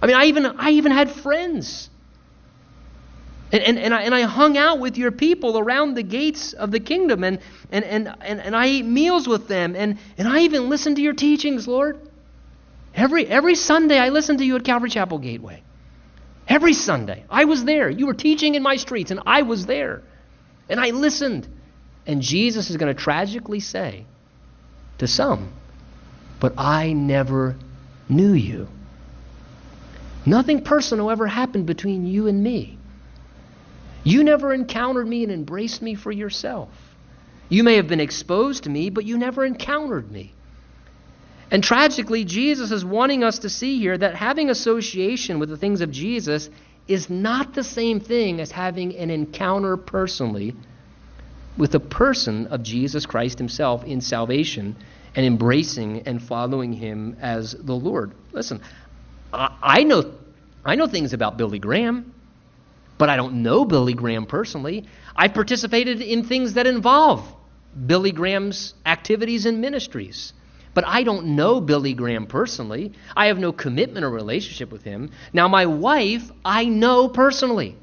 I 0.00 0.06
mean, 0.06 0.16
I 0.16 0.26
even, 0.26 0.46
I 0.46 0.70
even 0.70 0.92
had 0.92 1.10
friends. 1.10 1.88
And, 3.52 3.62
and, 3.62 3.78
and, 3.78 3.94
I, 3.94 4.02
and 4.02 4.14
I 4.14 4.22
hung 4.22 4.56
out 4.56 4.80
with 4.80 4.98
your 4.98 5.12
people 5.12 5.58
around 5.58 5.94
the 5.94 6.02
gates 6.02 6.52
of 6.52 6.72
the 6.72 6.80
kingdom, 6.80 7.22
and, 7.22 7.38
and, 7.70 7.84
and, 7.84 8.14
and, 8.20 8.40
and 8.40 8.56
I 8.56 8.66
ate 8.66 8.84
meals 8.84 9.28
with 9.28 9.46
them, 9.46 9.76
and, 9.76 9.98
and 10.18 10.26
I 10.26 10.40
even 10.40 10.68
listened 10.68 10.96
to 10.96 11.02
your 11.02 11.12
teachings, 11.12 11.68
Lord. 11.68 11.98
Every, 12.94 13.26
every 13.26 13.54
Sunday, 13.54 13.98
I 13.98 14.08
listened 14.08 14.38
to 14.38 14.44
you 14.44 14.56
at 14.56 14.64
Calvary 14.64 14.90
Chapel 14.90 15.18
Gateway. 15.18 15.62
Every 16.48 16.72
Sunday. 16.72 17.24
I 17.30 17.44
was 17.44 17.64
there. 17.64 17.90
You 17.90 18.06
were 18.06 18.14
teaching 18.14 18.54
in 18.54 18.62
my 18.62 18.76
streets, 18.76 19.10
and 19.10 19.20
I 19.26 19.42
was 19.42 19.66
there. 19.66 20.02
And 20.68 20.80
I 20.80 20.90
listened. 20.90 21.46
And 22.06 22.22
Jesus 22.22 22.70
is 22.70 22.76
going 22.76 22.94
to 22.94 23.00
tragically 23.00 23.60
say 23.60 24.06
to 24.98 25.06
some, 25.06 25.52
But 26.40 26.54
I 26.56 26.92
never 26.92 27.56
knew 28.08 28.32
you. 28.32 28.68
Nothing 30.24 30.64
personal 30.64 31.10
ever 31.10 31.26
happened 31.26 31.66
between 31.66 32.06
you 32.06 32.26
and 32.26 32.42
me. 32.42 32.75
You 34.06 34.22
never 34.22 34.54
encountered 34.54 35.08
me 35.08 35.24
and 35.24 35.32
embraced 35.32 35.82
me 35.82 35.96
for 35.96 36.12
yourself. 36.12 36.68
You 37.48 37.64
may 37.64 37.74
have 37.74 37.88
been 37.88 37.98
exposed 37.98 38.62
to 38.62 38.70
me, 38.70 38.88
but 38.88 39.04
you 39.04 39.18
never 39.18 39.44
encountered 39.44 40.12
me. 40.12 40.32
And 41.50 41.60
tragically, 41.60 42.24
Jesus 42.24 42.70
is 42.70 42.84
wanting 42.84 43.24
us 43.24 43.40
to 43.40 43.48
see 43.48 43.80
here 43.80 43.98
that 43.98 44.14
having 44.14 44.48
association 44.48 45.40
with 45.40 45.48
the 45.48 45.56
things 45.56 45.80
of 45.80 45.90
Jesus 45.90 46.48
is 46.86 47.10
not 47.10 47.52
the 47.52 47.64
same 47.64 47.98
thing 47.98 48.40
as 48.40 48.52
having 48.52 48.94
an 48.96 49.10
encounter 49.10 49.76
personally 49.76 50.54
with 51.56 51.72
the 51.72 51.80
person 51.80 52.46
of 52.46 52.62
Jesus 52.62 53.06
Christ 53.06 53.38
himself 53.38 53.82
in 53.82 54.00
salvation 54.00 54.76
and 55.16 55.26
embracing 55.26 56.02
and 56.06 56.22
following 56.22 56.72
him 56.72 57.16
as 57.20 57.56
the 57.58 57.74
Lord. 57.74 58.12
Listen, 58.30 58.62
I, 59.32 59.82
know 59.82 60.14
I 60.64 60.76
know 60.76 60.86
things 60.86 61.12
about 61.12 61.36
Billy 61.36 61.58
Graham, 61.58 62.14
but 62.98 63.10
I 63.10 63.16
don't 63.16 63.42
know 63.42 63.64
Billy 63.64 63.94
Graham 63.94 64.26
personally. 64.26 64.84
I've 65.14 65.34
participated 65.34 66.00
in 66.00 66.24
things 66.24 66.54
that 66.54 66.66
involve 66.66 67.26
Billy 67.86 68.12
Graham's 68.12 68.74
activities 68.84 69.46
and 69.46 69.60
ministries. 69.60 70.32
But 70.74 70.86
I 70.86 71.04
don't 71.04 71.28
know 71.36 71.60
Billy 71.60 71.94
Graham 71.94 72.26
personally. 72.26 72.92
I 73.16 73.26
have 73.26 73.38
no 73.38 73.52
commitment 73.52 74.04
or 74.04 74.10
relationship 74.10 74.70
with 74.70 74.82
him. 74.82 75.10
Now, 75.32 75.48
my 75.48 75.66
wife, 75.66 76.30
I 76.44 76.66
know 76.66 77.08
personally. 77.08 77.76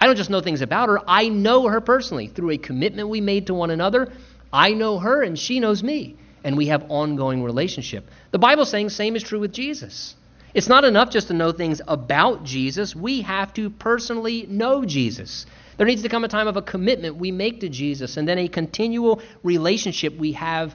I 0.00 0.06
don't 0.06 0.16
just 0.16 0.30
know 0.30 0.40
things 0.40 0.62
about 0.62 0.88
her, 0.88 1.00
I 1.06 1.28
know 1.28 1.68
her 1.68 1.80
personally. 1.80 2.28
Through 2.28 2.52
a 2.52 2.58
commitment 2.58 3.08
we 3.08 3.20
made 3.20 3.48
to 3.48 3.54
one 3.54 3.70
another, 3.70 4.12
I 4.52 4.72
know 4.72 4.98
her 4.98 5.22
and 5.22 5.38
she 5.38 5.60
knows 5.60 5.82
me. 5.82 6.16
And 6.44 6.56
we 6.56 6.68
have 6.68 6.86
ongoing 6.88 7.42
relationship. 7.42 8.08
The 8.30 8.38
Bible's 8.38 8.70
saying 8.70 8.90
same 8.90 9.16
is 9.16 9.22
true 9.22 9.40
with 9.40 9.52
Jesus. 9.52 10.14
It's 10.58 10.68
not 10.68 10.82
enough 10.82 11.10
just 11.10 11.28
to 11.28 11.34
know 11.34 11.52
things 11.52 11.80
about 11.86 12.42
Jesus. 12.42 12.96
We 12.96 13.20
have 13.20 13.54
to 13.54 13.70
personally 13.70 14.44
know 14.48 14.84
Jesus. 14.84 15.46
There 15.76 15.86
needs 15.86 16.02
to 16.02 16.08
come 16.08 16.24
a 16.24 16.28
time 16.28 16.48
of 16.48 16.56
a 16.56 16.62
commitment 16.62 17.14
we 17.14 17.30
make 17.30 17.60
to 17.60 17.68
Jesus 17.68 18.16
and 18.16 18.26
then 18.26 18.38
a 18.38 18.48
continual 18.48 19.22
relationship 19.44 20.16
we 20.16 20.32
have 20.32 20.74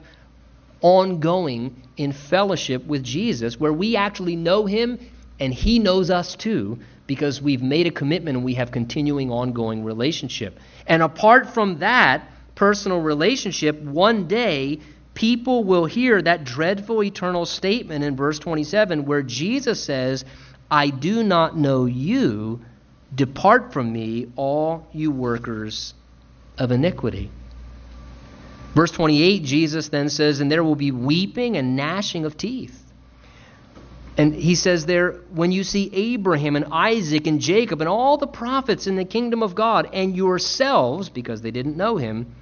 ongoing 0.80 1.82
in 1.98 2.12
fellowship 2.12 2.86
with 2.86 3.02
Jesus, 3.02 3.60
where 3.60 3.74
we 3.74 3.94
actually 3.94 4.36
know 4.36 4.64
him 4.64 4.98
and 5.38 5.52
he 5.52 5.78
knows 5.78 6.08
us 6.08 6.34
too, 6.34 6.78
because 7.06 7.42
we've 7.42 7.62
made 7.62 7.86
a 7.86 7.90
commitment 7.90 8.38
and 8.38 8.44
we 8.46 8.54
have 8.54 8.72
continuing 8.72 9.30
ongoing 9.30 9.84
relationship. 9.84 10.58
And 10.86 11.02
apart 11.02 11.50
from 11.50 11.80
that 11.80 12.26
personal 12.54 13.02
relationship, 13.02 13.82
one 13.82 14.28
day 14.28 14.80
people 15.14 15.64
will 15.64 15.86
hear 15.86 16.20
that 16.20 16.44
dreadful 16.44 17.02
eternal 17.02 17.46
statement 17.46 18.04
in 18.04 18.16
verse 18.16 18.38
27 18.38 19.06
where 19.06 19.22
Jesus 19.22 19.82
says, 19.82 20.24
I 20.70 20.90
do 20.90 21.22
not 21.22 21.56
know 21.56 21.86
you. 21.86 22.60
Depart 23.14 23.72
from 23.72 23.92
me, 23.92 24.26
all 24.34 24.88
you 24.92 25.10
workers 25.10 25.94
of 26.58 26.72
iniquity. 26.72 27.30
Verse 28.74 28.90
28, 28.90 29.44
Jesus 29.44 29.88
then 29.88 30.08
says, 30.08 30.40
And 30.40 30.50
there 30.50 30.64
will 30.64 30.74
be 30.74 30.90
weeping 30.90 31.56
and 31.56 31.76
gnashing 31.76 32.24
of 32.24 32.36
teeth. 32.36 32.80
And 34.16 34.34
he 34.34 34.54
says 34.54 34.86
there, 34.86 35.12
when 35.30 35.52
you 35.52 35.64
see 35.64 35.90
Abraham 35.92 36.56
and 36.56 36.66
Isaac 36.66 37.26
and 37.26 37.40
Jacob 37.40 37.80
and 37.80 37.88
all 37.88 38.16
the 38.16 38.26
prophets 38.26 38.86
in 38.86 38.96
the 38.96 39.04
kingdom 39.04 39.42
of 39.42 39.54
God 39.54 39.90
and 39.92 40.16
yourselves, 40.16 41.08
because 41.08 41.40
they 41.40 41.50
didn't 41.50 41.76
know 41.76 41.96
him, 41.96 42.34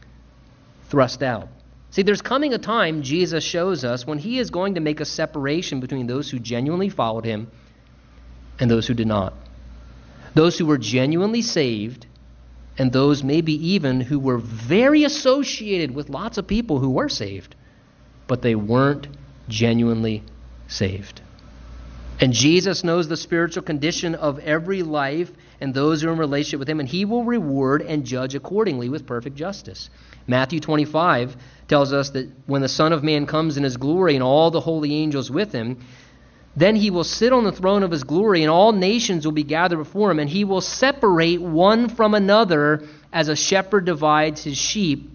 thrust 0.89 1.23
out. 1.23 1.49
See, 1.93 2.03
there's 2.03 2.23
coming 2.23 2.55
a 2.55 2.59
time, 2.59 3.03
Jesus 3.03 3.45
shows 3.45 3.85
us, 3.85 4.07
when 4.07 4.19
he 4.19 4.39
is 4.39 4.51
going 4.51 4.77
to 4.77 4.81
make 4.81 5.01
a 5.01 5.05
separation 5.05 5.81
between 5.81 6.07
those 6.07 6.31
who 6.31 6.39
genuinely 6.39 6.89
followed 6.89 7.27
him 7.27 7.51
and 8.59 8.71
those 8.71 8.87
who 8.87 8.95
did 8.95 9.07
not. 9.07 9.35
Those 10.35 10.57
who 10.57 10.65
were 10.65 10.79
genuinely 10.79 11.43
saved 11.43 12.07
and 12.79 12.91
those 12.91 13.23
maybe 13.23 13.53
even 13.73 14.01
who 14.01 14.19
were 14.19 14.39
very 14.39 15.05
associated 15.05 15.95
with 15.95 16.09
lots 16.09 16.39
of 16.39 16.47
people 16.47 16.79
who 16.79 16.89
were 16.89 17.11
saved, 17.11 17.55
but 18.27 18.41
they 18.41 18.55
weren't 18.55 19.09
genuinely 19.51 20.23
saved. 20.69 21.21
And 22.21 22.33
Jesus 22.33 22.85
knows 22.85 23.09
the 23.09 23.17
spiritual 23.17 23.65
condition 23.65 24.15
of 24.15 24.39
every 24.39 24.83
life 24.83 25.31
and 25.61 25.75
those 25.75 26.01
who 26.01 26.09
are 26.09 26.13
in 26.13 26.19
relationship 26.19 26.61
with 26.61 26.69
him, 26.69 26.81
and 26.81 26.89
he 26.89 27.05
will 27.05 27.25
reward 27.25 27.83
and 27.83 28.05
judge 28.05 28.35
accordingly 28.35 28.89
with 28.89 29.07
perfect 29.07 29.37
justice. 29.37 29.91
Matthew 30.27 30.61
25 30.61 31.37
tells 31.73 31.95
us 31.95 32.11
that 32.11 32.31
when 32.45 32.61
the 32.61 32.69
Son 32.69 32.93
of 32.93 33.03
Man 33.03 33.25
comes 33.25 33.57
in 33.57 33.63
his 33.63 33.79
glory 33.79 34.15
and 34.15 34.23
all 34.23 34.51
the 34.51 34.61
holy 34.61 34.95
angels 34.95 35.31
with 35.31 35.53
him, 35.53 35.79
then 36.55 36.77
he 36.77 36.91
will 36.91 37.03
sit 37.03 37.33
on 37.33 37.45
the 37.45 37.53
throne 37.53 37.83
of 37.83 37.91
his 37.91 38.05
glory, 38.05 38.43
and 38.43 38.51
all 38.51 38.73
nations 38.73 39.25
will 39.25 39.33
be 39.33 39.43
gathered 39.43 39.79
before 39.79 40.11
him, 40.11 40.19
and 40.19 40.29
he 40.29 40.45
will 40.45 40.61
separate 40.61 41.41
one 41.41 41.89
from 41.89 42.15
another 42.15 42.87
as 43.11 43.31
a 43.31 43.37
shepherd 43.37 43.87
divides 43.87 44.45
his 44.45 44.59
sheep 44.59 45.11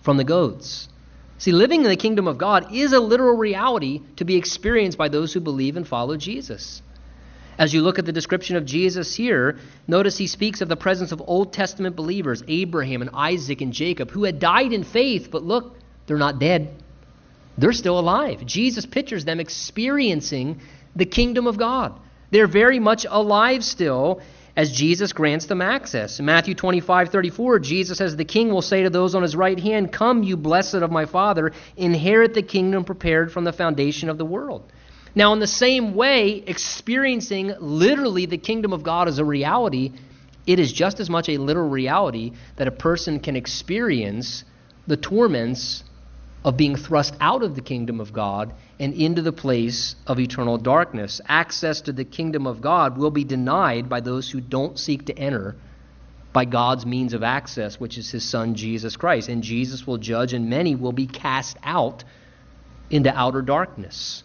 from 0.00 0.16
the 0.16 0.24
goats. 0.24 0.88
See, 1.36 1.52
living 1.52 1.82
in 1.82 1.90
the 1.90 1.96
kingdom 1.96 2.26
of 2.26 2.38
God 2.38 2.74
is 2.74 2.94
a 2.94 3.00
literal 3.00 3.36
reality 3.36 4.00
to 4.16 4.24
be 4.24 4.36
experienced 4.36 4.96
by 4.96 5.08
those 5.08 5.34
who 5.34 5.40
believe 5.40 5.76
and 5.76 5.86
follow 5.86 6.16
Jesus. 6.16 6.80
As 7.58 7.74
you 7.74 7.82
look 7.82 7.98
at 7.98 8.06
the 8.06 8.12
description 8.12 8.56
of 8.56 8.64
Jesus 8.64 9.14
here, 9.14 9.58
notice 9.86 10.16
he 10.16 10.26
speaks 10.26 10.62
of 10.62 10.70
the 10.70 10.76
presence 10.76 11.12
of 11.12 11.22
Old 11.26 11.52
Testament 11.52 11.96
believers, 11.96 12.42
Abraham 12.48 13.02
and 13.02 13.10
Isaac 13.12 13.60
and 13.60 13.74
Jacob, 13.74 14.10
who 14.10 14.24
had 14.24 14.38
died 14.38 14.72
in 14.72 14.84
faith, 14.84 15.28
but 15.30 15.42
look, 15.42 15.76
they're 16.06 16.18
not 16.18 16.38
dead. 16.38 16.74
They're 17.58 17.72
still 17.72 17.98
alive. 17.98 18.44
Jesus 18.46 18.86
pictures 18.86 19.24
them 19.24 19.40
experiencing 19.40 20.60
the 20.96 21.04
kingdom 21.04 21.46
of 21.46 21.58
God. 21.58 21.98
They're 22.30 22.46
very 22.46 22.78
much 22.78 23.06
alive 23.08 23.62
still 23.62 24.22
as 24.56 24.70
Jesus 24.72 25.12
grants 25.12 25.46
them 25.46 25.62
access. 25.62 26.18
In 26.18 26.26
Matthew 26.26 26.54
25, 26.54 27.10
34, 27.10 27.58
Jesus 27.58 27.98
says, 27.98 28.16
The 28.16 28.24
king 28.24 28.50
will 28.50 28.62
say 28.62 28.82
to 28.82 28.90
those 28.90 29.14
on 29.14 29.22
his 29.22 29.36
right 29.36 29.58
hand, 29.58 29.92
Come, 29.92 30.22
you 30.22 30.36
blessed 30.36 30.74
of 30.74 30.90
my 30.90 31.06
Father, 31.06 31.52
inherit 31.76 32.34
the 32.34 32.42
kingdom 32.42 32.84
prepared 32.84 33.32
from 33.32 33.44
the 33.44 33.52
foundation 33.52 34.08
of 34.08 34.18
the 34.18 34.24
world. 34.24 34.70
Now, 35.14 35.32
in 35.34 35.40
the 35.40 35.46
same 35.46 35.94
way, 35.94 36.42
experiencing 36.46 37.54
literally 37.60 38.26
the 38.26 38.38
kingdom 38.38 38.72
of 38.72 38.82
God 38.82 39.08
as 39.08 39.18
a 39.18 39.24
reality, 39.24 39.92
it 40.46 40.58
is 40.58 40.72
just 40.72 41.00
as 41.00 41.10
much 41.10 41.28
a 41.28 41.36
literal 41.36 41.68
reality 41.68 42.32
that 42.56 42.66
a 42.66 42.72
person 42.72 43.20
can 43.20 43.36
experience 43.36 44.44
the 44.86 44.96
torments 44.96 45.84
of 46.44 46.56
being 46.56 46.76
thrust 46.76 47.14
out 47.20 47.42
of 47.42 47.54
the 47.54 47.60
kingdom 47.60 48.00
of 48.00 48.12
God 48.12 48.52
and 48.80 48.94
into 48.94 49.22
the 49.22 49.32
place 49.32 49.94
of 50.06 50.18
eternal 50.18 50.58
darkness. 50.58 51.20
Access 51.28 51.82
to 51.82 51.92
the 51.92 52.04
kingdom 52.04 52.46
of 52.46 52.60
God 52.60 52.98
will 52.98 53.10
be 53.10 53.24
denied 53.24 53.88
by 53.88 54.00
those 54.00 54.30
who 54.30 54.40
don't 54.40 54.78
seek 54.78 55.06
to 55.06 55.18
enter 55.18 55.54
by 56.32 56.44
God's 56.44 56.86
means 56.86 57.12
of 57.12 57.22
access, 57.22 57.78
which 57.78 57.98
is 57.98 58.10
his 58.10 58.24
son 58.28 58.54
Jesus 58.54 58.96
Christ. 58.96 59.28
And 59.28 59.42
Jesus 59.42 59.86
will 59.86 59.98
judge, 59.98 60.32
and 60.32 60.50
many 60.50 60.74
will 60.74 60.92
be 60.92 61.06
cast 61.06 61.56
out 61.62 62.04
into 62.90 63.14
outer 63.16 63.42
darkness. 63.42 64.24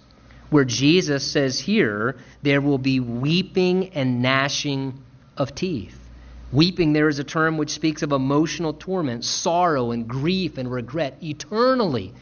Where 0.49 0.65
Jesus 0.65 1.29
says 1.29 1.59
here, 1.59 2.15
there 2.41 2.61
will 2.61 2.77
be 2.77 2.99
weeping 2.99 3.89
and 3.89 4.21
gnashing 4.21 5.03
of 5.35 5.53
teeth. 5.53 6.06
Weeping, 6.51 6.93
there 6.93 7.09
is 7.09 7.19
a 7.19 7.23
term 7.23 7.57
which 7.57 7.71
speaks 7.71 8.03
of 8.03 8.11
emotional 8.11 8.73
torment, 8.73 9.25
sorrow, 9.25 9.91
and 9.91 10.07
grief 10.07 10.57
and 10.57 10.71
regret 10.71 11.17
eternally. 11.21 12.13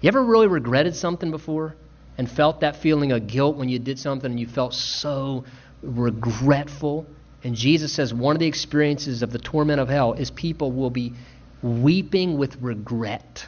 You 0.00 0.08
ever 0.08 0.22
really 0.22 0.46
regretted 0.46 0.94
something 0.94 1.30
before 1.30 1.74
and 2.18 2.30
felt 2.30 2.60
that 2.60 2.76
feeling 2.76 3.12
of 3.12 3.26
guilt 3.26 3.56
when 3.56 3.68
you 3.68 3.78
did 3.78 3.98
something 3.98 4.30
and 4.30 4.38
you 4.38 4.46
felt 4.46 4.74
so 4.74 5.44
regretful? 5.82 7.06
And 7.42 7.54
Jesus 7.54 7.92
says 7.92 8.12
one 8.12 8.36
of 8.36 8.40
the 8.40 8.46
experiences 8.46 9.22
of 9.22 9.32
the 9.32 9.38
torment 9.38 9.80
of 9.80 9.88
hell 9.88 10.12
is 10.12 10.30
people 10.30 10.70
will 10.72 10.90
be 10.90 11.14
weeping 11.62 12.36
with 12.36 12.60
regret 12.60 13.46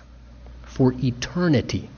for 0.65 0.95
eternity 1.03 1.91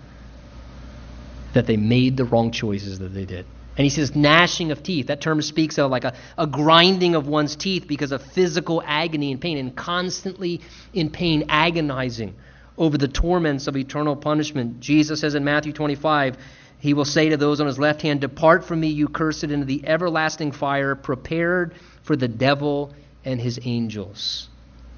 that 1.53 1.67
they 1.67 1.77
made 1.77 2.17
the 2.17 2.25
wrong 2.25 2.51
choices 2.51 2.99
that 2.99 3.15
they 3.15 3.25
did. 3.25 3.47
And 3.77 3.85
he 3.85 3.91
says 3.91 4.15
gnashing 4.15 4.71
of 4.71 4.83
teeth. 4.83 5.09
That 5.09 5.21
term 5.21 5.43
speaks 5.43 5.79
of 5.79 5.91
like 5.91 6.05
a, 6.05 6.15
a 6.39 6.47
grinding 6.47 7.15
of 7.15 7.27
one's 7.27 7.57
teeth 7.57 7.87
because 7.89 8.13
of 8.13 8.23
physical 8.23 8.83
agony 8.87 9.33
and 9.33 9.41
pain, 9.41 9.59
and 9.59 9.75
constantly 9.75 10.61
in 10.93 11.11
pain, 11.11 11.45
agonizing 11.49 12.35
over 12.79 12.99
the 12.99 13.09
torments 13.09 13.67
of 13.67 13.77
eternal 13.77 14.17
punishment. 14.17 14.81
Jesus 14.81 15.21
says 15.21 15.35
in 15.35 15.45
Matthew 15.45 15.73
25, 15.73 16.37
he 16.79 16.95
will 16.95 17.05
say 17.05 17.31
to 17.31 17.37
those 17.37 17.61
on 17.61 17.67
his 17.67 17.79
left 17.79 18.03
hand, 18.03 18.21
Depart 18.21 18.65
from 18.65 18.81
me, 18.81 18.89
you 18.89 19.09
cursed, 19.09 19.45
into 19.45 19.65
the 19.65 19.87
everlasting 19.87 20.53
fire 20.53 20.95
prepared 20.95 21.75
for 22.03 22.15
the 22.15 22.29
devil 22.29 22.93
and 23.25 23.41
his 23.41 23.59
angels. 23.65 24.49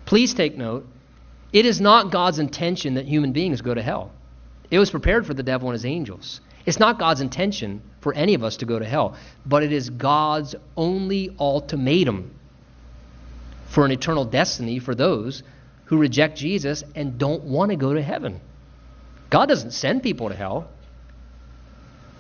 Please 0.05 0.35
take 0.35 0.57
note, 0.57 0.87
it 1.53 1.65
is 1.65 1.81
not 1.81 2.11
God's 2.11 2.39
intention 2.39 2.95
that 2.95 3.07
human 3.07 3.33
beings 3.33 3.61
go 3.63 3.73
to 3.73 3.83
hell. 3.83 4.11
It 4.71 4.79
was 4.79 4.91
prepared 4.91 5.27
for 5.27 5.35
the 5.35 5.43
devil 5.43 5.69
and 5.69 5.75
his 5.75 5.85
angels. 5.85 6.41
It's 6.65 6.81
not 6.81 6.99
God's 6.99 7.21
intention 7.21 7.83
for 8.07 8.15
any 8.15 8.35
of 8.35 8.45
us 8.45 8.59
to 8.59 8.67
go 8.67 8.79
to 8.79 8.85
hell, 8.85 9.17
but 9.45 9.65
it 9.65 9.73
is 9.73 9.91
God's 9.91 10.55
only 10.77 11.35
ultimatum 11.41 12.31
for 13.67 13.85
an 13.85 13.91
eternal 13.91 14.25
destiny 14.25 14.79
for 14.79 14.95
those 14.95 15.43
who 15.87 15.97
reject 15.97 16.39
Jesus 16.39 16.85
and 16.95 17.19
don't 17.19 17.43
want 17.43 17.73
to 17.73 17.77
go 17.77 17.95
to 17.95 18.01
heaven. 18.01 18.41
God 19.29 19.47
doesn't 19.47 19.73
send 19.73 20.05
people 20.05 20.29
to 20.29 20.37
hell. 20.37 20.69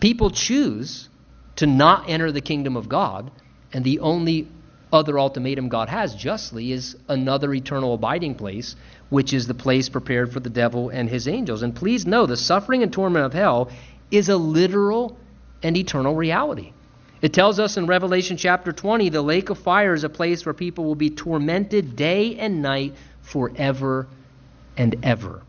People 0.01 0.31
choose 0.31 1.09
to 1.55 1.67
not 1.69 2.09
enter 2.09 2.33
the 2.33 2.41
kingdom 2.41 2.77
of 2.77 2.89
God, 2.89 3.31
and 3.73 3.85
the 3.85 4.01
only 4.01 4.49
other 4.93 5.21
ultimatum 5.21 5.69
God 5.69 5.89
has 5.89 6.17
justly 6.17 6.73
is 6.73 6.97
another 7.07 7.55
eternal 7.55 7.95
abiding 7.95 8.35
place, 8.35 8.75
which 9.09 9.33
is 9.33 9.47
the 9.47 9.55
place 9.55 9.89
prepared 9.89 10.33
for 10.33 10.41
the 10.41 10.51
devil 10.51 10.89
and 10.89 11.09
his 11.09 11.29
angels. 11.29 11.63
And 11.63 11.77
please 11.77 12.05
know 12.05 12.27
the 12.27 12.37
suffering 12.37 12.83
and 12.83 12.93
torment 12.93 13.25
of 13.25 13.33
hell 13.33 13.71
is 14.11 14.29
a 14.29 14.37
literal 14.37 15.17
and 15.63 15.77
eternal 15.77 16.15
reality. 16.15 16.73
It 17.23 17.33
tells 17.33 17.59
us 17.59 17.77
in 17.77 17.87
Revelation 17.87 18.37
chapter 18.37 18.73
20 18.73 19.09
the 19.09 19.23
lake 19.23 19.51
of 19.51 19.59
fire 19.59 19.95
is 19.95 20.05
a 20.05 20.09
place 20.09 20.45
where 20.45 20.55
people 20.55 20.85
will 20.85 20.95
be 20.95 21.11
tormented 21.11 21.97
day 21.97 22.37
and 22.37 22.63
night 22.63 22.95
forever 23.23 24.07
and 24.77 24.97
ever. 25.03 25.43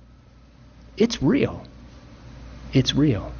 It's 0.97 1.21
real. 1.21 1.63
It's 2.73 2.95
real. 2.95 3.31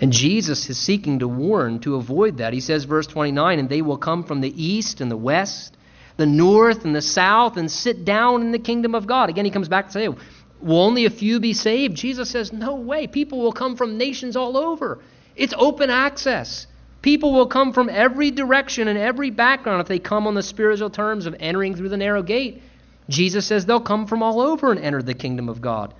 And 0.00 0.12
Jesus 0.12 0.68
is 0.68 0.76
seeking 0.76 1.20
to 1.20 1.28
warn 1.28 1.78
to 1.80 1.94
avoid 1.94 2.38
that. 2.38 2.52
He 2.52 2.60
says, 2.60 2.84
verse 2.84 3.06
29, 3.06 3.58
and 3.58 3.68
they 3.68 3.80
will 3.80 3.96
come 3.96 4.24
from 4.24 4.40
the 4.40 4.62
east 4.62 5.00
and 5.00 5.10
the 5.10 5.16
west, 5.16 5.76
the 6.18 6.26
north 6.26 6.84
and 6.84 6.94
the 6.94 7.00
south, 7.00 7.56
and 7.56 7.70
sit 7.70 8.04
down 8.04 8.42
in 8.42 8.52
the 8.52 8.58
kingdom 8.58 8.94
of 8.94 9.06
God. 9.06 9.30
Again, 9.30 9.46
he 9.46 9.50
comes 9.50 9.68
back 9.68 9.86
to 9.86 9.92
say, 9.92 10.08
Will 10.60 10.80
only 10.80 11.04
a 11.04 11.10
few 11.10 11.38
be 11.40 11.52
saved? 11.52 11.96
Jesus 11.96 12.30
says, 12.30 12.52
No 12.52 12.76
way. 12.76 13.06
People 13.06 13.40
will 13.40 13.52
come 13.52 13.76
from 13.76 13.98
nations 13.98 14.36
all 14.36 14.56
over. 14.56 15.00
It's 15.36 15.54
open 15.56 15.90
access. 15.90 16.66
People 17.02 17.32
will 17.32 17.46
come 17.46 17.72
from 17.72 17.88
every 17.88 18.30
direction 18.30 18.88
and 18.88 18.98
every 18.98 19.30
background 19.30 19.80
if 19.80 19.86
they 19.86 19.98
come 19.98 20.26
on 20.26 20.34
the 20.34 20.42
spiritual 20.42 20.90
terms 20.90 21.26
of 21.26 21.36
entering 21.38 21.76
through 21.76 21.90
the 21.90 21.96
narrow 21.96 22.22
gate. 22.22 22.62
Jesus 23.08 23.46
says 23.46 23.64
they'll 23.64 23.80
come 23.80 24.06
from 24.06 24.22
all 24.22 24.40
over 24.40 24.72
and 24.72 24.80
enter 24.80 25.02
the 25.02 25.14
kingdom 25.14 25.48
of 25.48 25.60
God. 25.60 25.94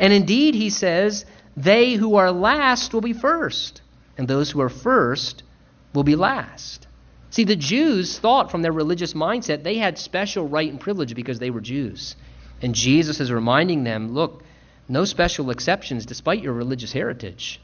And 0.00 0.12
indeed, 0.12 0.54
he 0.54 0.70
says, 0.70 1.24
they 1.56 1.94
who 1.94 2.16
are 2.16 2.32
last 2.32 2.92
will 2.92 3.00
be 3.00 3.12
first, 3.12 3.80
and 4.18 4.26
those 4.26 4.50
who 4.50 4.60
are 4.60 4.68
first 4.68 5.44
will 5.94 6.02
be 6.02 6.16
last. 6.16 6.88
See, 7.30 7.44
the 7.44 7.56
Jews 7.56 8.18
thought 8.18 8.50
from 8.50 8.62
their 8.62 8.72
religious 8.72 9.14
mindset 9.14 9.62
they 9.62 9.76
had 9.76 9.98
special 9.98 10.48
right 10.48 10.70
and 10.70 10.80
privilege 10.80 11.14
because 11.14 11.38
they 11.38 11.50
were 11.50 11.60
Jews. 11.60 12.16
And 12.62 12.74
Jesus 12.74 13.20
is 13.20 13.30
reminding 13.30 13.84
them 13.84 14.14
look, 14.14 14.42
no 14.88 15.04
special 15.04 15.50
exceptions 15.50 16.06
despite 16.06 16.42
your 16.42 16.52
religious 16.52 16.92
heritage. 16.92 17.60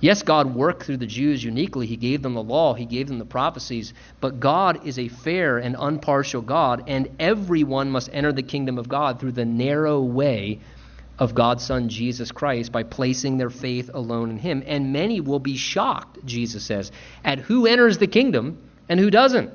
Yes, 0.00 0.22
God 0.22 0.54
worked 0.54 0.84
through 0.84 0.98
the 0.98 1.06
Jews 1.06 1.42
uniquely. 1.42 1.86
He 1.86 1.96
gave 1.96 2.22
them 2.22 2.34
the 2.34 2.42
law, 2.42 2.74
He 2.74 2.84
gave 2.84 3.08
them 3.08 3.18
the 3.18 3.24
prophecies. 3.24 3.92
But 4.20 4.38
God 4.38 4.86
is 4.86 4.98
a 4.98 5.08
fair 5.08 5.58
and 5.58 5.74
impartial 5.74 6.40
God, 6.40 6.84
and 6.86 7.08
everyone 7.18 7.90
must 7.90 8.10
enter 8.12 8.32
the 8.32 8.42
kingdom 8.42 8.78
of 8.78 8.88
God 8.88 9.18
through 9.18 9.32
the 9.32 9.44
narrow 9.44 10.00
way 10.00 10.60
of 11.18 11.34
God's 11.34 11.64
Son, 11.64 11.88
Jesus 11.88 12.30
Christ, 12.30 12.70
by 12.70 12.84
placing 12.84 13.38
their 13.38 13.50
faith 13.50 13.90
alone 13.92 14.30
in 14.30 14.38
Him. 14.38 14.62
And 14.66 14.92
many 14.92 15.20
will 15.20 15.40
be 15.40 15.56
shocked, 15.56 16.24
Jesus 16.24 16.64
says, 16.64 16.92
at 17.24 17.40
who 17.40 17.66
enters 17.66 17.98
the 17.98 18.06
kingdom 18.06 18.58
and 18.88 19.00
who 19.00 19.10
doesn't 19.10 19.52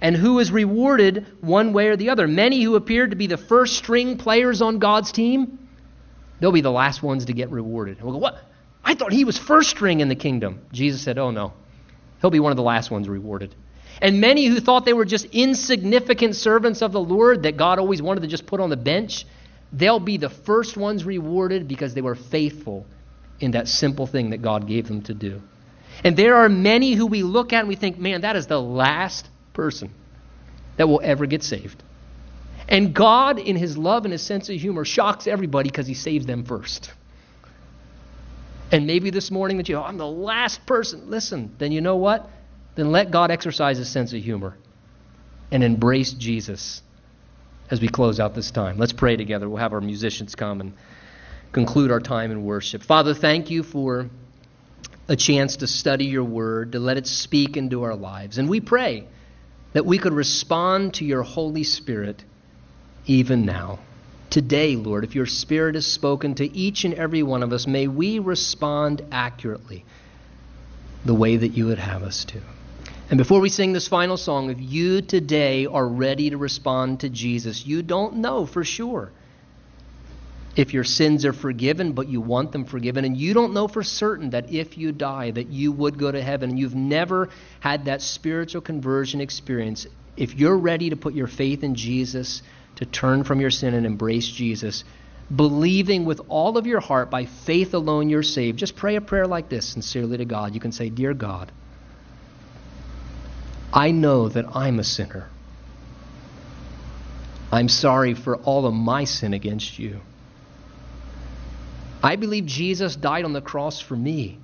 and 0.00 0.16
who 0.16 0.40
is 0.40 0.50
rewarded 0.50 1.26
one 1.40 1.72
way 1.72 1.88
or 1.88 1.96
the 1.96 2.10
other. 2.10 2.26
Many 2.26 2.62
who 2.62 2.76
appeared 2.76 3.10
to 3.10 3.16
be 3.16 3.28
the 3.28 3.36
first 3.36 3.76
string 3.76 4.18
players 4.18 4.60
on 4.60 4.78
God's 4.78 5.12
team, 5.12 5.58
they'll 6.40 6.52
be 6.52 6.60
the 6.60 6.72
last 6.72 7.02
ones 7.02 7.26
to 7.26 7.32
get 7.32 7.50
rewarded. 7.50 8.02
we'll 8.02 8.12
go, 8.12 8.18
what? 8.18 8.42
I 8.86 8.94
thought 8.94 9.12
he 9.12 9.24
was 9.24 9.36
first 9.36 9.70
string 9.70 9.98
in 9.98 10.08
the 10.08 10.14
kingdom. 10.14 10.60
Jesus 10.72 11.02
said, 11.02 11.18
oh 11.18 11.32
no. 11.32 11.52
He'll 12.20 12.30
be 12.30 12.38
one 12.38 12.52
of 12.52 12.56
the 12.56 12.62
last 12.62 12.88
ones 12.88 13.08
rewarded. 13.08 13.52
And 14.00 14.20
many 14.20 14.46
who 14.46 14.60
thought 14.60 14.84
they 14.84 14.92
were 14.92 15.04
just 15.04 15.26
insignificant 15.32 16.36
servants 16.36 16.82
of 16.82 16.92
the 16.92 17.00
Lord 17.00 17.42
that 17.42 17.56
God 17.56 17.80
always 17.80 18.00
wanted 18.00 18.20
to 18.20 18.28
just 18.28 18.46
put 18.46 18.60
on 18.60 18.70
the 18.70 18.76
bench, 18.76 19.26
they'll 19.72 19.98
be 19.98 20.18
the 20.18 20.30
first 20.30 20.76
ones 20.76 21.04
rewarded 21.04 21.66
because 21.66 21.94
they 21.94 22.00
were 22.00 22.14
faithful 22.14 22.86
in 23.40 23.50
that 23.50 23.66
simple 23.66 24.06
thing 24.06 24.30
that 24.30 24.40
God 24.40 24.68
gave 24.68 24.86
them 24.86 25.02
to 25.02 25.14
do. 25.14 25.42
And 26.04 26.16
there 26.16 26.36
are 26.36 26.48
many 26.48 26.94
who 26.94 27.06
we 27.06 27.24
look 27.24 27.52
at 27.52 27.60
and 27.60 27.68
we 27.68 27.74
think, 27.76 27.98
man, 27.98 28.20
that 28.20 28.36
is 28.36 28.46
the 28.46 28.60
last 28.60 29.28
person 29.52 29.90
that 30.76 30.88
will 30.88 31.00
ever 31.02 31.26
get 31.26 31.42
saved. 31.42 31.82
And 32.68 32.94
God, 32.94 33.40
in 33.40 33.56
his 33.56 33.76
love 33.76 34.04
and 34.04 34.12
his 34.12 34.22
sense 34.22 34.48
of 34.48 34.56
humor, 34.60 34.84
shocks 34.84 35.26
everybody 35.26 35.70
because 35.70 35.88
he 35.88 35.94
saves 35.94 36.24
them 36.24 36.44
first. 36.44 36.92
And 38.72 38.86
maybe 38.86 39.10
this 39.10 39.30
morning 39.30 39.58
that 39.58 39.68
you, 39.68 39.76
oh, 39.76 39.82
I'm 39.82 39.96
the 39.96 40.06
last 40.06 40.66
person. 40.66 41.08
Listen, 41.08 41.54
then 41.58 41.72
you 41.72 41.80
know 41.80 41.96
what? 41.96 42.28
Then 42.74 42.92
let 42.92 43.10
God 43.10 43.30
exercise 43.30 43.78
his 43.78 43.88
sense 43.88 44.12
of 44.12 44.22
humor 44.22 44.56
and 45.50 45.62
embrace 45.62 46.12
Jesus 46.12 46.82
as 47.70 47.80
we 47.80 47.88
close 47.88 48.20
out 48.20 48.34
this 48.34 48.50
time. 48.50 48.78
Let's 48.78 48.92
pray 48.92 49.16
together. 49.16 49.48
We'll 49.48 49.58
have 49.58 49.72
our 49.72 49.80
musicians 49.80 50.34
come 50.34 50.60
and 50.60 50.72
conclude 51.52 51.90
our 51.90 52.00
time 52.00 52.30
in 52.30 52.44
worship. 52.44 52.82
Father, 52.82 53.14
thank 53.14 53.50
you 53.50 53.62
for 53.62 54.10
a 55.08 55.16
chance 55.16 55.56
to 55.58 55.66
study 55.66 56.06
your 56.06 56.24
word, 56.24 56.72
to 56.72 56.80
let 56.80 56.96
it 56.96 57.06
speak 57.06 57.56
into 57.56 57.84
our 57.84 57.94
lives. 57.94 58.38
And 58.38 58.48
we 58.48 58.60
pray 58.60 59.06
that 59.72 59.86
we 59.86 59.98
could 59.98 60.12
respond 60.12 60.94
to 60.94 61.04
your 61.04 61.22
Holy 61.22 61.62
Spirit 61.62 62.24
even 63.06 63.46
now. 63.46 63.78
Today, 64.30 64.76
Lord, 64.76 65.04
if 65.04 65.14
your 65.14 65.26
Spirit 65.26 65.76
has 65.76 65.86
spoken 65.86 66.34
to 66.34 66.56
each 66.56 66.84
and 66.84 66.94
every 66.94 67.22
one 67.22 67.42
of 67.42 67.52
us, 67.52 67.66
may 67.66 67.86
we 67.88 68.18
respond 68.18 69.02
accurately 69.10 69.84
the 71.04 71.14
way 71.14 71.36
that 71.36 71.50
you 71.50 71.66
would 71.66 71.78
have 71.78 72.02
us 72.02 72.24
to. 72.26 72.40
And 73.08 73.18
before 73.18 73.40
we 73.40 73.48
sing 73.48 73.72
this 73.72 73.88
final 73.88 74.16
song, 74.16 74.50
if 74.50 74.60
you 74.60 75.00
today 75.00 75.66
are 75.66 75.86
ready 75.86 76.30
to 76.30 76.36
respond 76.36 77.00
to 77.00 77.08
Jesus, 77.08 77.64
you 77.64 77.82
don't 77.82 78.16
know 78.16 78.44
for 78.46 78.64
sure. 78.64 79.12
if 80.56 80.72
your 80.72 80.84
sins 80.84 81.24
are 81.26 81.34
forgiven, 81.34 81.92
but 81.92 82.08
you 82.08 82.20
want 82.20 82.50
them 82.50 82.64
forgiven, 82.64 83.04
and 83.04 83.16
you 83.16 83.34
don't 83.34 83.52
know 83.52 83.68
for 83.68 83.82
certain 83.82 84.30
that 84.30 84.50
if 84.50 84.78
you 84.78 84.90
die 84.90 85.30
that 85.30 85.48
you 85.48 85.70
would 85.70 85.98
go 85.98 86.10
to 86.10 86.20
heaven, 86.20 86.50
and 86.50 86.58
you've 86.58 86.74
never 86.74 87.28
had 87.60 87.84
that 87.84 88.00
spiritual 88.00 88.62
conversion 88.62 89.20
experience, 89.20 89.86
if 90.16 90.34
you're 90.34 90.56
ready 90.56 90.90
to 90.90 90.96
put 90.96 91.12
your 91.12 91.26
faith 91.26 91.62
in 91.62 91.74
Jesus, 91.74 92.42
to 92.76 92.86
turn 92.86 93.24
from 93.24 93.40
your 93.40 93.50
sin 93.50 93.74
and 93.74 93.86
embrace 93.86 94.28
Jesus, 94.28 94.84
believing 95.34 96.04
with 96.04 96.20
all 96.28 96.56
of 96.56 96.66
your 96.66 96.80
heart 96.80 97.10
by 97.10 97.24
faith 97.24 97.74
alone 97.74 98.08
you're 98.08 98.22
saved, 98.22 98.58
just 98.58 98.76
pray 98.76 98.96
a 98.96 99.00
prayer 99.00 99.26
like 99.26 99.48
this 99.48 99.66
sincerely 99.66 100.18
to 100.18 100.24
God. 100.24 100.54
You 100.54 100.60
can 100.60 100.72
say, 100.72 100.88
Dear 100.88 101.14
God, 101.14 101.50
I 103.72 103.90
know 103.90 104.28
that 104.28 104.56
I'm 104.56 104.78
a 104.78 104.84
sinner. 104.84 105.28
I'm 107.50 107.68
sorry 107.68 108.14
for 108.14 108.36
all 108.36 108.66
of 108.66 108.74
my 108.74 109.04
sin 109.04 109.32
against 109.34 109.78
you. 109.78 110.00
I 112.02 112.16
believe 112.16 112.46
Jesus 112.46 112.94
died 112.94 113.24
on 113.24 113.32
the 113.32 113.40
cross 113.40 113.80
for 113.80 113.96
me. 113.96 114.38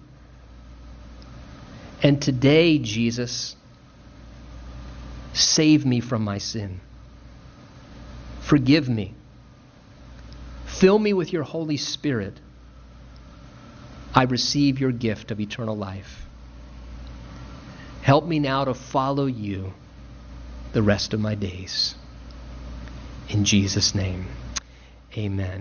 And 2.03 2.21
today, 2.21 2.79
Jesus, 2.79 3.55
save 5.33 5.87
me 5.87 6.01
from 6.01 6.25
my 6.25 6.39
sin. 6.39 6.81
Forgive 8.43 8.89
me. 8.89 9.15
Fill 10.67 10.99
me 10.99 11.13
with 11.13 11.33
your 11.33 11.43
Holy 11.43 11.77
Spirit. 11.77 12.39
I 14.15 14.25
receive 14.25 14.79
your 14.81 14.93
gift 14.93 15.31
of 15.31 15.41
eternal 15.41 15.77
life. 15.77 16.27
Help 18.03 18.27
me 18.27 18.39
now 18.39 18.65
to 18.65 18.75
follow 18.75 19.27
you 19.27 19.73
the 20.73 20.83
rest 20.83 21.15
of 21.15 21.21
my 21.21 21.35
days. 21.35 21.95
In 23.29 23.45
Jesus' 23.45 23.95
name, 23.95 24.27
amen. 25.17 25.61